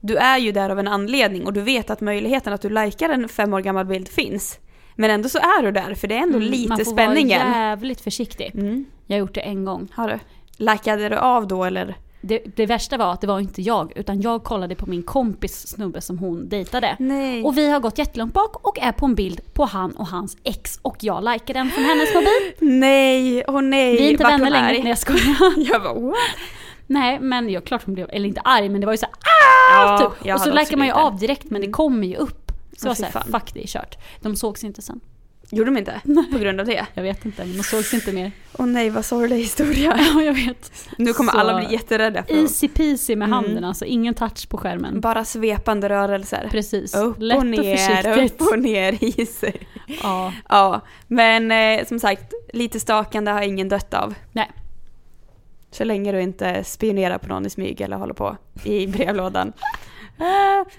Du 0.00 0.16
är 0.16 0.38
ju 0.38 0.52
där 0.52 0.70
av 0.70 0.78
en 0.78 0.88
anledning 0.88 1.46
och 1.46 1.52
du 1.52 1.60
vet 1.60 1.90
att 1.90 2.00
möjligheten 2.00 2.52
att 2.52 2.62
du 2.62 2.68
likar 2.68 3.08
en 3.08 3.28
fem 3.28 3.54
år 3.54 3.60
gammal 3.60 3.84
bild 3.86 4.08
finns. 4.08 4.58
Men 4.96 5.10
ändå 5.10 5.28
så 5.28 5.38
är 5.38 5.62
du 5.62 5.72
där 5.72 5.94
för 5.94 6.08
det 6.08 6.14
är 6.14 6.22
ändå 6.22 6.36
Mm, 6.38 6.50
lite 6.50 6.68
man 6.68 6.78
får 6.78 6.84
spänningen. 6.92 7.50
vara 7.50 7.58
jävligt 7.60 8.00
försiktig. 8.00 8.50
Mm. 8.54 8.84
Jag 9.06 9.14
har 9.16 9.20
gjort 9.20 9.34
det 9.34 9.40
en 9.40 9.64
gång. 9.64 9.88
Har 9.94 10.08
du? 10.08 10.18
Likade 10.56 11.08
du 11.08 11.16
av 11.16 11.46
då 11.46 11.64
eller? 11.64 11.96
Det, 12.24 12.42
det 12.56 12.66
värsta 12.66 12.96
var 12.96 13.12
att 13.12 13.20
det 13.20 13.26
var 13.26 13.40
inte 13.40 13.62
jag, 13.62 13.92
utan 13.96 14.20
jag 14.20 14.44
kollade 14.44 14.74
på 14.74 14.86
min 14.86 15.02
kompis 15.02 15.66
snubbe 15.68 16.00
som 16.00 16.18
hon 16.18 16.48
dejtade. 16.48 16.96
Nej. 16.98 17.42
Och 17.44 17.58
vi 17.58 17.70
har 17.70 17.80
gått 17.80 17.98
jättelångt 17.98 18.32
bak 18.34 18.68
och 18.68 18.78
är 18.78 18.92
på 18.92 19.06
en 19.06 19.14
bild 19.14 19.40
på 19.54 19.64
han 19.64 19.92
och 19.92 20.06
hans 20.06 20.36
ex 20.44 20.78
och 20.82 20.96
jag 21.00 21.24
likar 21.24 21.54
den 21.54 21.70
från 21.70 21.84
hennes 21.84 22.14
mobil. 22.14 22.52
nej, 22.78 23.44
åh 23.48 23.60
nej. 23.62 23.96
Vi 23.96 24.06
är 24.06 24.10
inte 24.10 24.24
vänner 24.24 24.50
längre. 24.50 24.66
Nej 24.72 24.88
jag 24.88 24.98
skojar. 24.98 25.52
Jag 25.72 25.82
bara 25.82 25.94
what? 25.94 26.16
Nej 26.86 27.20
men 27.20 27.50
jag 27.50 27.64
klart 27.64 27.82
hon 27.84 27.94
blev, 27.94 28.08
eller 28.12 28.28
inte 28.28 28.40
arg 28.40 28.68
men 28.68 28.80
det 28.80 28.86
var 28.86 28.92
ju 28.94 28.98
så 28.98 29.06
här, 29.06 29.14
Ja, 29.72 29.98
typ. 30.22 30.34
Och 30.34 30.40
så 30.40 30.52
likar 30.54 30.76
man 30.76 30.86
ju 30.86 30.92
av 30.92 31.18
direkt 31.18 31.50
men 31.50 31.60
det 31.60 31.70
kommer 31.70 32.06
ju 32.06 32.16
upp. 32.16 32.52
Så 32.76 32.88
jag 32.88 33.12
fan. 33.12 33.22
fuck 33.32 33.54
det 33.54 33.62
är 33.62 33.66
kört. 33.66 33.98
De 34.20 34.36
sågs 34.36 34.64
inte 34.64 34.82
sen. 34.82 35.00
Gjorde 35.50 35.70
de 35.70 35.78
inte? 35.78 36.00
På 36.32 36.38
grund 36.38 36.60
av 36.60 36.66
det? 36.66 36.86
Jag 36.94 37.02
vet 37.02 37.24
inte, 37.24 37.44
men 37.44 37.56
de 37.56 37.62
sågs 37.62 37.94
inte 37.94 38.12
mer. 38.12 38.32
Åh 38.58 38.66
nej, 38.66 38.90
vad 38.90 39.04
sorglig 39.04 39.36
historia. 39.36 39.96
Ja 40.14 40.22
jag 40.22 40.32
vet. 40.32 40.72
Nu 40.98 41.12
kommer 41.12 41.32
Så- 41.32 41.38
alla 41.38 41.56
bli 41.58 41.72
jätterädda. 41.72 42.22
För 42.24 42.34
Easy 42.34 42.68
peasy 42.68 43.16
med 43.16 43.26
Mm. 43.26 43.32
handen 43.44 43.64
alltså, 43.64 43.84
ingen 43.84 44.14
touch 44.14 44.48
på 44.48 44.58
skärmen. 44.58 45.00
Bara 45.00 45.24
svepande 45.24 45.88
rörelser. 45.88 46.48
Precis. 46.50 46.94
Upp 46.94 47.16
Lätt 47.18 47.38
och 47.38 47.46
ner, 47.46 47.76
försiktigt. 47.76 48.40
upp 48.42 48.48
och 48.52 48.58
ner 48.58 49.04
i 49.04 49.26
sig. 49.26 49.68
Ja. 50.02 50.32
Ja, 50.48 50.80
men 51.06 51.50
eh, 51.52 51.86
som 51.86 51.98
sagt, 52.00 52.32
lite 52.52 52.80
stakande 52.80 53.30
har 53.30 53.42
ingen 53.42 53.68
dött 53.68 53.94
av. 53.94 54.14
Nej. 54.32 54.50
Så 55.72 55.84
länge 55.84 56.12
du 56.12 56.20
inte 56.22 56.64
spionerar 56.64 57.18
på 57.18 57.28
någon 57.28 57.46
i 57.46 57.50
smyg 57.50 57.80
eller 57.80 57.96
håller 57.96 58.14
på 58.14 58.36
i 58.64 58.86
brevlådan. 58.96 59.52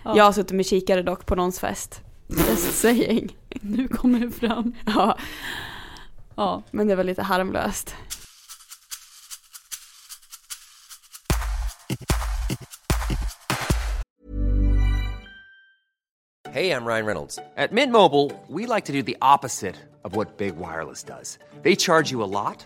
Jag 0.03 0.23
har 0.23 0.31
suttit 0.31 0.51
med 0.51 0.65
kikare 0.65 1.01
dock 1.01 1.25
på 1.25 1.35
någons 1.35 1.59
fest. 1.59 2.01
Just 2.27 2.79
saying. 2.79 3.35
Nu 3.61 3.87
kommer 3.87 4.19
det 4.19 4.31
fram. 4.31 4.73
Ja, 4.85 5.17
Ja. 6.35 6.63
men 6.71 6.87
det 6.87 6.95
var 6.95 7.03
lite 7.03 7.21
harmlöst. 7.21 7.95
Hey, 16.51 16.69
I'm 16.71 16.85
Ryan 16.85 17.05
Reynolds. 17.05 17.39
At 17.57 17.71
Mint 17.71 17.91
Mobile, 17.91 18.31
we 18.47 18.65
like 18.67 18.85
to 18.85 18.91
do 18.91 19.01
the 19.01 19.17
opposite 19.21 19.75
of 20.03 20.15
what 20.15 20.37
Big 20.37 20.55
Wireless 20.57 21.03
does. 21.03 21.39
They 21.63 21.75
charge 21.75 22.11
you 22.11 22.21
a 22.21 22.27
lot, 22.29 22.65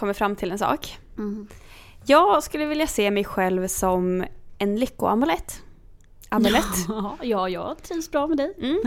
kommit 0.00 0.16
fram 0.16 0.36
till 0.36 0.50
en 0.50 0.58
sak. 0.58 0.98
Jag 2.06 2.42
skulle 2.42 2.64
vilja 2.64 2.86
se 2.86 3.10
mig 3.10 3.24
själv 3.24 3.66
som 3.66 4.24
en 4.58 4.76
lyckoamulett. 4.76 5.62
Amulett. 6.32 6.64
ja, 7.22 7.48
jag 7.48 7.82
trivs 7.82 8.10
bra 8.10 8.26
med 8.26 8.36
dig. 8.36 8.54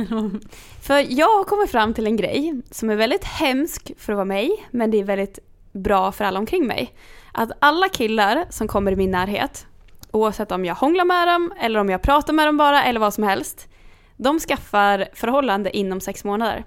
För 0.81 1.05
jag 1.09 1.37
har 1.37 1.43
kommit 1.43 1.71
fram 1.71 1.93
till 1.93 2.07
en 2.07 2.15
grej 2.15 2.61
som 2.71 2.89
är 2.89 2.95
väldigt 2.95 3.23
hemsk 3.23 3.91
för 3.97 4.13
att 4.13 4.17
vara 4.17 4.25
mig, 4.25 4.67
men 4.71 4.91
det 4.91 4.99
är 4.99 5.03
väldigt 5.03 5.39
bra 5.71 6.11
för 6.11 6.25
alla 6.25 6.39
omkring 6.39 6.67
mig. 6.67 6.93
Att 7.31 7.51
alla 7.59 7.89
killar 7.89 8.45
som 8.49 8.67
kommer 8.67 8.91
i 8.91 8.95
min 8.95 9.11
närhet, 9.11 9.67
oavsett 10.11 10.51
om 10.51 10.65
jag 10.65 10.75
hånglar 10.75 11.05
med 11.05 11.27
dem 11.27 11.53
eller 11.59 11.79
om 11.79 11.89
jag 11.89 12.01
pratar 12.01 12.33
med 12.33 12.47
dem 12.47 12.57
bara 12.57 12.83
eller 12.83 12.99
vad 12.99 13.13
som 13.13 13.23
helst, 13.23 13.67
de 14.17 14.39
skaffar 14.39 15.07
förhållande 15.13 15.77
inom 15.77 16.01
sex 16.01 16.23
månader. 16.23 16.63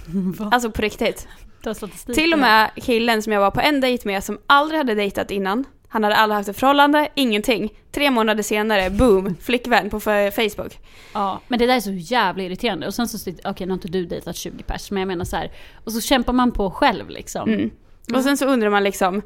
Alltså 0.52 0.70
på 0.70 0.82
riktigt. 0.82 1.28
Statistik 1.60 2.14
Till 2.16 2.32
och 2.32 2.38
med 2.38 2.70
killen 2.76 3.22
som 3.22 3.32
jag 3.32 3.40
var 3.40 3.50
på 3.50 3.60
en 3.60 3.80
dejt 3.80 4.08
med 4.08 4.24
som 4.24 4.38
aldrig 4.46 4.78
hade 4.78 4.94
dejtat 4.94 5.30
innan. 5.30 5.64
Han 5.88 6.04
hade 6.04 6.16
aldrig 6.16 6.36
haft 6.36 6.48
ett 6.48 6.58
förhållande, 6.58 7.08
ingenting. 7.14 7.70
Tre 7.92 8.10
månader 8.10 8.42
senare, 8.42 8.90
boom, 8.90 9.34
flickvän 9.40 9.90
på 9.90 10.00
Facebook. 10.00 10.78
Ja, 11.14 11.40
men 11.48 11.58
det 11.58 11.66
där 11.66 11.76
är 11.76 11.80
så 11.80 11.90
jävla 11.92 12.42
irriterande. 12.42 12.86
Och 12.86 12.94
sen 12.94 13.08
så, 13.08 13.30
okej 13.44 13.66
nu 13.66 13.72
har 13.72 13.74
inte 13.76 13.88
du 13.88 14.06
dejtat 14.06 14.36
20 14.36 14.62
pers, 14.62 14.90
men 14.90 15.00
jag 15.00 15.06
menar 15.06 15.24
så 15.24 15.36
här. 15.36 15.50
Och 15.84 15.92
så 15.92 16.00
kämpar 16.00 16.32
man 16.32 16.52
på 16.52 16.70
själv 16.70 17.10
liksom. 17.10 17.48
Mm. 17.48 17.70
Och 18.14 18.22
sen 18.22 18.36
så 18.36 18.46
undrar 18.46 18.70
man 18.70 18.84
liksom, 18.84 19.22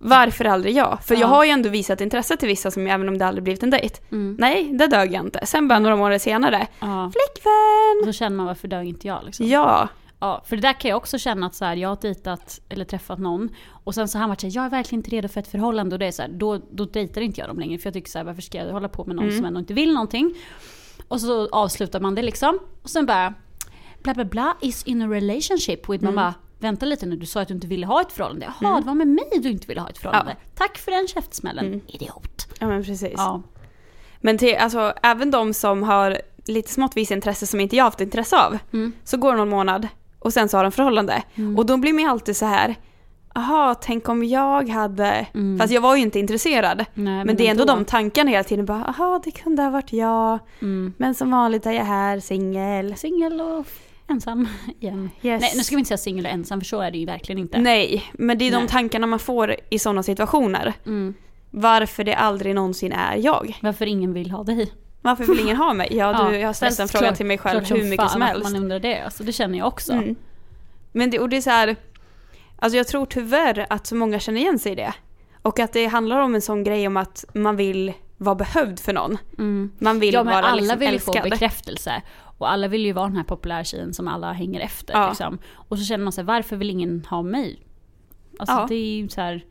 varför 0.00 0.44
aldrig 0.44 0.76
jag? 0.76 0.98
För 1.04 1.14
jag 1.14 1.22
Ja. 1.22 1.26
har 1.26 1.44
ju 1.44 1.50
ändå 1.50 1.68
visat 1.68 2.00
intresse 2.00 2.36
till 2.36 2.48
vissa 2.48 2.70
som 2.70 2.86
även 2.86 3.08
om 3.08 3.18
det 3.18 3.26
aldrig 3.26 3.42
blivit 3.44 3.62
en 3.62 3.70
dejt. 3.70 3.94
Mm. 4.12 4.36
Nej, 4.38 4.64
det 4.72 4.86
dög 4.86 5.12
jag 5.12 5.24
inte. 5.24 5.46
Sen 5.46 5.68
bara 5.68 5.78
några 5.78 5.96
månader 5.96 6.18
senare, 6.18 6.66
Ja. 6.80 7.06
Och 7.06 7.12
flickvän! 7.12 8.04
så 8.04 8.12
känner 8.18 8.36
man 8.36 8.46
varför 8.46 8.68
dög 8.68 8.88
inte 8.88 9.06
jag 9.06 9.24
liksom. 9.24 9.46
Ja, 9.46 9.88
Ja, 10.20 10.42
för 10.46 10.56
det 10.56 10.62
där 10.62 10.80
kan 10.80 10.88
jag 10.88 10.96
också 10.96 11.18
känna 11.18 11.46
att 11.46 11.54
så 11.54 11.64
här, 11.64 11.76
jag 11.76 11.88
har 11.88 11.98
dejtat 12.02 12.60
eller 12.68 12.84
träffat 12.84 13.18
någon 13.18 13.48
och 13.84 13.94
sen 13.94 14.08
så 14.08 14.18
har 14.18 14.20
han 14.20 14.28
varit 14.30 14.40
såhär, 14.40 14.54
jag 14.56 14.64
är 14.64 14.70
verkligen 14.70 14.98
inte 14.98 15.10
redo 15.10 15.28
för 15.28 15.40
ett 15.40 15.48
förhållande 15.48 15.94
och 15.94 15.98
det 15.98 16.06
är 16.06 16.12
så 16.12 16.22
här, 16.22 16.28
då, 16.28 16.60
då 16.70 16.84
dejtar 16.84 17.20
inte 17.20 17.40
jag 17.40 17.50
dem 17.50 17.58
längre 17.58 17.78
för 17.78 17.86
jag 17.86 17.94
tycker 17.94 18.10
så 18.10 18.18
här, 18.18 18.24
varför 18.24 18.42
ska 18.42 18.58
jag 18.58 18.72
hålla 18.72 18.88
på 18.88 19.04
med 19.04 19.16
någon 19.16 19.32
som 19.32 19.44
ändå 19.44 19.60
inte 19.60 19.74
vill 19.74 19.92
någonting? 19.94 20.34
Och 21.08 21.20
så 21.20 21.48
avslutar 21.48 22.00
man 22.00 22.14
det 22.14 22.22
liksom 22.22 22.58
och 22.82 22.90
sen 22.90 23.06
bara, 23.06 23.34
bla 24.02 24.14
bla 24.14 24.24
bla 24.24 24.56
is 24.60 24.82
in 24.82 25.02
a 25.02 25.06
relationship 25.06 25.88
with, 25.88 26.04
man 26.04 26.14
bara, 26.14 26.34
vänta 26.58 26.86
lite 26.86 27.06
nu, 27.06 27.16
du 27.16 27.26
sa 27.26 27.40
att 27.40 27.48
du 27.48 27.54
inte 27.54 27.66
ville 27.66 27.86
ha 27.86 28.00
ett 28.00 28.12
förhållande. 28.12 28.52
Jaha, 28.60 28.80
det 28.80 28.86
var 28.86 28.94
med 28.94 29.08
mig 29.08 29.30
du 29.42 29.50
inte 29.50 29.66
ville 29.66 29.80
ha 29.80 29.88
ett 29.88 29.98
förhållande. 29.98 30.36
Tack 30.54 30.78
för 30.78 30.90
den 30.90 31.08
käftsmällen, 31.08 31.80
idiot. 31.86 32.46
ja 32.60 32.66
men 32.66 32.84
precis. 32.84 33.12
Ja. 33.16 33.42
Men 34.20 34.38
till, 34.38 34.56
alltså, 34.56 34.92
även 35.02 35.30
de 35.30 35.54
som 35.54 35.82
har 35.82 36.20
lite 36.46 36.70
smått 36.72 36.96
visst 36.96 37.10
intresse 37.10 37.46
som 37.46 37.60
inte 37.60 37.76
jag 37.76 37.84
haft 37.84 38.00
intresse 38.00 38.36
av, 38.46 38.58
Mm. 38.72 38.92
så 39.04 39.16
går 39.16 39.36
någon 39.36 39.48
månad 39.48 39.88
och 40.26 40.32
sen 40.32 40.48
så 40.48 40.56
har 40.56 40.64
de 40.64 40.72
förhållande. 40.72 41.22
Och 41.56 41.66
då 41.66 41.76
blir 41.76 41.92
man 41.92 42.02
ju 42.02 42.08
alltid 42.08 42.36
så 42.36 42.46
här, 42.46 42.74
aha, 43.34 43.74
tänk 43.74 44.08
om 44.08 44.24
jag 44.24 44.68
hade... 44.68 45.26
Mm. 45.34 45.58
Fast 45.58 45.72
jag 45.72 45.80
var 45.80 45.96
ju 45.96 46.02
inte 46.02 46.18
intresserad. 46.18 46.84
Nej, 46.94 47.24
men, 47.24 47.36
det 47.36 47.46
är 47.46 47.50
ändå 47.50 47.62
ändå. 47.62 47.74
de 47.74 47.84
tankarna 47.84 48.30
hela 48.30 48.44
tiden. 48.44 48.66
Bara, 48.66 48.84
aha, 48.84 49.20
det 49.24 49.30
kunde 49.30 49.62
ha 49.62 49.70
varit 49.70 49.92
jag. 49.92 50.38
Mm. 50.62 50.94
Men 50.96 51.14
som 51.14 51.30
vanligt 51.30 51.66
är 51.66 51.72
jag 51.72 51.84
här, 51.84 52.20
singel. 52.20 52.96
Singel 52.96 53.40
och 53.40 53.66
ensam 54.08 54.48
igen. 54.80 55.10
Yes. 55.22 55.40
Nej, 55.40 55.52
nu 55.56 55.62
ska 55.62 55.76
vi 55.76 55.78
inte 55.78 55.88
säga 55.88 55.98
singel 55.98 56.26
och 56.26 56.32
ensam 56.32 56.60
för 56.60 56.66
så 56.66 56.80
är 56.80 56.90
det 56.90 56.98
ju 56.98 57.06
verkligen 57.06 57.38
inte. 57.38 57.58
Nej, 57.58 58.04
men 58.12 58.38
det 58.38 58.48
är 58.48 58.52
de 58.52 58.58
Nej. 58.58 58.68
tankarna 58.68 59.06
man 59.06 59.18
får 59.18 59.56
i 59.70 59.78
sådana 59.78 60.02
situationer. 60.02 60.72
Mm. 60.86 61.14
Varför 61.50 62.04
det 62.04 62.14
aldrig 62.14 62.54
någonsin 62.54 62.92
är 62.92 63.16
jag. 63.16 63.58
Varför 63.62 63.86
ingen 63.86 64.12
vill 64.12 64.30
ha 64.30 64.44
dig. 64.44 64.72
Varför 65.06 65.24
vill 65.24 65.40
ingen 65.40 65.56
ha 65.56 65.74
mig? 65.74 65.88
Ja, 65.90 66.28
du, 66.30 66.36
jag 66.36 66.48
har 66.48 66.52
ställt 66.52 66.76
den 66.76 66.88
frågan 66.88 67.14
till 67.14 67.26
mig 67.26 67.38
själv 67.38 67.64
hur 67.64 67.82
mycket 67.84 67.96
fan 67.96 68.08
som 68.08 68.22
helst. 68.22 68.52
Man 68.52 68.62
undrar 68.62 68.78
det, 68.80 69.00
alltså, 69.00 69.24
det 69.24 69.32
känner 69.32 69.58
jag 69.58 69.66
också. 69.68 69.92
Mm. 69.92 70.16
Men 70.92 71.10
det, 71.10 71.18
och 71.18 71.28
det 71.28 71.36
är 71.36 71.40
så 71.40 71.50
här, 71.50 71.76
alltså 72.58 72.76
jag 72.76 72.86
tror 72.88 73.06
tyvärr 73.06 73.66
att 73.70 73.86
så 73.86 73.94
många 73.94 74.18
känner 74.20 74.40
igen 74.40 74.58
sig 74.58 74.72
i 74.72 74.74
det. 74.74 74.92
Och 75.42 75.58
att 75.58 75.72
det 75.72 75.86
handlar 75.86 76.20
om 76.20 76.34
en 76.34 76.42
sån 76.42 76.64
grej 76.64 76.86
om 76.86 76.96
att 76.96 77.24
man 77.34 77.56
vill 77.56 77.92
vara 78.16 78.34
behövd 78.34 78.80
för 78.80 78.92
någon. 78.92 79.18
Mm. 79.38 79.72
Man 79.78 80.00
vill 80.00 80.14
Ja 80.14 80.24
men 80.24 80.34
vara 80.34 80.44
alla 80.46 80.54
liksom 80.60 80.78
vill 80.78 80.92
ju 80.92 80.98
få 80.98 81.12
älskad. 81.12 81.30
bekräftelse. 81.30 82.02
Och 82.38 82.50
alla 82.50 82.68
vill 82.68 82.86
ju 82.86 82.92
vara 82.92 83.06
den 83.06 83.16
här 83.16 83.24
populära 83.24 83.64
tjejen 83.64 83.94
som 83.94 84.08
alla 84.08 84.32
hänger 84.32 84.60
efter. 84.60 84.94
Ja. 84.94 85.08
Liksom. 85.08 85.38
Och 85.54 85.78
så 85.78 85.84
känner 85.84 86.04
man 86.04 86.12
sig, 86.12 86.24
varför 86.24 86.56
vill 86.56 86.70
ingen 86.70 87.04
ha 87.10 87.22
mig? 87.22 87.66
Alltså 88.38 88.56
Ja. 88.56 88.66
det 88.68 88.74
är 88.74 88.96
ju 88.96 89.08
så 89.08 89.20
här, 89.20 89.44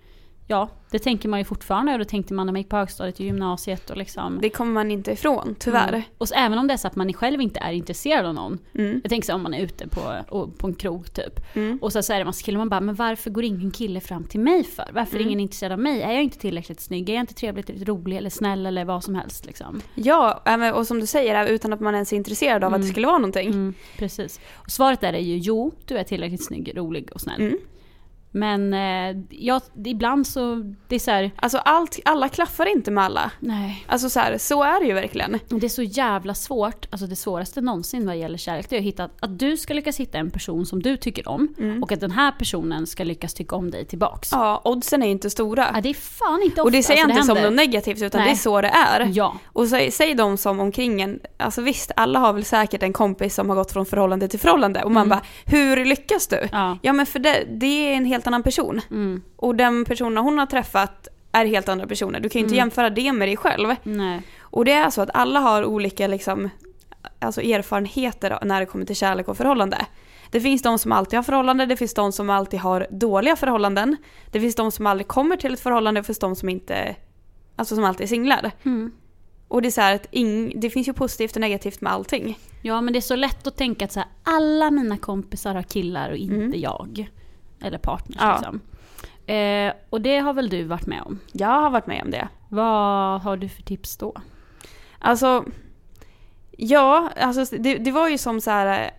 ja 0.48 0.70
det 0.92 1.00
tänker 1.00 1.30
man 1.30 1.40
ju 1.40 1.46
fortfarande 1.46 1.92
och 1.94 2.00
det 2.00 2.06
tänkte 2.06 2.34
man 2.34 2.46
när 2.46 2.54
man 2.54 2.60
gick 2.62 2.70
på 2.70 2.78
högstadiet 2.78 3.16
och 3.20 3.26
gymnasiet 3.26 3.90
och 3.90 3.98
liksom. 3.98 4.40
Det 4.42 4.50
kommer 4.50 4.72
man 4.72 4.92
inte 4.92 5.12
ifrån, 5.12 5.56
tyvärr. 5.60 5.88
Mm. 5.90 6.02
Och 6.18 6.28
så, 6.28 6.36
även 6.36 6.58
om 6.58 6.68
det 6.68 6.74
är 6.74 6.78
så 6.78 6.88
att 6.88 6.96
man 6.96 7.14
själv 7.14 7.42
inte 7.42 7.60
är 7.60 7.72
intresserad 7.72 8.26
av 8.26 8.34
någon. 8.34 8.60
Mm. 8.76 9.00
Jag 9.04 9.10
tänker 9.10 9.26
så 9.26 9.34
om 9.34 9.44
man 9.44 9.54
är 9.54 9.62
ute 9.62 9.88
på, 9.88 10.24
på 10.58 10.68
en 10.68 10.74
krog 10.76 11.14
typ. 11.14 11.56
Mm. 11.56 11.80
Och 11.82 11.94
så, 11.94 12.04
så 12.04 12.14
är 12.14 12.20
det 12.20 12.26
massa 12.26 12.44
killar, 12.46 12.58
man 12.58 12.70
bara, 12.70 12.80
men 12.82 12.96
varför 12.96 13.30
går 13.30 13.44
ingen 13.44 13.72
kille 13.72 14.02
fram 14.02 14.24
till 14.24 14.40
mig 14.40 14.64
för? 14.64 14.86
Varför 14.94 15.16
är 15.16 15.20
Mm. 15.20 15.28
ingen 15.28 15.40
intresserad 15.40 15.72
av 15.72 15.80
mig? 15.80 16.02
Är 16.02 16.12
jag 16.12 16.24
inte 16.24 16.38
tillräckligt 16.40 16.80
snygg? 16.82 17.10
Är 17.10 17.14
jag 17.14 17.22
inte 17.24 17.34
trevligt 17.34 17.70
rolig 17.88 18.18
eller 18.18 18.30
snäll 18.30 18.66
eller 18.66 18.86
vad 18.86 19.04
som 19.04 19.16
helst 19.16 19.46
liksom? 19.46 19.82
Ja, 19.96 20.42
även- 20.46 20.74
och 20.74 20.88
som 20.88 21.00
du 21.00 21.06
säger, 21.06 21.48
utan 21.48 21.74
att 21.74 21.80
man 21.80 21.94
ens 21.94 22.14
är 22.14 22.18
intresserad 22.18 22.64
av 22.64 22.74
att 22.74 22.82
det 22.82 22.88
skulle 22.88 23.08
vara 23.08 23.18
någonting. 23.18 23.48
Mm, 23.50 23.74
precis. 23.98 24.40
Och 24.54 24.72
svaret 24.72 25.02
där 25.02 25.14
är 25.14 25.20
ju 25.20 25.38
jo, 25.38 25.72
du 25.86 25.98
är 25.98 26.04
tillräckligt 26.04 26.46
snygg, 26.46 26.72
rolig 26.78 27.10
och 27.14 27.22
snäll. 27.22 27.58
Mm. 28.36 28.70
Men 28.70 28.74
eh, 29.18 29.24
ja, 29.30 29.62
ibland 29.86 30.28
så, 30.28 30.74
det 30.88 30.96
är 30.96 31.00
så 31.00 31.12
här, 31.12 31.32
Alltså 31.36 31.58
allt, 31.58 32.00
alla 32.06 32.30
klaffar 32.30 32.66
inte 32.66 32.92
med 32.92 33.04
alla. 33.04 33.32
nej. 33.40 33.86
Alltså 33.88 34.10
så 34.10 34.20
här, 34.20 34.38
så 34.38 34.64
är 34.64 34.80
det 34.80 34.86
ju 34.86 34.94
verkligen. 34.94 35.40
Det 35.50 35.66
är 35.66 35.70
så 35.70 35.84
jävla 35.84 36.34
svårt, 36.34 36.88
alltså 36.90 37.08
det 37.08 37.16
svåraste 37.16 37.62
någonsin 37.62 38.06
vad 38.06 38.18
gäller 38.18 38.38
kärlek, 38.38 38.70
det 38.70 38.76
är 38.76 38.80
att 38.80 38.86
hitta 38.86 39.04
att 39.20 39.40
du 39.40 39.58
ska 39.58 39.74
lyckas 39.74 40.00
hitta 40.00 40.18
en 40.18 40.32
person 40.32 40.66
som 40.66 40.82
du 40.82 40.98
tycker 40.98 41.28
om 41.30 41.48
och 41.84 41.92
att 41.92 42.00
den 42.00 42.12
här 42.12 42.32
personen 42.32 42.88
ska 42.88 43.04
lyckas 43.04 43.34
tycka 43.34 43.56
om 43.56 43.72
dig 43.72 43.86
tillbaks. 43.86 44.30
Ja, 44.32 44.38
Mm. 44.38 44.48
Ja, 44.48 44.62
oddsen 44.64 45.04
är 45.04 45.08
inte 45.08 45.30
stora. 45.30 45.80
det 45.84 45.90
är 45.90 45.94
fan 45.94 46.42
inte 46.44 46.62
ofta 46.62 46.64
och 46.64 46.72
det 46.72 46.84
säger 46.84 47.00
jag 47.02 47.12
alltså, 47.12 47.32
inte 47.32 47.42
som 47.42 47.50
något 47.50 47.58
negativt 47.58 48.02
utan 48.02 48.20
Nej. 48.22 48.28
det 48.30 48.34
är 48.34 48.36
så 48.38 48.62
det 48.62 48.68
är. 48.68 49.12
Ja. 49.14 49.36
Och 49.46 49.68
säg, 49.68 49.92
säg 49.92 50.14
de 50.14 50.38
som 50.38 50.60
omkring 50.60 51.02
en, 51.02 51.20
alltså 51.38 51.62
visst 51.62 51.92
alla 51.96 52.20
har 52.20 52.34
väl 52.34 52.46
säkert 52.46 52.84
en 52.84 52.94
kompis 52.94 53.36
som 53.36 53.50
har 53.50 53.56
gått 53.56 53.72
från 53.72 53.86
förhållande 53.86 54.28
till 54.28 54.40
förhållande 54.40 54.84
och 54.84 54.92
man 54.92 55.10
bara, 55.10 55.22
hur 55.46 55.86
lyckas 55.86 56.28
du? 56.28 56.48
Ja. 56.52 56.78
Ja 56.82 56.94
men 56.94 57.06
för 57.06 57.20
det, 57.20 57.44
det 57.50 57.66
är 57.92 57.94
en 57.94 58.06
helt 58.06 58.25
annan 58.28 58.44
person. 58.44 58.82
Mm. 58.92 59.22
Och 59.36 59.56
den 59.56 59.86
personen 59.86 60.24
hon 60.24 60.38
har 60.38 60.46
träffat 60.46 61.08
är 61.32 61.46
helt 61.46 61.70
andra 61.70 61.88
personer. 61.88 62.20
Du 62.20 62.30
kan 62.30 62.40
ju 62.40 62.46
inte 62.46 62.56
jämföra 62.56 62.90
det 62.90 63.14
med 63.14 63.28
dig 63.28 63.38
själv. 63.38 63.76
Nej. 63.84 64.22
Och 64.40 64.66
det 64.66 64.72
är 64.72 64.90
så 64.90 65.02
att 65.02 65.10
alla 65.14 65.40
har 65.40 65.66
olika 65.66 66.08
liksom, 66.08 66.50
alltså 67.20 67.42
erfarenheter 67.42 68.40
när 68.44 68.60
det 68.60 68.66
kommer 68.66 68.86
till 68.86 68.96
kärlek 68.96 69.28
och 69.28 69.38
förhållande. 69.38 69.86
Det 70.32 70.42
finns 70.42 70.62
de 70.62 70.80
som 70.80 70.92
alltid 70.92 71.18
har 71.18 71.24
förhållande, 71.24 71.66
det 71.66 71.78
finns 71.78 71.94
de 71.94 72.12
som 72.12 72.30
alltid 72.30 72.60
har 72.60 72.88
dåliga 72.92 73.36
förhållanden. 73.36 73.98
Det 74.32 74.40
finns 74.40 74.56
de 74.56 74.72
som 74.72 74.88
aldrig 74.88 75.08
kommer 75.08 75.38
till 75.38 75.54
ett 75.54 75.60
förhållande, 75.60 76.00
det 76.00 76.06
finns 76.06 76.20
de 76.20 76.36
som 76.36 76.50
inte, 76.50 76.96
alltså 77.56 77.76
som 77.76 77.84
alltid 77.84 78.04
är 78.04 78.08
singlar. 78.08 78.52
Mm. 78.64 78.92
Och 79.48 79.62
det 79.62 79.68
är 79.68 79.72
så 79.72 79.82
att 79.82 80.08
ing, 80.12 80.60
det 80.60 80.70
finns 80.70 80.88
ju 80.88 80.94
positivt 80.94 81.36
och 81.36 81.42
negativt 81.42 81.82
med 81.82 81.94
allting. 81.94 82.40
Ja 82.62 82.82
men 82.82 82.94
det 82.94 83.00
är 83.00 83.02
så 83.02 83.16
lätt 83.16 83.48
att 83.48 83.58
tänka 83.58 83.86
att 83.86 83.92
så 83.92 84.00
här, 84.00 84.10
alla 84.24 84.72
mina 84.72 84.98
kompisar 84.98 85.56
har 85.56 85.64
killar 85.64 86.10
och 86.10 86.18
inte 86.18 86.36
Mm. 86.36 86.60
jag. 86.62 87.10
Eller 87.66 87.78
partners 87.78 88.18
Ja. 88.20 88.36
liksom. 88.38 88.62
Eh, 89.36 89.74
och 89.90 90.02
det 90.02 90.18
har 90.18 90.34
väl 90.34 90.50
du 90.50 90.64
varit 90.64 90.86
med 90.88 91.02
om? 91.02 91.20
Jag 91.32 91.48
har 91.62 91.70
varit 91.70 91.88
med 91.88 92.02
om 92.02 92.12
det. 92.12 92.28
Vad 92.50 93.22
har 93.22 93.38
du 93.38 93.50
för 93.50 93.62
tips 93.64 93.98
då? 93.98 94.14
Alltså, 95.00 95.46
ja, 96.58 97.10
alltså 97.22 97.58
det, 97.58 97.76
det 97.78 97.92
var 97.92 98.10
ju 98.10 98.18
som 98.18 98.42
så 98.42 98.52
här, 98.52 98.92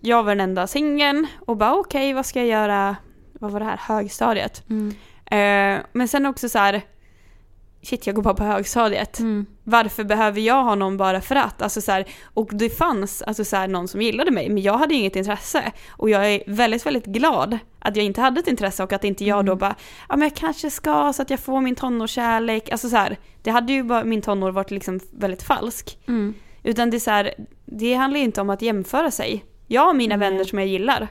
jag 0.00 0.22
var 0.22 0.30
den 0.34 0.40
enda 0.40 0.66
singeln 0.66 1.26
och 1.46 1.56
bara 1.56 1.74
okej, 1.74 2.12
vad 2.12 2.26
ska 2.26 2.38
jag 2.38 2.48
göra, 2.48 2.96
vad 3.32 3.50
var 3.50 3.60
det 3.60 3.66
här, 3.66 3.80
högstadiet? 3.82 4.62
Eh, 5.24 5.78
men 5.92 6.08
sen 6.08 6.26
också 6.26 6.48
så 6.48 6.58
här, 6.58 6.82
shit 7.82 8.06
jag 8.06 8.16
går 8.16 8.22
bara 8.22 8.34
på 8.34 8.44
högstadiet. 8.44 9.18
Mm. 9.18 9.46
Varför 9.64 10.04
behöver 10.04 10.40
jag 10.40 10.64
ha 10.64 10.74
någon 10.74 10.96
bara 10.96 11.20
för 11.20 11.36
att? 11.36 11.62
Alltså 11.62 11.80
så 11.80 11.92
här, 11.92 12.04
och 12.24 12.50
det 12.52 12.70
fanns 12.70 13.22
alltså 13.22 13.44
så 13.44 13.56
här, 13.56 13.68
någon 13.68 13.88
som 13.88 14.02
gillade 14.02 14.30
mig 14.30 14.48
men 14.48 14.62
jag 14.62 14.78
hade 14.78 14.94
inget 14.94 15.16
intresse. 15.16 15.72
Och 15.90 16.10
jag 16.10 16.34
är 16.34 16.42
väldigt, 16.46 16.86
väldigt 16.86 17.06
glad 17.06 17.58
att 17.78 17.96
jag 17.96 18.04
inte 18.04 18.20
hade 18.20 18.40
ett 18.40 18.48
intresse 18.48 18.82
och 18.82 18.92
att 18.92 19.04
inte 19.04 19.24
jag 19.24 19.46
då 19.46 19.56
bara, 19.56 19.74
ja 20.08 20.16
men 20.16 20.28
jag 20.28 20.36
kanske 20.36 20.70
ska 20.70 21.12
så 21.12 21.22
att 21.22 21.30
jag 21.30 21.40
får 21.40 21.60
min 21.60 21.74
tonårskärlek. 21.74 22.70
Alltså 22.70 22.88
så 22.88 22.96
här, 22.96 23.16
det 23.42 23.50
hade 23.50 23.72
ju 23.72 23.82
bara 23.82 24.04
min 24.04 24.22
tonår 24.22 24.50
varit 24.50 24.70
liksom 24.70 25.00
väldigt 25.12 25.42
falsk. 25.42 25.98
Mm. 26.08 26.34
Utan 26.62 26.90
det 26.90 26.96
är 26.96 26.98
så 26.98 27.10
här, 27.10 27.34
det 27.64 27.94
handlar 27.94 28.20
inte 28.20 28.40
om 28.40 28.50
att 28.50 28.62
jämföra 28.62 29.10
sig. 29.10 29.44
Jag 29.66 29.82
har 29.82 29.94
mina 29.94 30.16
vänner 30.16 30.44
som 30.44 30.58
jag 30.58 30.68
gillar. 30.68 31.08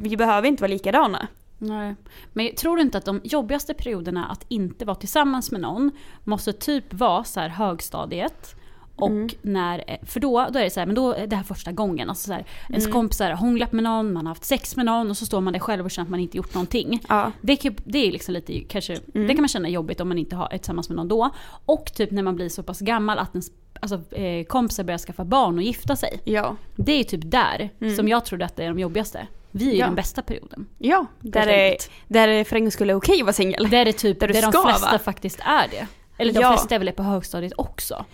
Vi 0.00 0.16
behöver 0.16 0.48
inte 0.48 0.62
vara 0.62 0.72
likadana. 0.72 1.28
Nej. 1.62 1.94
Men 2.32 2.46
jag 2.46 2.56
tror 2.56 2.76
du 2.76 2.82
inte 2.82 2.98
att 2.98 3.04
de 3.04 3.20
jobbigaste 3.24 3.74
perioderna 3.74 4.26
att 4.26 4.44
inte 4.48 4.84
vara 4.84 4.94
tillsammans 4.96 5.50
med 5.50 5.60
någon 5.60 5.90
måste 6.24 6.52
typ 6.52 6.94
vara 6.94 7.24
så 7.24 7.40
här 7.40 7.48
högstadiet. 7.48 8.54
Och 8.96 9.10
Mm. 9.10 9.28
när, 9.42 9.98
för 10.06 10.20
då, 10.20 10.48
då 10.52 10.58
är 10.58 10.64
det 10.64 10.70
så 10.70 10.80
här, 10.80 10.86
men 10.86 10.94
då 10.94 11.12
är 11.12 11.26
det 11.26 11.36
här 11.36 11.42
första 11.42 11.72
gången. 11.72 12.08
Alltså 12.08 12.26
så 12.26 12.32
här, 12.32 12.44
ens 12.68 12.84
Mm. 12.84 12.92
kompisar 12.92 13.30
har 13.30 13.36
hånglat 13.36 13.72
med 13.72 13.84
någon, 13.84 14.12
man 14.12 14.26
har 14.26 14.30
haft 14.30 14.44
sex 14.44 14.76
med 14.76 14.86
någon 14.86 15.10
och 15.10 15.16
så 15.16 15.26
står 15.26 15.40
man 15.40 15.52
där 15.52 15.60
själv 15.60 15.84
och 15.84 15.90
känner 15.90 16.06
att 16.06 16.10
man 16.10 16.20
inte 16.20 16.36
gjort 16.36 16.54
någonting. 16.54 17.00
Ja. 17.08 17.32
Det, 17.40 17.60
det 17.84 17.98
är 18.08 18.12
liksom 18.12 18.34
lite, 18.34 18.60
kanske, 18.60 18.92
Mm. 19.14 19.26
det 19.28 19.34
kan 19.34 19.42
man 19.42 19.48
känna 19.48 19.68
jobbigt 19.68 20.00
om 20.00 20.08
man 20.08 20.18
inte 20.18 20.36
har, 20.36 20.48
är 20.52 20.58
tillsammans 20.58 20.88
med 20.88 20.96
någon 20.96 21.08
då. 21.08 21.30
Och 21.66 21.92
typ 21.94 22.10
när 22.10 22.22
man 22.22 22.36
blir 22.36 22.48
så 22.48 22.62
pass 22.62 22.80
gammal 22.80 23.18
att 23.18 23.34
ens 23.34 23.50
alltså, 23.80 24.14
eh, 24.14 24.44
kompisar 24.44 24.84
börjar 24.84 24.98
skaffa 24.98 25.24
barn 25.24 25.56
och 25.58 25.62
gifta 25.62 25.96
sig. 25.96 26.20
Ja. 26.24 26.56
Det 26.76 26.92
är 26.92 27.04
typ 27.04 27.20
där 27.30 27.70
som 27.96 28.08
jag 28.08 28.24
trodde 28.24 28.44
att 28.44 28.56
det 28.56 28.64
är 28.64 28.68
de 28.68 28.78
jobbigaste. 28.78 29.26
Vi 29.50 29.68
är 29.68 29.72
ju. 29.72 29.78
Ja. 29.78 29.86
den 29.86 29.94
bästa 29.94 30.22
perioden. 30.22 30.66
Ja, 30.78 31.06
där 31.20 31.46
är, 31.46 31.76
där 32.08 32.28
är 32.28 32.44
för 32.44 32.56
en 32.56 32.62
gång 32.62 32.70
skulle 32.70 32.94
okej 32.94 33.20
att 33.20 33.26
vara 33.26 33.32
singel. 33.32 33.70
Där 33.70 33.86
är 33.86 33.92
typ, 33.92 34.20
Där 34.20 34.28
där, 34.28 34.34
de 34.42 34.52
flesta 34.52 34.86
vara. 34.86 34.98
faktiskt 34.98 35.38
är 35.40 35.68
det. 35.68 35.86
Eller 36.18 36.32
de 36.32 36.40
Ja. 36.40 36.52
flesta 36.52 36.74
är 36.74 36.78
väl 36.78 36.86
det 36.86 36.92
på 36.92 37.02
högstadiet 37.02 37.52
också. 37.56 38.04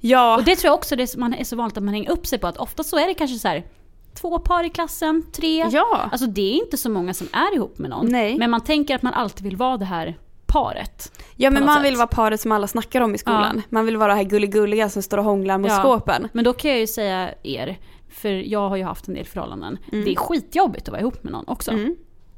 Ja, 0.00 0.36
Och 0.36 0.44
det 0.44 0.56
tror 0.56 0.68
jag 0.68 0.74
också 0.74 0.96
det 0.96 1.16
man 1.16 1.34
är 1.34 1.44
så 1.44 1.56
vanligt 1.56 1.76
att 1.76 1.82
man 1.82 1.94
hänger 1.94 2.10
upp 2.10 2.26
sig 2.26 2.38
på. 2.38 2.46
Att 2.46 2.56
ofta 2.56 2.84
så 2.84 2.98
är 2.98 3.06
det 3.06 3.14
kanske 3.14 3.38
så 3.38 3.48
här 3.48 3.64
två 4.14 4.38
par 4.38 4.64
i 4.64 4.70
klassen, 4.70 5.22
tre. 5.32 5.66
ja. 5.70 6.08
Alltså 6.12 6.26
det 6.26 6.40
är 6.54 6.64
inte 6.64 6.76
så 6.76 6.90
många 6.90 7.14
som 7.14 7.28
är 7.32 7.54
ihop 7.54 7.78
med 7.78 7.90
någon. 7.90 8.06
Nej. 8.06 8.38
Men 8.38 8.50
man 8.50 8.60
tänker 8.64 8.94
att 8.94 9.02
man 9.02 9.14
alltid 9.14 9.44
vill 9.44 9.56
vara 9.56 9.76
det 9.76 9.84
här 9.84 10.16
paret. 10.46 11.12
ja 11.36 11.50
men 11.50 11.64
man 11.66 11.76
sätt. 11.76 11.84
vill 11.84 11.96
vara 11.96 12.06
paret 12.06 12.40
som 12.40 12.52
alla 12.52 12.66
snackar 12.66 13.00
om 13.00 13.14
i 13.14 13.18
skolan. 13.18 13.62
Man 13.68 13.84
vill 13.86 13.96
vara 13.96 14.08
det 14.12 14.16
här 14.16 14.24
gulligulliga 14.24 14.88
som 14.88 15.02
står 15.02 15.18
och 15.18 15.24
hånglar 15.24 15.58
mot 15.58 15.70
Ja. 15.70 15.78
skåpen. 15.80 16.28
Men 16.32 16.44
då 16.44 16.52
kan 16.52 16.70
jag 16.70 16.80
ju 16.80 16.86
säga 16.86 17.30
er, 17.42 17.78
för 18.18 18.28
jag 18.28 18.68
har 18.68 18.76
ju 18.76 18.82
haft 18.84 19.08
en 19.08 19.14
del 19.14 19.26
förhållanden. 19.26 19.78
Det 19.90 20.12
är 20.12 20.16
skitjobbigt 20.16 20.82
att 20.88 20.92
vara 20.92 21.00
ihop 21.00 21.22
med 21.24 21.32
någon 21.32 21.44
också. 21.48 21.70
Mm. 21.70 21.96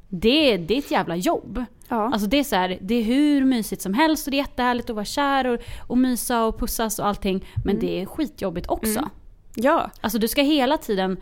Det, 0.09 0.53
är- 0.53 0.57
det 0.57 0.73
är 0.73 0.77
ett 0.77 0.91
jävla 0.91 1.15
jobb. 1.15 1.63
Ja. 1.87 1.95
Alltså 2.13 2.27
det 2.27 2.39
är 2.39 2.43
så 2.43 2.55
här, 2.55 2.77
det 2.81 2.95
är 2.95 3.03
hur 3.03 3.45
mysigt 3.45 3.81
som 3.81 3.93
helst 3.93 4.27
och 4.27 4.31
det 4.31 4.37
är 4.37 4.41
jättehärligt 4.41 4.89
att 4.89 4.95
vara 4.95 5.05
kär 5.05 5.47
och, 5.47 5.59
och 5.87 5.97
mysa 5.97 6.45
och 6.45 6.59
pussas 6.59 6.99
och 6.99 7.07
allting. 7.07 7.45
Men 7.65 7.75
Mm. 7.75 7.87
det 7.87 8.01
är 8.01 8.05
skitjobbigt 8.05 8.67
också. 8.69 9.09
ja. 9.55 9.89
Alltså 10.01 10.19
du 10.19 10.27
ska 10.27 10.41
hela 10.41 10.77
tiden, 10.77 11.17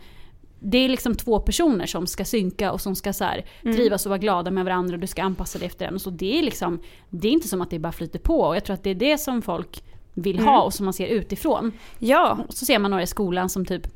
det 0.60 0.78
är 0.78 0.88
liksom 0.88 1.14
två 1.14 1.40
personer 1.40 1.86
som 1.86 2.06
ska 2.06 2.24
synka 2.24 2.72
och 2.72 2.80
som 2.80 2.94
ska 2.94 3.12
så 3.12 3.24
här, 3.24 3.44
Mm. 3.62 3.76
trivas 3.76 4.06
och 4.06 4.10
vara 4.10 4.18
glada 4.18 4.50
med 4.50 4.64
varandra 4.64 4.94
och 4.94 5.00
du 5.00 5.06
ska 5.06 5.22
anpassa 5.22 5.58
dig 5.58 5.66
efter 5.66 5.84
den. 5.84 5.94
Och 5.94 6.00
så 6.00 6.10
det 6.10 6.38
är 6.38 6.42
liksom, 6.42 6.80
det 7.10 7.28
är 7.28 7.32
inte 7.32 7.48
som 7.48 7.60
att 7.60 7.70
det 7.70 7.78
bara 7.78 7.92
flyter 7.92 8.18
på. 8.18 8.40
Och 8.40 8.56
jag 8.56 8.64
tror 8.64 8.74
att 8.74 8.82
det 8.82 8.90
är 8.90 8.94
det 8.94 9.18
som 9.18 9.42
folk 9.42 9.82
vill 10.14 10.36
Mm. 10.38 10.48
ha 10.48 10.62
och 10.62 10.74
som 10.74 10.84
man 10.84 10.92
ser 10.92 11.06
utifrån. 11.06 11.72
Ja. 11.98 12.38
Och 12.48 12.54
så 12.54 12.66
ser 12.66 12.78
man 12.78 12.90
några 12.90 13.02
i 13.02 13.06
skolan 13.06 13.48
som 13.48 13.66
typ 13.66 13.86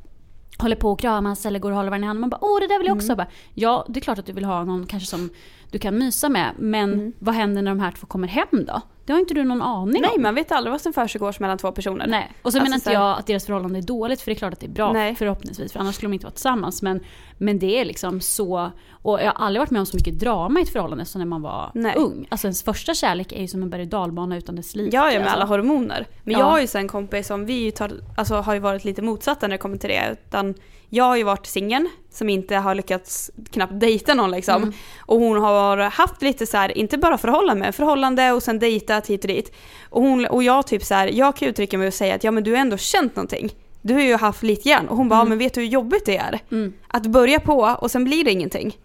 håller 0.57 0.75
på 0.75 0.91
och 0.91 0.99
kramas 0.99 1.45
eller 1.45 1.59
går 1.59 1.71
och 1.71 1.77
håller 1.77 1.89
varandra 1.89 2.05
i 2.05 2.07
handen. 2.07 2.21
Man 2.21 2.29
bara 2.29 2.43
åh 2.43 2.59
det 2.59 2.67
där 2.67 2.77
vill 2.77 2.87
jag 2.87 2.95
också. 2.95 3.07
Mm. 3.07 3.17
Bara, 3.17 3.27
ja 3.53 3.85
det 3.89 3.99
är 3.99 4.01
klart 4.01 4.19
att 4.19 4.25
du 4.25 4.33
vill 4.33 4.45
ha 4.45 4.63
någon 4.63 4.85
kanske 4.85 5.09
som 5.09 5.29
du 5.71 5.79
kan 5.79 5.97
mysa 5.97 6.29
med. 6.29 6.51
Men 6.57 6.93
Mm. 6.93 7.13
vad 7.19 7.35
händer 7.35 7.61
när 7.61 7.71
de 7.71 7.79
här 7.79 7.91
två 7.91 8.07
kommer 8.07 8.27
hem 8.27 8.47
då? 8.51 8.81
Det 9.05 9.13
har 9.13 9.19
inte 9.19 9.33
du 9.33 9.43
någon 9.43 9.61
aning 9.61 10.01
Nej, 10.01 10.11
om. 10.15 10.21
man 10.21 10.35
vet 10.35 10.51
aldrig 10.51 10.71
vad 10.71 10.81
som 10.81 10.93
försiggår 10.93 11.35
mellan 11.39 11.57
två 11.57 11.71
personer. 11.71 12.07
Nej. 12.07 12.31
Och 12.41 12.51
så 12.51 12.57
Alltså, 12.57 12.63
menar 12.63 12.75
inte 12.75 12.91
jag 12.91 13.19
att 13.19 13.27
deras 13.27 13.45
förhållande 13.45 13.79
är 13.79 13.81
dåligt 13.81 14.21
för 14.21 14.31
det 14.31 14.33
är 14.33 14.37
klart 14.37 14.53
att 14.53 14.59
det 14.59 14.65
är 14.65 14.69
bra 14.71 14.93
Nej. 14.93 15.15
förhoppningsvis 15.15 15.71
för 15.73 15.79
annars 15.79 15.95
skulle 15.95 16.09
de 16.09 16.13
inte 16.13 16.25
vara 16.25 16.31
tillsammans. 16.33 16.81
Men, 16.81 16.99
men 17.37 17.59
det 17.59 17.79
är 17.81 17.85
liksom 17.85 18.21
så, 18.21 18.71
och 18.91 19.19
jag 19.21 19.25
har 19.33 19.45
aldrig 19.45 19.59
varit 19.61 19.71
med 19.71 19.79
om 19.79 19.85
så 19.85 19.97
mycket 19.97 20.19
drama 20.19 20.59
i 20.59 20.63
ett 20.63 20.69
förhållande 20.69 21.05
som 21.05 21.19
när 21.19 21.25
man 21.25 21.41
var 21.41 21.71
Nej. 21.73 21.93
ung. 21.97 22.27
Alltså 22.29 22.47
ens 22.47 22.63
första 22.63 22.93
kärlek 22.93 23.31
är 23.31 23.41
ju 23.41 23.47
som 23.47 23.61
en 23.63 23.69
berg 23.69 23.81
och 23.81 23.87
dalbana 23.87 24.37
utan 24.37 24.55
dess 24.55 24.75
like. 24.75 24.95
Ja, 24.97 25.11
ja 25.11 25.19
med 25.19 25.27
alltså. 25.27 25.35
alla 25.35 25.45
hormoner. 25.45 26.07
Men 26.23 26.33
Ja. 26.33 26.39
jag 26.39 26.45
har 26.45 26.59
ju 26.61 26.67
så 26.67 26.77
en 26.77 26.87
kompis 26.87 27.27
som 27.27 27.45
vi 27.45 27.71
tar, 27.71 27.91
alltså, 28.17 28.35
har 28.35 28.53
ju 28.53 28.59
varit 28.59 28.85
lite 28.85 29.01
motsatta 29.01 29.47
när 29.47 29.51
det 29.53 29.57
kommer 29.57 29.77
till 29.77 29.89
det. 29.89 30.17
Utan 30.27 30.53
jag 30.95 31.03
har 31.03 31.15
ju 31.15 31.23
varit 31.23 31.45
singel 31.45 31.87
som 32.11 32.29
inte 32.29 32.55
har 32.55 32.75
lyckats 32.75 33.31
knappt 33.51 33.79
dejta 33.79 34.13
någon 34.13 34.31
liksom. 34.31 34.63
Mm. 34.63 34.73
Och 34.99 35.19
hon 35.19 35.37
har 35.37 35.77
haft 35.77 36.21
lite 36.21 36.45
så 36.45 36.57
här, 36.57 36.77
inte 36.77 36.97
bara 36.97 37.17
förhållande, 37.17 37.63
men 37.63 37.73
förhållande 37.73 38.31
och 38.31 38.43
sen 38.43 38.59
dejtat 38.59 39.07
hit 39.07 39.23
och 39.23 39.27
dit. 39.27 39.55
Och, 39.89 40.01
hon, 40.01 40.25
och 40.25 40.43
jag 40.43 40.67
typ 40.67 40.83
så 40.83 40.93
här, 40.93 41.07
jag 41.07 41.35
kan 41.35 41.47
uttrycka 41.47 41.77
mig 41.77 41.87
och 41.87 41.93
säga 41.93 42.15
att 42.15 42.23
ja 42.23 42.31
men 42.31 42.43
du 42.43 42.51
har 42.51 42.57
ändå 42.57 42.77
känt 42.77 43.15
någonting. 43.15 43.49
Du 43.81 43.93
har 43.93 44.01
ju 44.01 44.15
haft 44.15 44.43
lite 44.43 44.69
grann. 44.69 44.87
Och 44.87 44.97
hon 44.97 45.09
bara, 45.09 45.19
ja, 45.19 45.25
men 45.25 45.37
vet 45.37 45.53
du 45.53 45.61
hur 45.61 45.67
jobbigt 45.67 46.05
det 46.05 46.17
är? 46.17 46.39
Mm. 46.51 46.73
Att 46.87 47.05
börja 47.05 47.39
på 47.39 47.77
och 47.79 47.91
sen 47.91 48.03
blir 48.03 48.23
det 48.23 48.31
ingenting. 48.31 48.77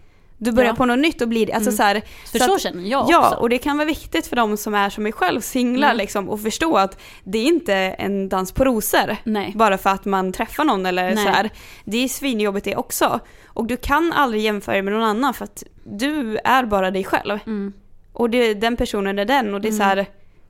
Du 0.43 0.53
börjar 0.53 0.71
Ja. 0.71 0.75
på 0.75 0.85
något 0.85 0.99
nytt 0.99 1.23
och 1.23 1.29
blir 1.29 1.55
alltså 1.55 1.73
så 1.73 1.83
här, 1.83 2.03
För 2.33 2.39
så, 2.39 2.55
att- 2.55 2.61
känner 2.61 2.89
jag 2.91 3.07
Ja, 3.11 3.27
också. 3.29 3.41
och 3.41 3.49
det 3.49 3.59
kan 3.59 3.77
vara 3.77 3.87
viktigt 3.87 4.27
för 4.27 4.37
de 4.37 4.57
som 4.57 4.75
är 4.75 4.91
som 4.91 5.03
mig 5.03 5.13
själv, 5.13 5.41
singlar 5.41 5.89
Mm. 5.89 5.97
liksom, 5.99 6.29
och 6.29 6.41
förstå 6.43 6.77
att 6.77 7.01
det 7.25 7.39
är 7.39 7.45
inte 7.47 7.75
en 7.75 8.29
dans 8.29 8.53
på 8.53 8.65
rosor. 8.65 9.17
Nej. 9.25 9.53
Bara 9.57 9.79
för 9.79 9.91
att 9.91 10.05
man 10.05 10.33
träffar 10.33 10.65
någon 10.65 10.87
eller 10.87 11.15
Nej. 11.15 11.25
så 11.25 11.31
här. 11.31 11.51
Det 11.85 12.05
är 12.05 12.09
svinjobbigt 12.09 12.65
det 12.65 12.77
också. 12.77 13.21
Och 13.47 13.67
du 13.67 13.77
kan 13.77 14.13
aldrig 14.13 14.43
jämföra 14.43 14.73
dig 14.73 14.83
med 14.83 14.93
någon 14.93 15.03
annan 15.03 15.35
för 15.35 15.45
att 15.45 15.63
du 15.85 16.39
är 16.45 16.65
bara 16.65 16.91
dig 16.91 17.05
själv. 17.05 17.39
Mm. 17.47 17.73
Och 18.13 18.31
det, 18.31 18.55
den 18.55 18.77
personen 18.77 19.19
är 19.19 19.25
den 19.25 19.55
och 19.55 19.61
det 19.61 19.69
är 19.69 19.73
så 19.73 19.83
här, 19.83 20.07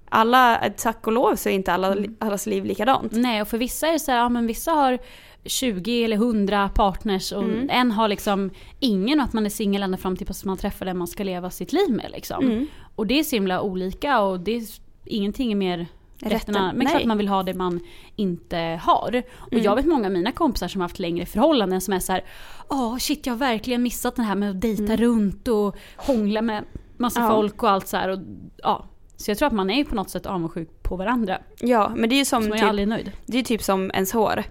alla, 0.09 0.61
tack 0.77 1.07
och 1.07 1.13
lov 1.13 1.37
så 1.37 1.49
är 1.49 1.53
inte 1.53 1.73
alla, 1.73 1.93
Mm. 1.93 2.17
allas 2.21 2.47
liv 2.47 2.65
likadant. 2.65 3.13
Nej, 3.13 3.43
och 3.43 3.49
för 3.49 3.59
vissa 3.59 3.87
är 3.89 3.93
det 3.93 3.99
så 3.99 4.11
här, 4.11 4.19
ja 4.19 4.29
men 4.29 4.47
vissa 4.47 4.71
har 4.73 4.99
20 5.45 6.05
eller 6.05 6.17
100 6.17 6.71
partners 6.75 7.33
och 7.33 7.43
Mm. 7.45 7.69
en 7.71 7.91
har 7.93 8.09
liksom 8.09 8.51
ingen 8.81 9.21
och 9.21 9.25
att 9.25 9.33
man 9.33 9.47
är 9.47 9.51
singel 9.51 9.83
ända 9.83 9.97
fram 9.99 10.17
till 10.17 10.31
att 10.31 10.45
man 10.45 10.57
träffar 10.57 10.87
den 10.87 10.99
man 10.99 11.07
ska 11.09 11.23
leva 11.25 11.51
sitt 11.51 11.73
liv 11.73 11.91
med 11.91 12.11
liksom. 12.13 12.45
Mm. 12.45 12.67
Och 12.97 13.07
det 13.07 13.19
är 13.19 13.23
så 13.25 13.37
himla 13.37 13.61
olika 13.63 14.21
och 14.21 14.41
det 14.41 14.57
är, 14.57 14.63
ingenting 15.07 15.53
är 15.53 15.57
mer 15.57 15.87
rätt 16.23 16.33
Rätten. 16.33 16.55
Men 16.55 16.77
nej. 16.79 16.87
klart 16.87 17.05
man 17.05 17.19
vill 17.19 17.29
ha 17.29 17.43
det 17.43 17.55
man 17.55 17.81
inte 18.17 18.81
har. 18.83 19.23
Och 19.37 19.53
Mm. 19.53 19.65
jag 19.65 19.77
vet 19.77 19.87
många 19.87 20.07
av 20.07 20.13
mina 20.13 20.33
kompisar 20.33 20.69
som 20.69 20.81
har 20.81 20.85
haft 20.89 20.99
längre 20.99 21.27
förhållanden 21.27 21.81
som 21.81 21.95
är 21.95 21.99
så 21.99 22.13
här, 22.13 22.25
åh 22.69 22.97
shit 22.99 23.27
jag 23.27 23.33
har 23.35 23.39
verkligen 23.39 23.83
missat 23.83 24.17
det 24.17 24.23
här 24.23 24.35
med 24.35 24.51
att 24.51 24.61
dejta 24.61 24.97
runt 24.97 25.49
och 25.49 25.77
hångla 25.97 26.43
med 26.43 26.65
massa 26.97 27.21
Mm. 27.21 27.31
Ja. 27.31 27.37
folk 27.37 27.63
och 27.63 27.71
allt 27.71 27.89
så 27.89 27.97
här. 27.97 28.09
Och, 28.09 28.19
ja. 28.63 28.87
Så 29.17 29.31
jag 29.31 29.39
tror 29.39 29.47
att 29.47 29.53
man 29.53 29.71
är 29.71 29.85
på 29.85 29.95
något 29.95 30.11
sätt 30.11 30.27
avundsjuk 30.27 30.83
på 30.83 30.97
varandra. 30.97 31.39
Ja, 31.61 31.93
men 31.97 32.09
det 32.09 32.15
är 32.15 32.19
ju 32.19 32.25
som 32.25 32.43
Så 32.43 32.49
man 32.49 32.59
är 32.59 32.61
typ, 32.63 32.69
aldrig 32.69 32.89
nöjd. 32.89 33.13
det 33.27 33.39
är 33.39 33.43
typ 33.43 33.63
som 33.63 33.91
ens 33.95 34.13
hår. 34.13 34.45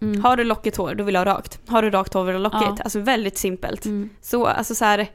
Mm. 0.00 0.24
Har 0.24 0.36
du 0.36 0.44
lockigt 0.44 0.76
hår, 0.76 0.94
då 0.94 1.04
vill 1.04 1.12
du 1.14 1.18
ha 1.20 1.24
rakt. 1.24 1.60
Har 1.66 1.82
du 1.82 1.90
rakt 1.90 2.14
hår 2.14 2.24
vill 2.24 2.32
du 2.32 2.38
ha 2.38 2.42
lockigt. 2.42 2.74
Ja. 2.78 2.84
Alltså 2.84 3.00
väldigt 3.00 3.38
simpelt. 3.38 3.84
Mm. 3.84 4.10
Så 4.20 4.46
alltså 4.46 4.74
så 4.74 4.84
här, 4.84 5.08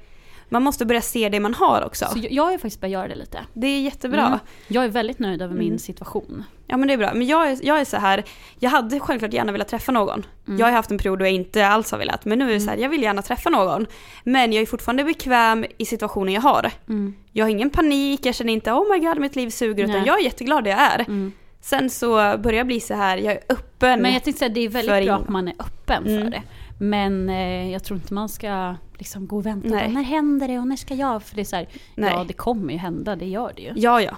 man 0.49 0.63
måste 0.63 0.85
börja 0.85 1.01
se 1.01 1.29
det 1.29 1.39
man 1.39 1.53
har 1.53 1.83
också. 1.85 2.05
Så 2.05 2.19
jag, 2.29 2.43
har 2.43 2.51
faktiskt 2.51 2.81
börjat 2.81 2.91
göra 2.93 3.07
det 3.07 3.15
lite. 3.15 3.39
Det 3.53 3.67
är 3.67 3.81
jättebra. 3.81 4.27
Mm. 4.27 4.39
Jag 4.67 4.83
är 4.83 4.89
väldigt 4.89 5.19
nöjd 5.19 5.41
över 5.41 5.53
Mm. 5.53 5.65
min 5.65 5.79
situation. 5.79 6.43
Ja 6.67 6.77
men 6.77 6.87
det 6.87 6.93
är 6.93 6.97
bra. 6.97 7.13
Men 7.13 7.27
jag 7.27 7.51
är, 7.51 7.57
jag 7.63 7.79
är 7.79 7.85
så 7.85 7.97
här, 7.97 8.23
jag 8.59 8.69
hade 8.69 8.99
självklart 8.99 9.33
gärna 9.33 9.51
velat 9.51 9.67
träffa 9.67 9.91
någon. 9.91 10.25
Mm. 10.47 10.59
Jag 10.59 10.65
har 10.67 10.71
haft 10.73 10.91
en 10.91 10.97
period 10.97 11.19
då 11.19 11.25
jag 11.25 11.31
inte 11.31 11.67
alls 11.67 11.91
har 11.91 11.97
velat. 11.97 12.25
Men 12.25 12.39
nu 12.39 12.49
är 12.49 12.53
det 12.53 12.59
så 12.59 12.69
här, 12.69 12.77
jag 12.77 12.89
vill 12.89 13.01
gärna 13.01 13.21
träffa 13.21 13.49
någon. 13.49 13.87
Men 14.23 14.53
jag 14.53 14.61
är 14.61 14.65
fortfarande 14.65 15.03
bekväm 15.03 15.65
i 15.77 15.85
situationen 15.85 16.33
jag 16.33 16.41
har. 16.41 16.71
Mm. 16.89 17.13
Jag 17.31 17.45
har 17.45 17.49
ingen 17.49 17.69
panik, 17.69 18.25
jag 18.25 18.35
känner 18.35 18.53
inte 18.53 18.71
oh 18.71 18.91
my 18.93 18.99
god 19.07 19.19
mitt 19.19 19.35
liv 19.35 19.49
suger. 19.49 19.83
Utan 19.83 19.95
Nej. 19.95 20.07
jag 20.07 20.19
är 20.19 20.23
jätteglad 20.23 20.63
där 20.63 20.71
jag 20.71 20.79
är. 20.79 21.31
Sen 21.61 21.89
så 21.89 22.07
börjar 22.15 22.57
jag 22.57 22.67
bli 22.67 22.79
så 22.79 22.93
här, 22.93 23.17
jag 23.17 23.33
är 23.33 23.41
öppen. 23.49 24.01
Men 24.01 24.13
jag 24.13 24.23
tänkte 24.23 24.39
säga 24.39 24.49
det 24.49 24.59
är 24.65 24.69
väldigt 24.69 25.05
bra 25.07 25.15
att 25.15 25.29
man 25.29 25.47
är 25.47 25.53
öppen 25.59 26.07
Mm. 26.07 26.23
för 26.23 26.31
det. 26.31 26.43
Men 26.79 27.29
eh, 27.29 27.71
jag 27.71 27.83
tror 27.83 27.99
inte 27.99 28.13
man 28.13 28.29
ska 28.29 28.75
liksom 28.97 29.27
gå 29.27 29.37
och 29.37 29.45
vänta. 29.45 29.67
Nej. 29.69 29.89
När 29.93 30.01
händer 30.01 30.47
det 30.47 30.59
och 30.59 30.67
när 30.67 30.75
ska 30.75 30.93
jag? 30.93 31.23
För 31.23 31.35
det 31.35 31.41
är 31.41 31.45
så 31.45 31.55
här, 31.55 31.67
ja 31.95 32.23
det 32.27 32.33
kommer 32.33 32.73
ju 32.73 32.79
hända, 32.79 33.15
det 33.15 33.25
gör 33.25 33.53
det 33.55 33.61
ju. 33.61 33.71
Ja 33.75 34.01
ja, 34.01 34.17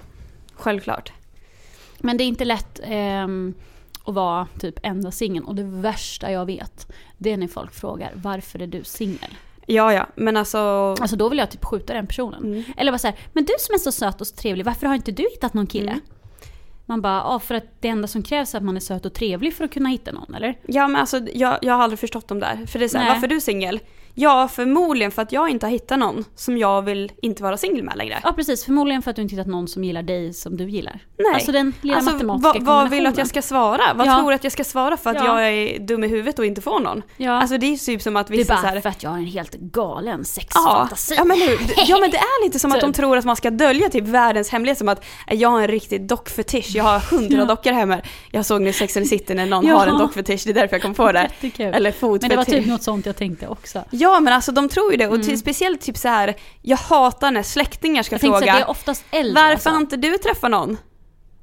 självklart. 0.54 1.12
Men 1.98 2.16
det 2.16 2.24
är 2.24 2.26
inte 2.26 2.44
lätt 2.44 2.80
ehm, 2.84 3.54
att 4.04 4.14
vara 4.14 4.46
typ 4.60 4.78
enda 4.82 5.10
singeln. 5.10 5.44
Och 5.44 5.54
det 5.54 5.62
värsta 5.62 6.32
jag 6.32 6.46
vet, 6.46 6.92
det 7.18 7.32
är 7.32 7.36
när 7.36 7.48
folk 7.48 7.74
frågar 7.74 8.10
varför 8.14 8.62
är 8.62 8.66
du 8.66 8.84
singel? 8.84 9.30
Ja 9.66 9.92
ja, 9.92 10.06
men 10.14 10.36
alltså. 10.36 10.58
Alltså 11.00 11.16
då 11.16 11.28
vill 11.28 11.38
jag 11.38 11.50
typ 11.50 11.64
skjuta 11.64 11.94
den 11.94 12.06
personen. 12.06 12.44
Mm. 12.44 12.64
Eller 12.76 12.92
bara 12.92 12.98
så 12.98 13.06
här, 13.06 13.16
men 13.32 13.44
du 13.44 13.52
som 13.58 13.74
är 13.74 13.78
så 13.78 13.92
söt 13.92 14.20
och 14.20 14.26
så 14.26 14.34
trevlig, 14.36 14.64
varför 14.64 14.86
har 14.86 14.94
inte 14.94 15.12
du 15.12 15.22
hittat 15.22 15.54
någon 15.54 15.66
kille? 15.66 15.90
Mm. 15.90 16.04
Man 16.86 17.00
bara, 17.02 17.16
ja 17.16 17.38
för 17.38 17.54
att 17.54 17.64
det 17.80 17.88
enda 17.88 18.08
som 18.08 18.22
krävs 18.22 18.54
är 18.54 18.58
att 18.58 18.64
man 18.64 18.76
är 18.76 18.80
söt 18.80 19.06
och 19.06 19.14
trevlig 19.14 19.54
för 19.54 19.64
att 19.64 19.72
kunna 19.72 19.88
hitta 19.88 20.12
någon, 20.12 20.34
eller? 20.34 20.58
Ja 20.66 20.88
men 20.88 21.00
alltså 21.00 21.20
jag, 21.34 21.58
jag 21.62 21.74
har 21.74 21.82
aldrig 21.82 21.98
förstått 21.98 22.28
dem 22.28 22.40
där. 22.40 22.66
För 22.66 22.78
det 22.78 22.84
är 22.84 22.88
så 22.88 22.98
här, 22.98 23.04
Nej. 23.04 23.14
varför 23.14 23.26
är 23.26 23.30
du 23.34 23.40
singel? 23.40 23.80
Ja 24.16 24.48
förmodligen 24.48 25.10
för 25.10 25.22
att 25.22 25.32
jag 25.32 25.48
inte 25.48 25.66
har 25.66 25.70
hittat 25.70 25.98
någon 25.98 26.24
som 26.34 26.58
jag 26.58 26.82
vill 26.82 27.12
inte 27.22 27.42
vara 27.42 27.56
singel 27.56 27.84
med 27.84 27.96
längre. 27.96 28.18
Ja 28.22 28.32
precis, 28.32 28.64
förmodligen 28.64 29.02
för 29.02 29.10
att 29.10 29.16
du 29.16 29.22
inte 29.22 29.34
hittat 29.34 29.46
någon 29.46 29.68
som 29.68 29.84
gillar 29.84 30.02
dig 30.02 30.32
som 30.32 30.56
du 30.56 30.68
gillar. 30.70 31.00
Nej. 31.18 31.34
Alltså 31.34 31.52
den 31.52 31.72
lilla 31.80 31.96
Alltså, 31.96 32.12
matematiska 32.12 32.58
vad, 32.64 32.80
vad 32.82 32.90
vill 32.90 33.02
du 33.04 33.08
att 33.10 33.18
jag 33.18 33.26
ska 33.26 33.42
svara? 33.42 33.82
Vad 33.94 34.06
Ja. 34.06 34.16
tror 34.18 34.30
du 34.30 34.34
att 34.34 34.44
jag 34.44 34.52
ska 34.52 34.64
svara 34.64 34.96
för 34.96 35.10
att 35.10 35.16
Ja. 35.16 35.40
jag 35.42 35.52
är 35.52 35.78
dum 35.78 36.04
i 36.04 36.08
huvudet 36.08 36.38
och 36.38 36.46
inte 36.46 36.60
får 36.60 36.80
någon? 36.80 37.02
Ja. 37.16 37.32
Alltså 37.32 37.58
det 37.58 37.66
är 37.66 37.76
typ 37.76 38.02
som 38.02 38.16
att 38.16 38.26
det 38.26 38.34
är 38.34 38.38
vissa 38.38 38.54
bara 38.54 38.60
här, 38.70 38.80
för 38.80 38.88
att 38.88 39.02
jag 39.02 39.10
har 39.10 39.18
en 39.18 39.24
helt 39.24 39.54
galen 39.54 40.24
sexfantasi. 40.24 41.14
ja, 41.16 41.24
men 41.24 41.38
nu, 41.38 41.44
ja 41.86 41.98
men 42.00 42.10
det 42.10 42.16
är 42.16 42.44
lite 42.44 42.58
som 42.58 42.72
att 42.72 42.80
de 42.80 42.86
Typ. 42.86 42.96
tror 42.96 43.16
att 43.16 43.24
man 43.24 43.36
ska 43.36 43.50
dölja 43.50 43.88
typ 43.90 44.04
världens 44.04 44.50
hemlighet 44.50 44.78
som 44.78 44.88
att 44.88 45.04
eh, 45.26 45.36
jag 45.38 45.48
har 45.48 45.60
en 45.60 45.68
riktig 45.68 46.06
dockfetisch, 46.06 46.70
jag 46.74 46.84
har 46.84 46.98
hundra 46.98 47.38
Ja. 47.38 47.44
dockor 47.44 47.72
hemma. 47.72 48.00
Jag 48.30 48.46
såg 48.46 48.60
nu 48.62 48.72
Sex 48.72 48.96
and 48.96 49.04
the 49.06 49.08
City 49.18 49.34
när 49.34 49.46
någon 49.46 49.68
har 49.68 49.86
en 49.86 49.98
dockfetisch, 49.98 50.42
det 50.44 50.50
är 50.50 50.54
därför 50.54 50.74
jag 50.76 50.82
kom 50.82 50.94
på 50.94 51.12
det. 51.12 51.28
Eller 51.58 51.92
fotfetisch. 51.92 52.20
Men 52.22 52.30
det 52.30 52.36
var 52.36 52.44
typ 52.44 52.66
något 52.66 52.82
sånt 52.82 53.06
jag 53.06 53.16
tänkte 53.16 53.48
också. 53.48 53.84
Ja 54.04 54.20
men 54.20 54.32
alltså 54.32 54.52
de 54.52 54.68
tror 54.68 54.90
ju 54.90 54.96
det 54.96 55.06
och 55.08 55.14
Mm. 55.14 55.36
speciellt 55.36 55.80
typ 55.80 55.96
så 55.96 56.08
här. 56.08 56.34
jag 56.62 56.76
hatar 56.76 57.30
när 57.30 57.42
släktingar 57.42 58.02
ska 58.02 58.14
Jag 58.14 58.20
fråga 58.20 58.36
att 58.36 58.42
det 58.42 58.50
är 58.50 58.70
oftast 58.70 59.04
äldre. 59.10 59.34
Varför 59.34 59.52
alltså. 59.52 59.68
har 59.70 59.76
inte 59.80 59.96
du 59.96 60.18
träffat 60.18 60.50
någon? 60.50 60.76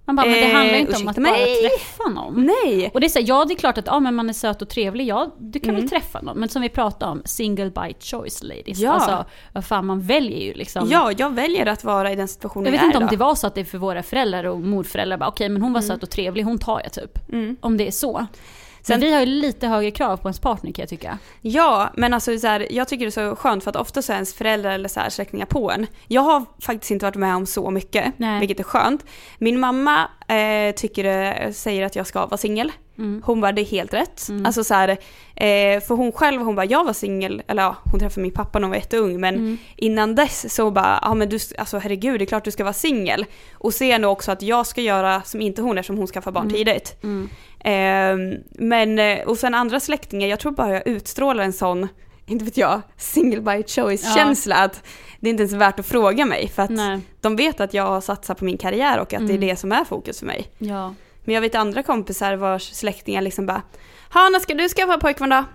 Man 0.06 0.16
bara, 0.16 0.26
men 0.26 0.36
det 0.36 0.42
Eh, 0.50 0.56
handlar 0.56 0.78
inte 0.78 0.90
om 0.96 0.96
ursäkta 0.96 1.10
att 1.10 1.16
bara 1.16 1.32
mig. 1.38 1.70
träffa 1.70 2.10
någon. 2.10 2.46
Nej! 2.66 2.92
Och 2.94 3.00
det 3.02 3.08
är 3.08 3.10
så 3.10 3.20
här, 3.20 3.26
ja 3.28 3.46
det 3.46 3.54
är 3.54 3.56
klart 3.56 3.78
att 3.78 3.88
ja, 3.88 4.00
men 4.00 4.16
man 4.16 4.30
är 4.30 4.34
söt 4.34 4.62
och 4.62 4.70
trevlig, 4.70 5.08
ja 5.08 5.36
du 5.40 5.60
kan 5.60 5.70
Mm. 5.70 5.82
väl 5.82 5.90
träffa 5.90 6.22
någon. 6.22 6.38
Men 6.40 6.50
som 6.50 6.62
vi 6.62 6.70
pratade 6.70 7.12
om, 7.12 7.22
single 7.26 7.70
by 7.70 7.94
choice 8.00 8.44
ladies. 8.44 8.80
Ja. 8.80 8.92
Alltså 8.92 9.26
vad 9.54 9.66
fan 9.66 9.86
man 9.86 10.02
väljer 10.02 10.40
ju 10.40 10.54
liksom. 10.54 10.90
Ja, 10.90 11.12
jag 11.18 11.30
väljer 11.36 11.66
att 11.66 11.84
vara 11.84 12.12
i 12.12 12.16
den 12.16 12.28
situationen 12.28 12.66
Jag 12.66 12.72
vet 12.72 12.82
är 12.82 12.86
inte 12.86 12.98
om 12.98 13.04
idag. 13.04 13.12
det 13.14 13.18
var 13.18 13.36
så 13.36 13.48
att 13.48 13.56
det 13.56 13.62
är 13.62 13.66
för 13.66 13.78
våra 13.78 14.04
föräldrar 14.04 14.44
och 14.44 14.60
morföräldrar 14.60 15.18
bara 15.18 15.30
okej 15.30 15.50
men 15.50 15.62
hon 15.62 15.74
var 15.74 15.82
söt 15.82 16.04
och 16.04 16.10
trevlig, 16.10 16.44
hon 16.44 16.58
tar 16.60 16.82
jag 16.84 16.94
typ. 16.94 17.30
Mm. 17.30 17.58
Om 17.62 17.78
det 17.78 17.88
är 17.88 17.92
så. 17.92 18.26
Sen- 18.82 19.00
Men 19.00 19.08
vi 19.10 19.14
har 19.14 19.20
ju 19.20 19.26
lite 19.26 19.68
högre 19.68 19.92
krav 19.92 20.18
på 20.18 20.28
ens 20.28 20.40
partner 20.40 20.72
kan 20.72 20.84
jag 20.84 20.90
tycka. 20.90 21.18
Ja, 21.42 21.90
men 21.98 22.14
alltså 22.14 22.40
så 22.40 22.48
här, 22.48 22.68
jag 22.72 22.88
tycker 22.88 23.06
det 23.06 23.10
är 23.18 23.30
så 23.32 23.36
skönt 23.36 23.64
för 23.64 23.70
att 23.70 23.76
ofta 23.76 24.02
så 24.02 24.12
är 24.12 24.16
ens 24.16 24.34
föräldrar 24.34 24.72
eller 24.72 24.90
så 24.90 25.00
här 25.00 25.10
släktingar 25.10 25.46
på 25.46 25.72
en. 25.72 25.88
Jag 26.08 26.22
har 26.22 26.46
faktiskt 26.62 26.92
inte 26.92 27.06
varit 27.06 27.16
med 27.16 27.36
om 27.36 27.46
så 27.46 27.70
mycket, 27.72 28.14
Nej. 28.18 28.40
vilket 28.40 28.60
är 28.60 28.64
skönt. 28.64 29.06
Min 29.40 29.60
mamma 29.60 30.10
eh, 30.28 30.76
tycker, 30.76 31.04
det- 31.04 31.54
säger 31.54 31.86
att 31.86 31.96
jag 31.96 32.08
ska 32.08 32.26
vara 32.26 32.38
singel. 32.38 32.72
Mm. 33.02 33.22
Hon 33.26 33.42
bara, 33.42 33.52
det 33.52 33.62
är 33.62 33.66
helt 33.66 33.94
rätt. 33.94 34.28
Alltså 34.46 34.64
så 34.64 34.74
här, 34.74 34.90
eh, 34.90 35.80
för 35.82 35.96
hon 35.96 36.12
själv, 36.12 36.42
hon 36.42 36.56
bara, 36.56 36.66
jag 36.66 36.84
var 36.84 36.94
singel, 36.94 37.42
eller 37.48 37.62
ja, 37.64 37.76
hon 37.92 38.00
träffade 38.00 38.22
min 38.22 38.32
pappa 38.32 38.60
när 38.60 38.64
hon 38.64 38.70
var 38.70 38.78
jätteung, 38.78 39.20
men 39.20 39.36
Mm. 39.36 39.58
innan 39.76 40.16
dess 40.16 40.56
så 40.56 40.72
bara, 40.72 41.00
ja 41.02 41.14
men 41.14 41.30
du, 41.30 41.40
alltså 41.58 41.78
herregud, 41.80 42.20
det 42.20 42.24
är 42.24 42.26
klart 42.26 42.44
du 42.46 42.52
ska 42.52 42.64
vara 42.64 42.74
singel. 42.74 43.26
Och 43.54 43.74
ser 43.74 44.00
nu 44.00 44.08
också 44.08 44.32
att 44.32 44.42
jag 44.42 44.68
ska 44.68 44.82
göra 44.82 45.22
som 45.22 45.42
inte 45.42 45.62
hon 45.62 45.78
eftersom 45.78 45.98
hon 45.98 46.08
skaffar 46.08 46.32
barn 46.32 46.50
tidigt. 46.50 47.04
Mm. 47.04 47.30
Eh, 47.60 48.40
men, 48.50 49.00
och 49.28 49.38
sen 49.38 49.54
andra 49.54 49.80
släktingar, 49.80 50.28
jag 50.28 50.40
tror 50.40 50.52
bara 50.52 50.70
jag 50.74 50.88
utstrålar 50.88 51.44
en 51.44 51.54
sån, 51.54 51.88
inte 52.26 52.46
vet 52.46 52.58
jag, 52.58 52.82
single 52.98 53.42
by 53.42 53.64
choice-känsla 53.64 54.56
att 54.56 54.84
det 55.20 55.28
är 55.30 55.32
inte 55.32 55.44
ens 55.44 55.54
värt 55.54 55.80
att 55.80 55.86
fråga 55.86 56.26
mig 56.26 56.48
för 56.48 56.64
att 56.64 56.70
Nej. 56.70 57.00
de 57.22 57.36
vet 57.36 57.60
att 57.62 57.74
jag 57.74 57.84
har 57.84 58.02
satsat 58.02 58.38
på 58.40 58.46
min 58.46 58.58
karriär 58.58 58.98
och 59.00 59.14
att 59.14 59.20
det 59.28 59.34
är 59.34 59.38
Mm. 59.38 59.48
det 59.48 59.56
som 59.56 59.72
är 59.72 59.84
fokus 59.84 60.20
för 60.20 60.26
mig. 60.26 60.48
Ja. 60.58 60.94
Men 61.32 61.36
jag 61.36 61.42
vet 61.42 61.56
andra 61.56 61.84
kompisar 61.84 62.36
vars 62.36 62.64
släktingar 62.64 63.22
liksom 63.22 63.46
bara 63.46 63.62
Ha, 64.14 64.30
när 64.30 64.40
ska 64.40 64.54
du 64.54 64.70
skaffa 64.70 64.98
pojkvän 64.98 65.30
då? 65.30 65.46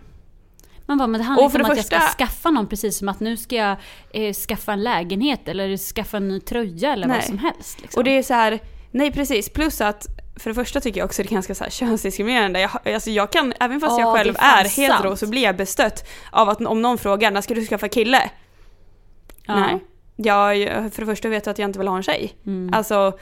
Man 0.87 0.99
bara, 0.99 1.07
men 1.07 1.21
det 1.21 1.25
handlar 1.25 1.45
inte 1.45 1.57
om 1.59 1.65
att 1.65 1.69
jag 1.69 1.77
första- 1.77 2.01
ska 2.01 2.25
skaffa 2.25 2.51
någon 2.51 2.67
precis 2.67 2.99
som 2.99 3.09
att 3.09 3.21
nu 3.21 3.37
ska 3.37 3.57
jag 3.57 3.77
eh, 4.11 4.33
skaffa 4.33 4.73
en 4.73 4.83
lägenhet 4.83 5.49
eller 5.49 5.77
skaffa 5.77 6.17
en 6.17 6.29
ny 6.29 6.41
tröja 6.41 6.93
eller 6.93 7.07
Nej. 7.07 7.17
vad 7.17 7.25
som 7.25 7.39
helst. 7.39 7.81
Liksom. 7.81 8.01
Och 8.01 8.05
det 8.05 8.11
är 8.11 8.23
så 8.23 8.35
här, 8.35 8.59
nej 8.91 9.13
precis, 9.13 9.49
plus 9.49 9.81
att 9.81 10.07
för 10.37 10.51
det 10.51 10.55
första 10.55 10.81
tycker 10.81 11.01
jag 11.01 11.05
också 11.07 11.23
det 11.23 11.29
är 11.29 11.33
ganska 11.33 11.55
så 11.55 11.65
här 11.65 11.71
könsdiskriminerande. 11.71 12.61
Jag, 12.61 12.95
alltså 12.95 13.11
jag 13.11 13.33
kan, 13.33 13.53
även 13.61 13.81
fast 13.81 13.99
Ja, 13.99 14.07
jag 14.07 14.17
själv 14.17 14.37
är 14.39 14.65
är 14.65 14.69
hetero 14.69 15.17
så 15.17 15.27
blir 15.27 15.43
jag 15.43 15.57
bestött 15.57 16.09
av 16.31 16.49
att 16.49 16.61
om 16.61 16.83
någon 16.83 16.99
frågar 16.99 17.31
när 17.31 17.41
ska 17.41 17.55
du 17.55 17.67
skaffa 17.67 17.89
kille? 17.89 18.31
Ja. 19.47 19.61
Nej. 19.61 19.85
Jag, 20.17 20.57
för 20.93 21.01
det 21.03 21.07
första 21.07 21.29
vet 21.29 21.47
jag 21.47 21.53
att 21.53 21.59
jag 21.59 21.69
inte 21.69 21.79
vill 21.79 21.89
ha 21.89 21.97
en 21.97 22.03
tjej. 22.03 22.37
Mm. 22.47 22.75
Alltså, 22.75 23.19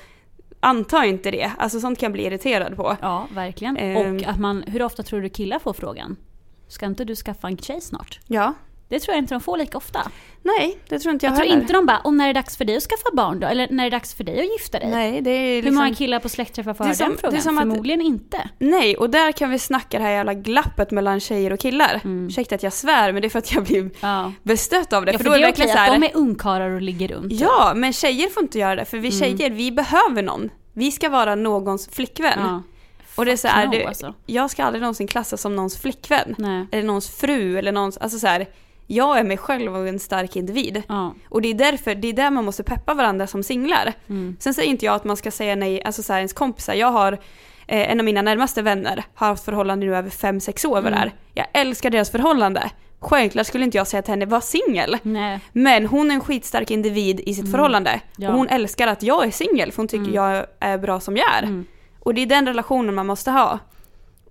anta 0.64 1.04
inte 1.04 1.30
det. 1.30 1.52
Alltså 1.58 1.80
sånt 1.80 1.98
kan 1.98 2.06
jag 2.06 2.12
bli 2.12 2.26
irriterad 2.26 2.76
på. 2.76 2.96
Ja, 3.00 3.26
verkligen. 3.34 3.76
Ehm. 3.76 4.16
Och 4.16 4.22
att 4.22 4.38
man, 4.38 4.62
hur 4.66 4.82
ofta 4.82 5.02
tror 5.02 5.20
du 5.20 5.28
killar 5.28 5.58
får 5.58 5.72
frågan? 5.72 6.16
Ska 6.68 6.86
inte 6.86 7.04
du 7.04 7.16
skaffa 7.16 7.48
en 7.48 7.56
tjej 7.56 7.80
snart? 7.80 8.20
Ja. 8.26 8.54
Det 8.88 9.00
tror 9.00 9.14
jag 9.14 9.22
inte 9.22 9.34
de 9.34 9.40
får 9.40 9.56
lika 9.56 9.78
ofta. 9.78 10.10
Nej, 10.42 10.78
det 10.88 10.98
tror 10.98 11.14
inte 11.14 11.26
jag, 11.26 11.30
Jag, 11.32 11.36
tror 11.38 11.46
heller. 11.48 11.60
inte 11.62 11.72
de 11.72 11.86
bara, 11.86 11.98
och 11.98 12.14
när 12.14 12.24
är 12.28 12.34
det 12.34 12.40
dags 12.40 12.56
för 12.56 12.64
dig 12.64 12.76
att 12.76 12.82
skaffa 12.82 13.08
barn 13.12 13.40
då? 13.40 13.46
Eller 13.46 13.68
när 13.70 13.86
är 13.86 13.90
det 13.90 13.96
dags 13.96 14.14
för 14.14 14.24
dig 14.24 14.38
att 14.40 14.52
gifta 14.60 14.78
dig? 14.78 14.90
Nej, 14.90 15.20
det 15.20 15.30
är 15.30 15.54
Hur 15.56 15.62
liksom... 15.62 15.74
många 15.74 15.94
killar 15.94 16.18
på 16.20 16.28
släktträffar 16.28 16.74
får 16.74 16.84
höra 16.84 16.94
den 16.94 17.08
det 17.10 17.14
är 17.14 17.18
frågan? 17.40 17.58
att- 17.58 17.62
Förmodligen 17.62 18.00
inte. 18.00 18.48
Nej, 18.58 18.96
och 18.96 19.10
där 19.10 19.32
kan 19.32 19.50
vi 19.50 19.58
snacka 19.58 19.98
det 19.98 20.04
här 20.04 20.10
jävla 20.10 20.34
glappet 20.34 20.90
mellan 20.90 21.20
tjejer 21.20 21.52
och 21.52 21.60
killar. 21.60 22.00
Mm. 22.04 22.26
Ursäkta 22.26 22.54
att 22.54 22.62
jag 22.62 22.72
svär, 22.72 23.12
men 23.12 23.22
det 23.22 23.28
är 23.28 23.30
för 23.30 23.38
att 23.38 23.52
jag 23.52 23.64
blir 23.64 23.90
Ja. 24.00 24.32
bestött 24.42 24.92
av 24.92 25.04
det. 25.04 25.12
Ja, 25.12 25.18
för 25.18 25.24
för 25.24 25.30
då 25.30 25.36
det 25.36 25.42
är 25.42 25.46
verkligen 25.46 25.68
okej 25.70 25.76
så 25.76 25.78
här, 25.82 25.94
att 25.94 26.00
de 26.00 26.06
är 26.06 26.16
ungkarlar 26.16 26.70
och 26.70 26.82
ligger 26.82 27.08
runt. 27.08 27.32
Ja, 27.32 27.72
men 27.76 27.92
tjejer 27.92 28.28
får 28.28 28.42
inte 28.42 28.58
göra 28.58 28.76
det. 28.76 28.84
För 28.84 28.98
vi 28.98 29.08
Mm. 29.08 29.20
tjejer, 29.38 29.50
vi 29.50 29.72
behöver 29.72 30.22
någon. 30.22 30.50
Vi 30.72 30.90
ska 30.92 31.08
vara 31.08 31.34
någons 31.34 31.88
flickvän. 31.88 32.38
Ja. 32.40 32.62
Och 33.16 33.24
det 33.24 33.32
är 33.32 33.36
så 33.36 33.48
här, 33.48 33.66
no, 33.66 33.86
alltså. 33.88 34.14
jag 34.26 34.50
ska 34.50 34.64
aldrig 34.64 34.80
någonsin 34.80 35.06
klassas 35.06 35.40
som 35.40 35.56
någons 35.56 35.78
flickvän. 35.78 36.34
Nej. 36.38 36.66
Eller 36.72 36.82
någons 36.82 37.08
fru 37.16 37.58
eller 37.58 37.72
någons, 37.72 37.96
alltså 37.98 38.18
så 38.18 38.26
här, 38.26 38.46
jag 38.86 39.18
är 39.18 39.24
mig 39.24 39.36
själv 39.36 39.76
och 39.76 39.88
en 39.88 39.98
stark 39.98 40.36
individ. 40.36 40.82
Ja. 40.88 41.14
Och 41.28 41.42
det 41.42 41.48
är 41.48 41.54
därför, 41.54 41.94
det 41.94 42.08
är 42.08 42.12
där 42.12 42.30
man 42.30 42.44
måste 42.44 42.62
peppa 42.62 42.94
varandra 42.94 43.26
som 43.26 43.42
singlar. 43.42 43.92
Mm. 44.08 44.36
Sen 44.40 44.54
säger 44.54 44.70
inte 44.70 44.84
jag 44.86 44.94
att 44.94 45.04
man 45.04 45.16
ska 45.16 45.30
säga 45.30 45.54
nej, 45.56 45.82
alltså 45.82 46.02
så 46.02 46.12
här, 46.12 46.20
ens 46.20 46.32
kompisar, 46.32 46.74
jag 46.74 46.90
har 46.92 47.12
eh, 47.66 47.90
en 47.90 48.00
av 48.00 48.04
mina 48.04 48.22
närmaste 48.22 48.62
vänner 48.62 49.04
har 49.14 49.26
haft 49.26 49.44
förhållande 49.44 49.86
nu 49.86 49.96
över 49.96 50.10
5-6 50.10 50.66
år 50.66 50.78
Mm. 50.78 50.94
är. 50.94 51.12
Jag 51.34 51.46
älskar 51.52 51.90
deras 51.90 52.10
förhållande. 52.10 52.70
Självklart 53.00 53.46
skulle 53.46 53.64
inte 53.64 53.76
jag 53.78 53.86
säga 53.86 54.02
till 54.02 54.10
henne, 54.12 54.26
var 54.26 54.40
singel. 54.40 54.96
Men 55.52 55.86
hon 55.86 56.10
är 56.10 56.14
en 56.14 56.20
skitstark 56.20 56.70
individ 56.70 57.20
i 57.20 57.34
sitt 57.34 57.50
förhållande. 57.50 57.90
Mm. 57.90 58.02
Ja. 58.16 58.28
Och 58.30 58.34
hon 58.36 58.48
älskar 58.48 58.86
att 58.88 59.02
jag 59.02 59.26
är 59.26 59.30
singel 59.30 59.72
för 59.72 59.76
hon 59.76 59.88
tycker 59.88 60.02
Mm. 60.04 60.14
jag 60.14 60.46
är 60.60 60.78
bra 60.78 61.00
som 61.00 61.16
jag 61.16 61.34
är. 61.34 61.42
Mm. 61.42 61.66
Och 62.00 62.14
det 62.14 62.22
är 62.22 62.26
den 62.26 62.46
relationen 62.46 62.94
man 62.94 63.06
måste 63.06 63.30
ha. 63.30 63.58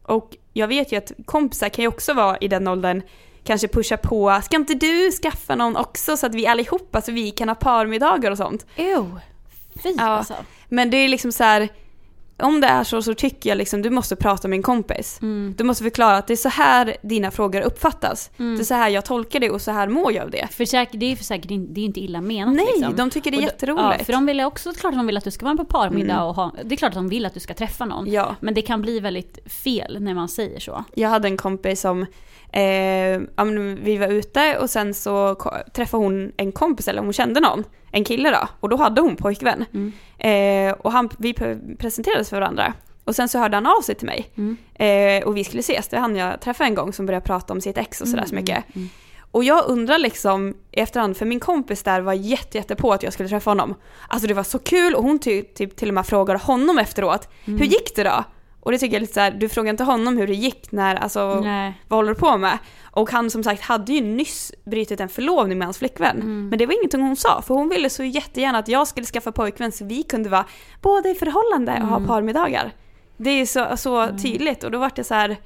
Och 0.04 0.36
jag 0.54 0.68
vet 0.68 0.92
ju 0.92 0.98
att 0.98 1.12
kompisar 1.26 1.70
kan 1.70 1.82
ju 1.84 1.88
också 1.88 2.14
vara 2.14 2.38
i 2.38 2.48
den 2.48 2.68
åldern, 2.68 3.02
kanske 3.44 3.68
pusha 3.68 3.98
på, 3.98 4.42
ska 4.46 4.56
inte 4.56 4.74
du 4.74 5.12
skaffa 5.12 5.56
någon 5.56 5.76
också 5.76 6.18
så 6.18 6.26
att 6.26 6.36
vi 6.36 6.48
allihopa, 6.48 7.02
så 7.02 7.12
vi 7.12 7.32
kan 7.32 7.48
ha 7.50 7.56
parmiddagar 7.56 8.32
och 8.32 8.38
sånt. 8.38 8.66
Ew. 8.76 9.20
Fy 9.84 9.94
Ja. 9.98 10.04
alltså. 10.04 10.34
Men 10.70 10.90
det 10.90 10.98
är 10.98 11.08
liksom 11.08 11.32
så 11.32 11.44
här. 11.44 11.70
Om 12.38 12.62
det 12.62 12.68
är 12.68 12.84
så 12.84 13.02
så 13.02 13.14
tycker 13.14 13.50
jag 13.50 13.58
liksom 13.58 13.82
du 13.82 13.90
måste 13.90 14.16
prata 14.16 14.48
med 14.48 14.58
en 14.58 14.64
kompis. 14.64 15.20
Mm. 15.22 15.54
Du 15.58 15.64
måste 15.64 15.84
förklara 15.84 16.18
att 16.18 16.28
det 16.28 16.34
är 16.34 16.38
så 16.38 16.50
här 16.50 16.98
dina 17.02 17.32
frågor 17.32 17.62
uppfattas. 17.62 18.32
Mm. 18.40 18.56
Det 18.56 18.62
är 18.62 18.66
så 18.66 18.74
här 18.74 18.90
jag 18.90 19.06
tolkar 19.06 19.40
det 19.40 19.50
och 19.50 19.62
så 19.62 19.72
här 19.72 19.88
mår 19.88 20.14
jag 20.14 20.24
av 20.24 20.30
det. 20.32 20.48
För 20.52 20.66
säkert, 20.66 21.00
det 21.00 21.12
är 21.12 21.16
för 21.16 21.24
säkert 21.24 21.48
det 21.50 21.82
är 21.82 21.86
inte 21.86 22.00
illa 22.00 22.22
menat 22.22 22.56
Nej, 22.56 22.66
liksom. 22.76 22.96
de 22.96 23.10
tycker 23.10 23.32
det 23.32 23.38
är 23.38 23.40
Och 23.40 23.44
jätteroligt. 23.44 24.00
Ja, 24.00 24.06
för 24.06 24.14
de 24.14 24.26
vill 24.26 24.42
också, 24.42 24.74
klart 24.74 24.94
att 24.94 25.00
de 25.00 25.06
vill 25.08 25.18
att 25.18 25.24
du 25.24 25.32
ska 25.32 25.46
vara 25.46 25.58
på 25.58 25.66
parmiddag 25.66 26.14
Mm. 26.14 26.26
och 26.26 26.36
ha, 26.36 26.52
det 26.64 26.76
är 26.76 26.78
klart 26.78 26.90
att 26.90 26.96
de 26.96 27.10
vill 27.10 27.26
att 27.26 27.34
du 27.34 27.40
ska 27.40 27.54
träffa 27.54 27.86
någon. 27.86 28.12
Ja. 28.12 28.36
Men 28.40 28.54
det 28.54 28.62
kan 28.62 28.82
bli 28.82 29.00
väldigt 29.00 29.40
fel 29.52 29.98
när 30.02 30.14
man 30.14 30.30
säger 30.30 30.60
så. 30.60 30.84
Jag 30.96 31.10
hade 31.10 31.28
en 31.28 31.38
kompis 31.38 31.82
som, 31.82 32.06
eh, 32.54 32.62
ja, 33.36 33.44
vi 33.82 33.98
var 33.98 34.08
ute 34.08 34.58
och 34.58 34.70
sen 34.70 34.94
så 34.94 35.36
träffade 35.74 36.04
hon 36.04 36.32
en 36.38 36.52
kompis 36.52 36.88
eller 36.88 37.02
hon 37.02 37.14
kände 37.14 37.40
någon, 37.40 37.64
en 37.94 38.04
kille 38.04 38.32
då, 38.32 38.48
och 38.60 38.70
då 38.70 38.76
hade 38.78 39.02
hon 39.02 39.16
pojkvän. 39.16 39.66
Mm. 39.74 39.92
Eh, 40.18 40.74
och 40.80 40.92
han, 40.92 41.10
vi 41.18 41.34
pre- 41.34 41.78
presenterades 41.78 42.30
för 42.30 42.40
varandra. 42.40 42.74
Och 43.06 43.16
sen 43.16 43.30
så 43.30 43.40
hörde 43.40 43.58
han 43.58 43.66
av 43.68 43.82
sig 43.82 43.96
till 43.96 44.06
mig. 44.08 44.30
Mm. 44.38 44.58
Eh, 44.76 45.28
och 45.28 45.38
vi 45.38 45.44
skulle 45.44 45.60
ses, 45.60 45.88
det 45.88 45.96
var 45.96 46.02
han 46.02 46.16
jag 46.16 46.42
träffade 46.42 46.68
en 46.70 46.76
gång 46.76 46.94
som 46.94 47.06
började 47.06 47.26
prata 47.26 47.54
om 47.54 47.62
sitt 47.62 47.78
ex 47.78 48.02
och 48.02 48.08
sådär 48.08 48.24
så 48.26 48.32
Mm, 48.34 48.42
mycket. 48.44 48.76
mm. 48.76 48.90
Och 49.32 49.44
jag 49.44 49.66
undrar 49.68 49.98
liksom 49.98 50.54
i 50.72 50.80
efterhand, 50.80 51.18
för 51.18 51.26
min 51.26 51.40
kompis 51.40 51.84
där 51.84 52.02
var 52.02 52.14
jätte, 52.14 52.58
jätte 52.58 52.76
på 52.76 52.94
att 52.94 53.04
jag 53.04 53.14
skulle 53.14 53.30
träffa 53.30 53.52
honom. 53.52 53.76
Alltså 54.08 54.28
det 54.28 54.34
var 54.34 54.44
så 54.44 54.60
kul 54.60 54.96
och 54.96 55.04
hon 55.04 55.20
ty, 55.20 55.42
typ 55.44 55.76
till 55.76 55.88
och 55.88 55.94
med 55.94 56.06
frågade 56.06 56.40
honom 56.40 56.78
efteråt, 56.78 57.30
Mm. 57.46 57.60
hur 57.60 57.66
gick 57.66 57.96
det 57.96 58.04
då? 58.04 58.24
Och 58.66 58.72
det 58.72 58.78
tycker 58.78 58.94
jag 58.94 58.98
är 58.98 59.02
lite 59.02 59.14
såhär, 59.14 59.32
du 59.32 59.50
frågar 59.50 59.70
inte 59.70 59.84
honom 59.84 60.18
hur 60.18 60.28
det 60.28 60.34
gick 60.34 60.72
när, 60.72 60.96
alltså 60.96 61.40
Nej. 61.44 61.82
vad 61.88 61.98
håller 61.98 62.10
du 62.14 62.20
på 62.20 62.38
med? 62.38 62.58
Och 62.92 63.12
han 63.12 63.30
som 63.30 63.44
sagt 63.44 63.62
hade 63.62 63.94
ju 63.94 64.02
nyss 64.02 64.52
brutit 64.66 65.00
en 65.00 65.10
förlovning 65.10 65.58
med 65.58 65.68
hans 65.68 65.78
flickvän. 65.78 66.16
Mm. 66.16 66.48
Men 66.50 66.60
det 66.60 66.66
var 66.66 66.74
ingenting 66.74 67.02
hon 67.02 67.16
sa, 67.16 67.42
för 67.42 67.54
hon 67.56 67.70
ville 67.70 67.90
så 67.90 68.04
jättegärna 68.04 68.58
att 68.58 68.68
jag 68.68 68.88
skulle 68.88 69.06
skaffa 69.06 69.32
pojkvän 69.32 69.72
så 69.72 69.86
vi 69.86 70.04
kunde 70.04 70.30
vara 70.30 70.46
båda 70.82 71.10
i 71.10 71.16
förhållande 71.16 71.80
och 71.82 71.88
ha 71.88 71.96
Mm. 71.98 72.08
parmiddagar. 72.08 72.72
Det 73.18 73.30
är 73.30 73.46
så, 73.46 73.78
så 73.78 74.08
tydligt 74.18 74.64
och 74.64 74.72
då 74.72 74.78
vart 74.80 74.96
det 74.96 75.04
så 75.04 75.14
här. 75.14 75.38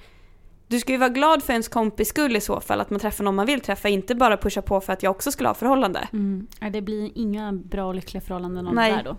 Du 0.68 0.80
ska 0.80 0.92
ju 0.92 0.98
vara 0.98 1.10
glad 1.10 1.44
för 1.44 1.54
ens 1.54 1.68
kompis 1.68 2.08
skull 2.10 2.36
i 2.36 2.42
så 2.42 2.60
fall, 2.60 2.82
att 2.82 2.90
man 2.90 3.00
träffar 3.00 3.24
någon 3.24 3.36
man 3.36 3.46
vill 3.46 3.62
träffa, 3.62 3.90
inte 3.90 4.16
bara 4.16 4.38
pusha 4.38 4.62
på 4.62 4.82
för 4.82 4.94
att 4.94 5.04
jag 5.04 5.12
också 5.12 5.32
skulle 5.32 5.50
ha 5.50 5.54
förhållande. 5.54 6.08
Mm. 6.14 6.48
Det 6.72 6.82
blir 6.82 7.12
inga 7.16 7.52
bra 7.54 7.86
och 7.86 7.96
lyckliga 7.96 8.22
förhållanden 8.22 8.68
av 8.68 8.74
Nej. 8.74 8.92
det 8.92 8.98
där 8.98 9.04
då. 9.04 9.18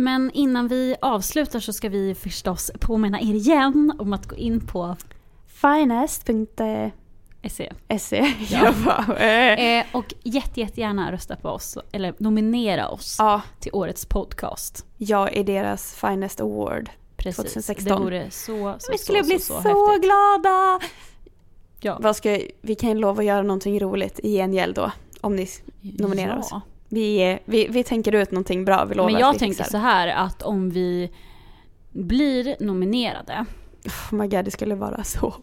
Men 0.00 0.30
innan 0.34 0.68
vi 0.68 0.96
avslutar 1.00 1.60
så 1.60 1.72
ska 1.72 1.88
vi 1.88 2.14
förstås 2.14 2.70
påminna 2.80 3.20
er 3.20 3.34
igen 3.34 3.92
om 3.98 4.12
att 4.12 4.26
gå 4.26 4.36
in 4.36 4.66
på 4.66 4.96
Finest.se 5.46 6.90
SE. 7.98 8.34
Bara, 8.84 9.16
eh. 9.18 9.78
Eh, 9.78 9.86
och 9.92 10.14
jätte, 10.22 10.60
jättegärna 10.60 11.12
rösta 11.12 11.36
på 11.36 11.48
oss, 11.48 11.78
eller 11.92 12.14
nominera 12.18 12.88
oss 12.88 13.16
Ja, 13.18 13.42
till 13.58 13.70
årets 13.74 14.06
podcast. 14.06 14.86
jag 14.96 15.36
är 15.36 15.44
deras 15.44 15.94
Finest 15.94 16.40
Award. 16.40 16.90
Precis. 17.16 17.36
2016. 17.36 17.84
Det 17.84 18.04
vore 18.04 18.30
så, 18.30 18.76
så, 18.78 18.92
Vi 18.92 18.98
skulle 18.98 19.24
så, 19.24 19.28
bli 19.28 19.38
så, 19.38 19.54
så, 19.54 19.62
så, 19.62 19.98
glada! 20.02 20.80
Ja. 21.80 21.98
Vad 22.00 22.16
ska, 22.16 22.40
vi 22.60 22.74
kan 22.74 22.88
ju 22.88 22.94
lova 22.94 23.20
att 23.20 23.26
göra 23.26 23.42
någonting 23.42 23.80
roligt 23.80 24.20
i 24.22 24.32
gengäld 24.32 24.74
då, 24.74 24.92
om 25.20 25.36
ni 25.36 25.48
nominerar 25.80 26.38
oss. 26.38 26.52
Vi, 26.90 27.38
vi, 27.44 27.66
vi 27.70 27.84
tänker 27.84 28.14
ut 28.14 28.30
någonting 28.30 28.64
bra, 28.64 28.84
vi 28.84 28.94
lovar 28.94 29.08
Men 29.10 29.14
att 29.16 29.20
jag 29.20 29.32
vi 29.32 29.38
tänker 29.38 29.54
fixar. 29.64 29.70
så 29.78 29.84
här 29.84 30.08
att 30.08 30.42
om 30.42 30.70
vi 30.70 31.10
blir 31.92 32.56
nominerade. 32.60 33.44
Oh 33.84 34.14
my 34.14 34.26
god, 34.28 34.44
det 34.44 34.50
skulle 34.50 34.74
vara 34.74 35.04
så 35.04 35.34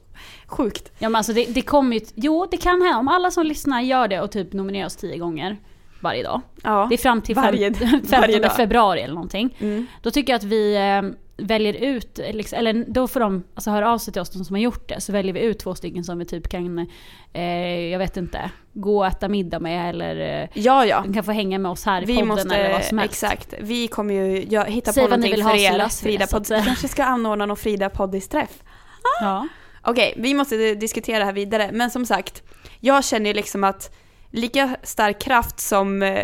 sjukt. 0.48 0.92
Ja 1.00 1.10
men 1.10 1.16
alltså 1.16 1.34
det, 1.34 1.46
det 1.46 1.62
kommer 1.62 1.96
ju, 1.96 2.02
jo 2.16 2.48
det 2.52 2.58
kan 2.58 2.82
hända 2.82 2.98
om 3.00 3.08
alla 3.08 3.32
som 3.32 3.46
lyssnar 3.46 3.82
gör 3.82 4.08
det 4.08 4.22
och 4.22 4.32
typ 4.32 4.54
nominerar 4.54 4.86
oss 4.86 4.96
tio 4.96 5.18
gånger 5.18 5.58
varje 6.02 6.24
dag. 6.24 6.42
Ja. 6.64 6.86
Det 6.90 6.96
är 6.96 6.98
fram 6.98 7.22
till 7.22 7.36
Varje- 7.36 7.74
fem, 7.74 7.90
15 7.90 8.08
varje 8.22 8.40
dag. 8.40 8.56
februari 8.56 9.02
eller 9.02 9.14
någonting. 9.14 9.58
Mm. 9.60 9.88
Då 10.02 10.12
tycker 10.12 10.34
jag 10.34 10.38
att 10.38 10.44
vi 10.44 10.76
eh, 10.76 11.02
väljer 11.38 11.74
ut, 11.74 12.20
liksom, 12.34 12.60
eller 12.60 12.86
då 12.88 13.08
får 13.08 13.20
de 13.20 13.44
alltså, 13.56 13.72
höra 13.72 13.92
av 13.92 13.98
sig 13.98 14.14
till 14.14 14.22
oss, 14.22 14.30
de 14.30 14.46
som 14.46 14.54
har 14.56 14.62
gjort 14.62 14.90
det. 14.90 15.02
Så 15.02 15.12
väljer 15.12 15.34
vi 15.34 15.40
ut 15.40 15.60
två 15.60 15.76
stycken 15.76 16.04
som 16.04 16.20
vi 16.20 16.26
typ 16.26 16.50
kan, 16.50 16.88
eh, 17.34 17.80
jag 17.92 18.00
vet 18.00 18.18
inte, 18.18 18.52
gå 18.74 18.98
och 18.98 19.08
äta 19.08 19.28
middag 19.30 19.60
med 19.60 19.90
eller 19.90 20.42
eh, 20.44 20.50
Ja, 20.54 20.86
ja. 20.86 21.04
kan 21.14 21.24
få 21.24 21.32
hänga 21.32 21.60
med 21.60 21.72
oss 21.72 21.86
här 21.86 22.02
i 22.02 22.06
Vi 22.06 22.14
podden 22.14 22.28
måste, 22.28 22.56
eller 22.56 22.74
vad 22.74 22.84
som 22.84 22.98
helst. 22.98 23.14
exakt. 23.24 23.54
Vi 23.60 23.88
kommer 23.88 24.14
ju 24.14 24.46
jag, 24.50 24.66
hitta 24.66 24.94
Säg 24.94 25.04
på 25.04 25.10
någonting 25.10 25.32
vill 25.32 25.44
för 25.44 25.56
er. 25.56 25.90
Frida 25.90 26.28
podd. 26.28 26.48
Vi 26.50 26.62
kanske 26.66 26.88
ska 26.88 27.04
anordna 27.04 27.46
någon 27.46 27.58
Frida 27.58 27.90
poddis-träff. 27.90 28.64
Ja. 29.22 29.48
Okej, 29.82 30.14
vi 30.18 30.34
måste 30.34 30.76
diskutera 30.76 31.20
det 31.20 31.26
här 31.26 31.34
vidare. 31.34 31.70
Men 31.74 31.92
som 31.92 32.06
sagt, 32.06 32.44
jag 32.80 33.06
känner 33.06 33.28
ju 33.28 33.34
liksom 33.34 33.64
att 33.64 33.96
lika 34.32 34.78
stark 34.84 35.22
kraft 35.22 35.60
som 35.60 36.02
eh, 36.04 36.24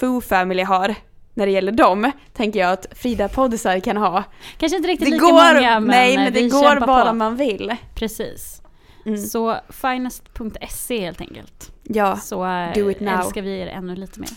Foo 0.00 0.20
Family 0.20 0.62
har 0.62 0.94
när 1.34 1.46
det 1.46 1.52
gäller 1.52 1.72
dem, 1.72 2.10
tänker 2.32 2.60
jag 2.60 2.72
att 2.72 2.86
Frida 2.92 3.28
poddisar 3.28 3.80
kan 3.80 3.96
ha. 3.96 4.24
Kanske 4.56 4.76
inte 4.76 4.88
riktigt 4.88 5.06
Det 5.08 5.12
lika 5.14 5.24
går, 5.24 5.32
många 5.54 5.80
men, 5.80 5.84
nej 5.88 6.14
eh, 6.14 6.20
men 6.24 6.32
det 6.32 6.48
går 6.48 6.86
bara 6.86 7.10
på. 7.10 7.16
man 7.16 7.36
vill. 7.36 7.76
Precis. 7.94 8.62
Mm. 9.06 9.18
Så 9.18 9.56
finest.se 9.68 11.00
helt 11.00 11.20
enkelt. 11.20 11.72
Ja, 11.82 12.16
Så 12.16 12.46
eh, 12.46 12.72
Do 12.74 12.90
it 12.90 13.00
now. 13.00 13.20
älskar 13.20 13.42
vi 13.42 13.58
er 13.60 13.66
ännu 13.66 13.96
lite 13.96 14.20
mer. 14.20 14.30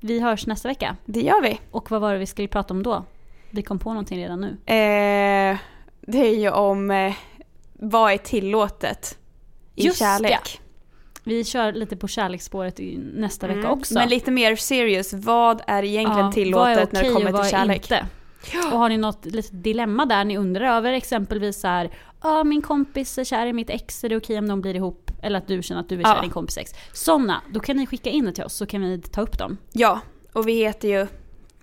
Vi 0.00 0.20
hörs 0.20 0.46
nästa 0.46 0.68
vecka. 0.68 0.96
det 1.04 1.20
gör 1.20 1.42
vi. 1.42 1.60
Och 1.70 1.90
vad 1.90 2.00
var 2.00 2.12
det 2.12 2.18
vi 2.18 2.26
skulle 2.26 2.48
prata 2.48 2.74
om 2.74 2.82
då? 2.82 3.04
Vi 3.50 3.62
kom 3.62 3.78
på 3.78 3.90
någonting 3.90 4.18
redan 4.18 4.40
nu. 4.40 4.48
Eh, 4.74 5.58
det 6.00 6.18
är 6.28 6.36
ju 6.38 6.50
om 6.50 6.90
eh, 6.90 7.12
vad 7.72 8.12
är 8.12 8.18
tillåtet 8.18 9.18
i 9.80 9.86
Just 9.86 9.98
kärlek. 9.98 10.60
Vi 11.24 11.44
kör 11.44 11.72
lite 11.72 11.96
på 11.96 12.08
kärleksspåret 12.08 12.80
i 12.80 12.98
nästa 13.14 13.46
vecka 13.46 13.58
Mm. 13.60 13.70
också. 13.70 13.94
Men 13.94 14.08
lite 14.08 14.30
mer 14.30 14.56
serious, 14.56 15.12
vad 15.12 15.62
är 15.66 15.82
egentligen 15.84 16.26
Ja, 16.26 16.32
tillåtet 16.32 16.88
är 16.88 16.92
när 16.94 17.02
det 17.02 17.08
kommer 17.14 17.26
och 17.26 17.32
vad 17.32 17.42
till 17.46 17.54
är 17.54 17.58
kärlek? 17.58 17.76
Inte? 17.76 18.06
Och 18.72 18.78
har 18.78 18.88
ni 18.88 18.96
något 18.96 19.24
litet 19.26 19.64
dilemma 19.64 20.06
där 20.06 20.24
ni 20.24 20.36
undrar 20.38 20.76
över, 20.76 20.92
exempelvis 20.92 21.60
så 21.60 21.66
här, 21.68 21.90
ja 22.22 22.44
min 22.44 22.62
kompis 22.62 23.18
är 23.18 23.24
kär 23.24 23.46
i 23.46 23.52
mitt 23.52 23.70
ex, 23.70 24.04
är 24.04 24.08
det 24.08 24.16
okej 24.16 24.38
om 24.38 24.48
de 24.48 24.60
blir 24.60 24.76
ihop? 24.76 25.10
Eller 25.22 25.38
att 25.38 25.46
du 25.48 25.62
känner 25.62 25.80
att 25.80 25.88
du 25.88 25.98
är 25.98 26.02
kär 26.02 26.10
Ja. 26.10 26.18
i 26.18 26.20
din 26.20 26.30
kompis 26.30 26.58
ex. 26.58 26.70
Sådana, 26.92 27.42
då 27.52 27.60
kan 27.60 27.76
ni 27.76 27.86
skicka 27.86 28.10
in 28.10 28.24
det 28.24 28.32
till 28.32 28.44
oss 28.44 28.54
så 28.54 28.66
kan 28.66 28.80
vi 28.82 28.98
ta 29.00 29.20
upp 29.20 29.38
dem. 29.38 29.56
Ja, 29.72 30.00
och 30.32 30.48
vi 30.48 30.52
heter 30.52 30.88
ju, 30.88 31.06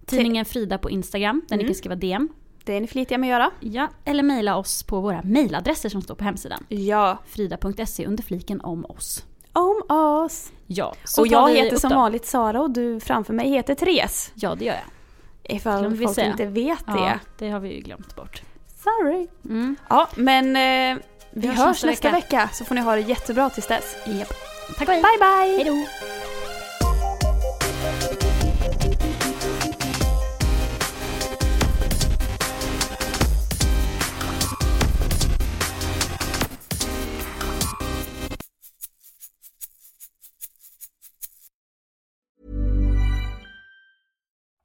Tidningen 0.06 0.46
Frida 0.46 0.78
på 0.78 0.90
Instagram, 0.90 1.42
där 1.50 1.58
ni 1.58 1.64
Mm. 1.64 1.74
kan 1.74 1.76
skriva 1.76 1.96
DM. 1.96 2.30
Det 2.68 2.74
är 2.74 2.82
ni 2.82 2.88
flitiga 2.88 3.18
med 3.18 3.28
att 3.28 3.32
göra. 3.32 3.52
Ja, 3.60 3.88
eller 4.06 4.24
mejla 4.24 4.58
oss 4.58 4.84
på 4.84 5.00
våra 5.02 5.22
mejladresser 5.24 5.90
som 5.90 6.02
står 6.02 6.16
på 6.16 6.24
hemsidan. 6.24 6.66
Ja, 6.70 7.18
Frida.se 7.28 8.06
under 8.06 8.24
fliken 8.24 8.62
om 8.62 8.86
oss. 8.86 9.24
om 9.54 9.82
oss. 9.90 10.52
Ja, 10.68 10.94
så 11.04 11.22
och 11.22 11.28
jag 11.28 11.48
vi 11.48 11.54
heter 11.62 11.78
som 11.78 11.90
vanligt 11.90 12.26
Sara 12.26 12.62
och 12.62 12.70
du 12.72 13.00
framför 13.00 13.34
mig 13.34 13.50
heter 13.50 13.76
Therese. 13.76 14.32
Ja, 14.36 14.56
det 14.56 14.66
gör 14.66 14.74
jag. 14.74 15.56
Ifall 15.56 15.80
Glömde 15.80 15.98
vi 15.98 16.06
folk 16.06 16.18
inte 16.18 16.46
vet 16.46 16.84
Ja, 16.88 16.94
det. 16.94 17.20
det 17.46 17.50
har 17.52 17.60
vi 17.60 17.74
ju 17.74 17.80
glömt 17.82 18.16
bort. 18.16 18.42
Sorry. 18.84 19.28
Mm. 19.46 19.76
Ja, 19.90 20.08
men 20.16 20.46
eh, 20.56 21.04
vi, 21.32 21.48
hörs 21.48 21.58
hörs, 21.58 21.84
nästa 21.84 22.12
vecka. 22.12 22.12
vecka. 22.12 22.50
så 22.54 22.66
får 22.66 22.76
ni 22.76 22.82
ha 22.82 22.96
det 22.96 23.02
jättebra 23.02 23.50
tills 23.50 23.68
dess. 23.68 23.96
Japp. 24.06 24.34
Tack 24.78 24.88
och 24.88 24.94
hej. 24.94 25.04
Bye 25.04 25.20
bye! 25.20 25.64
Hej 25.64 25.88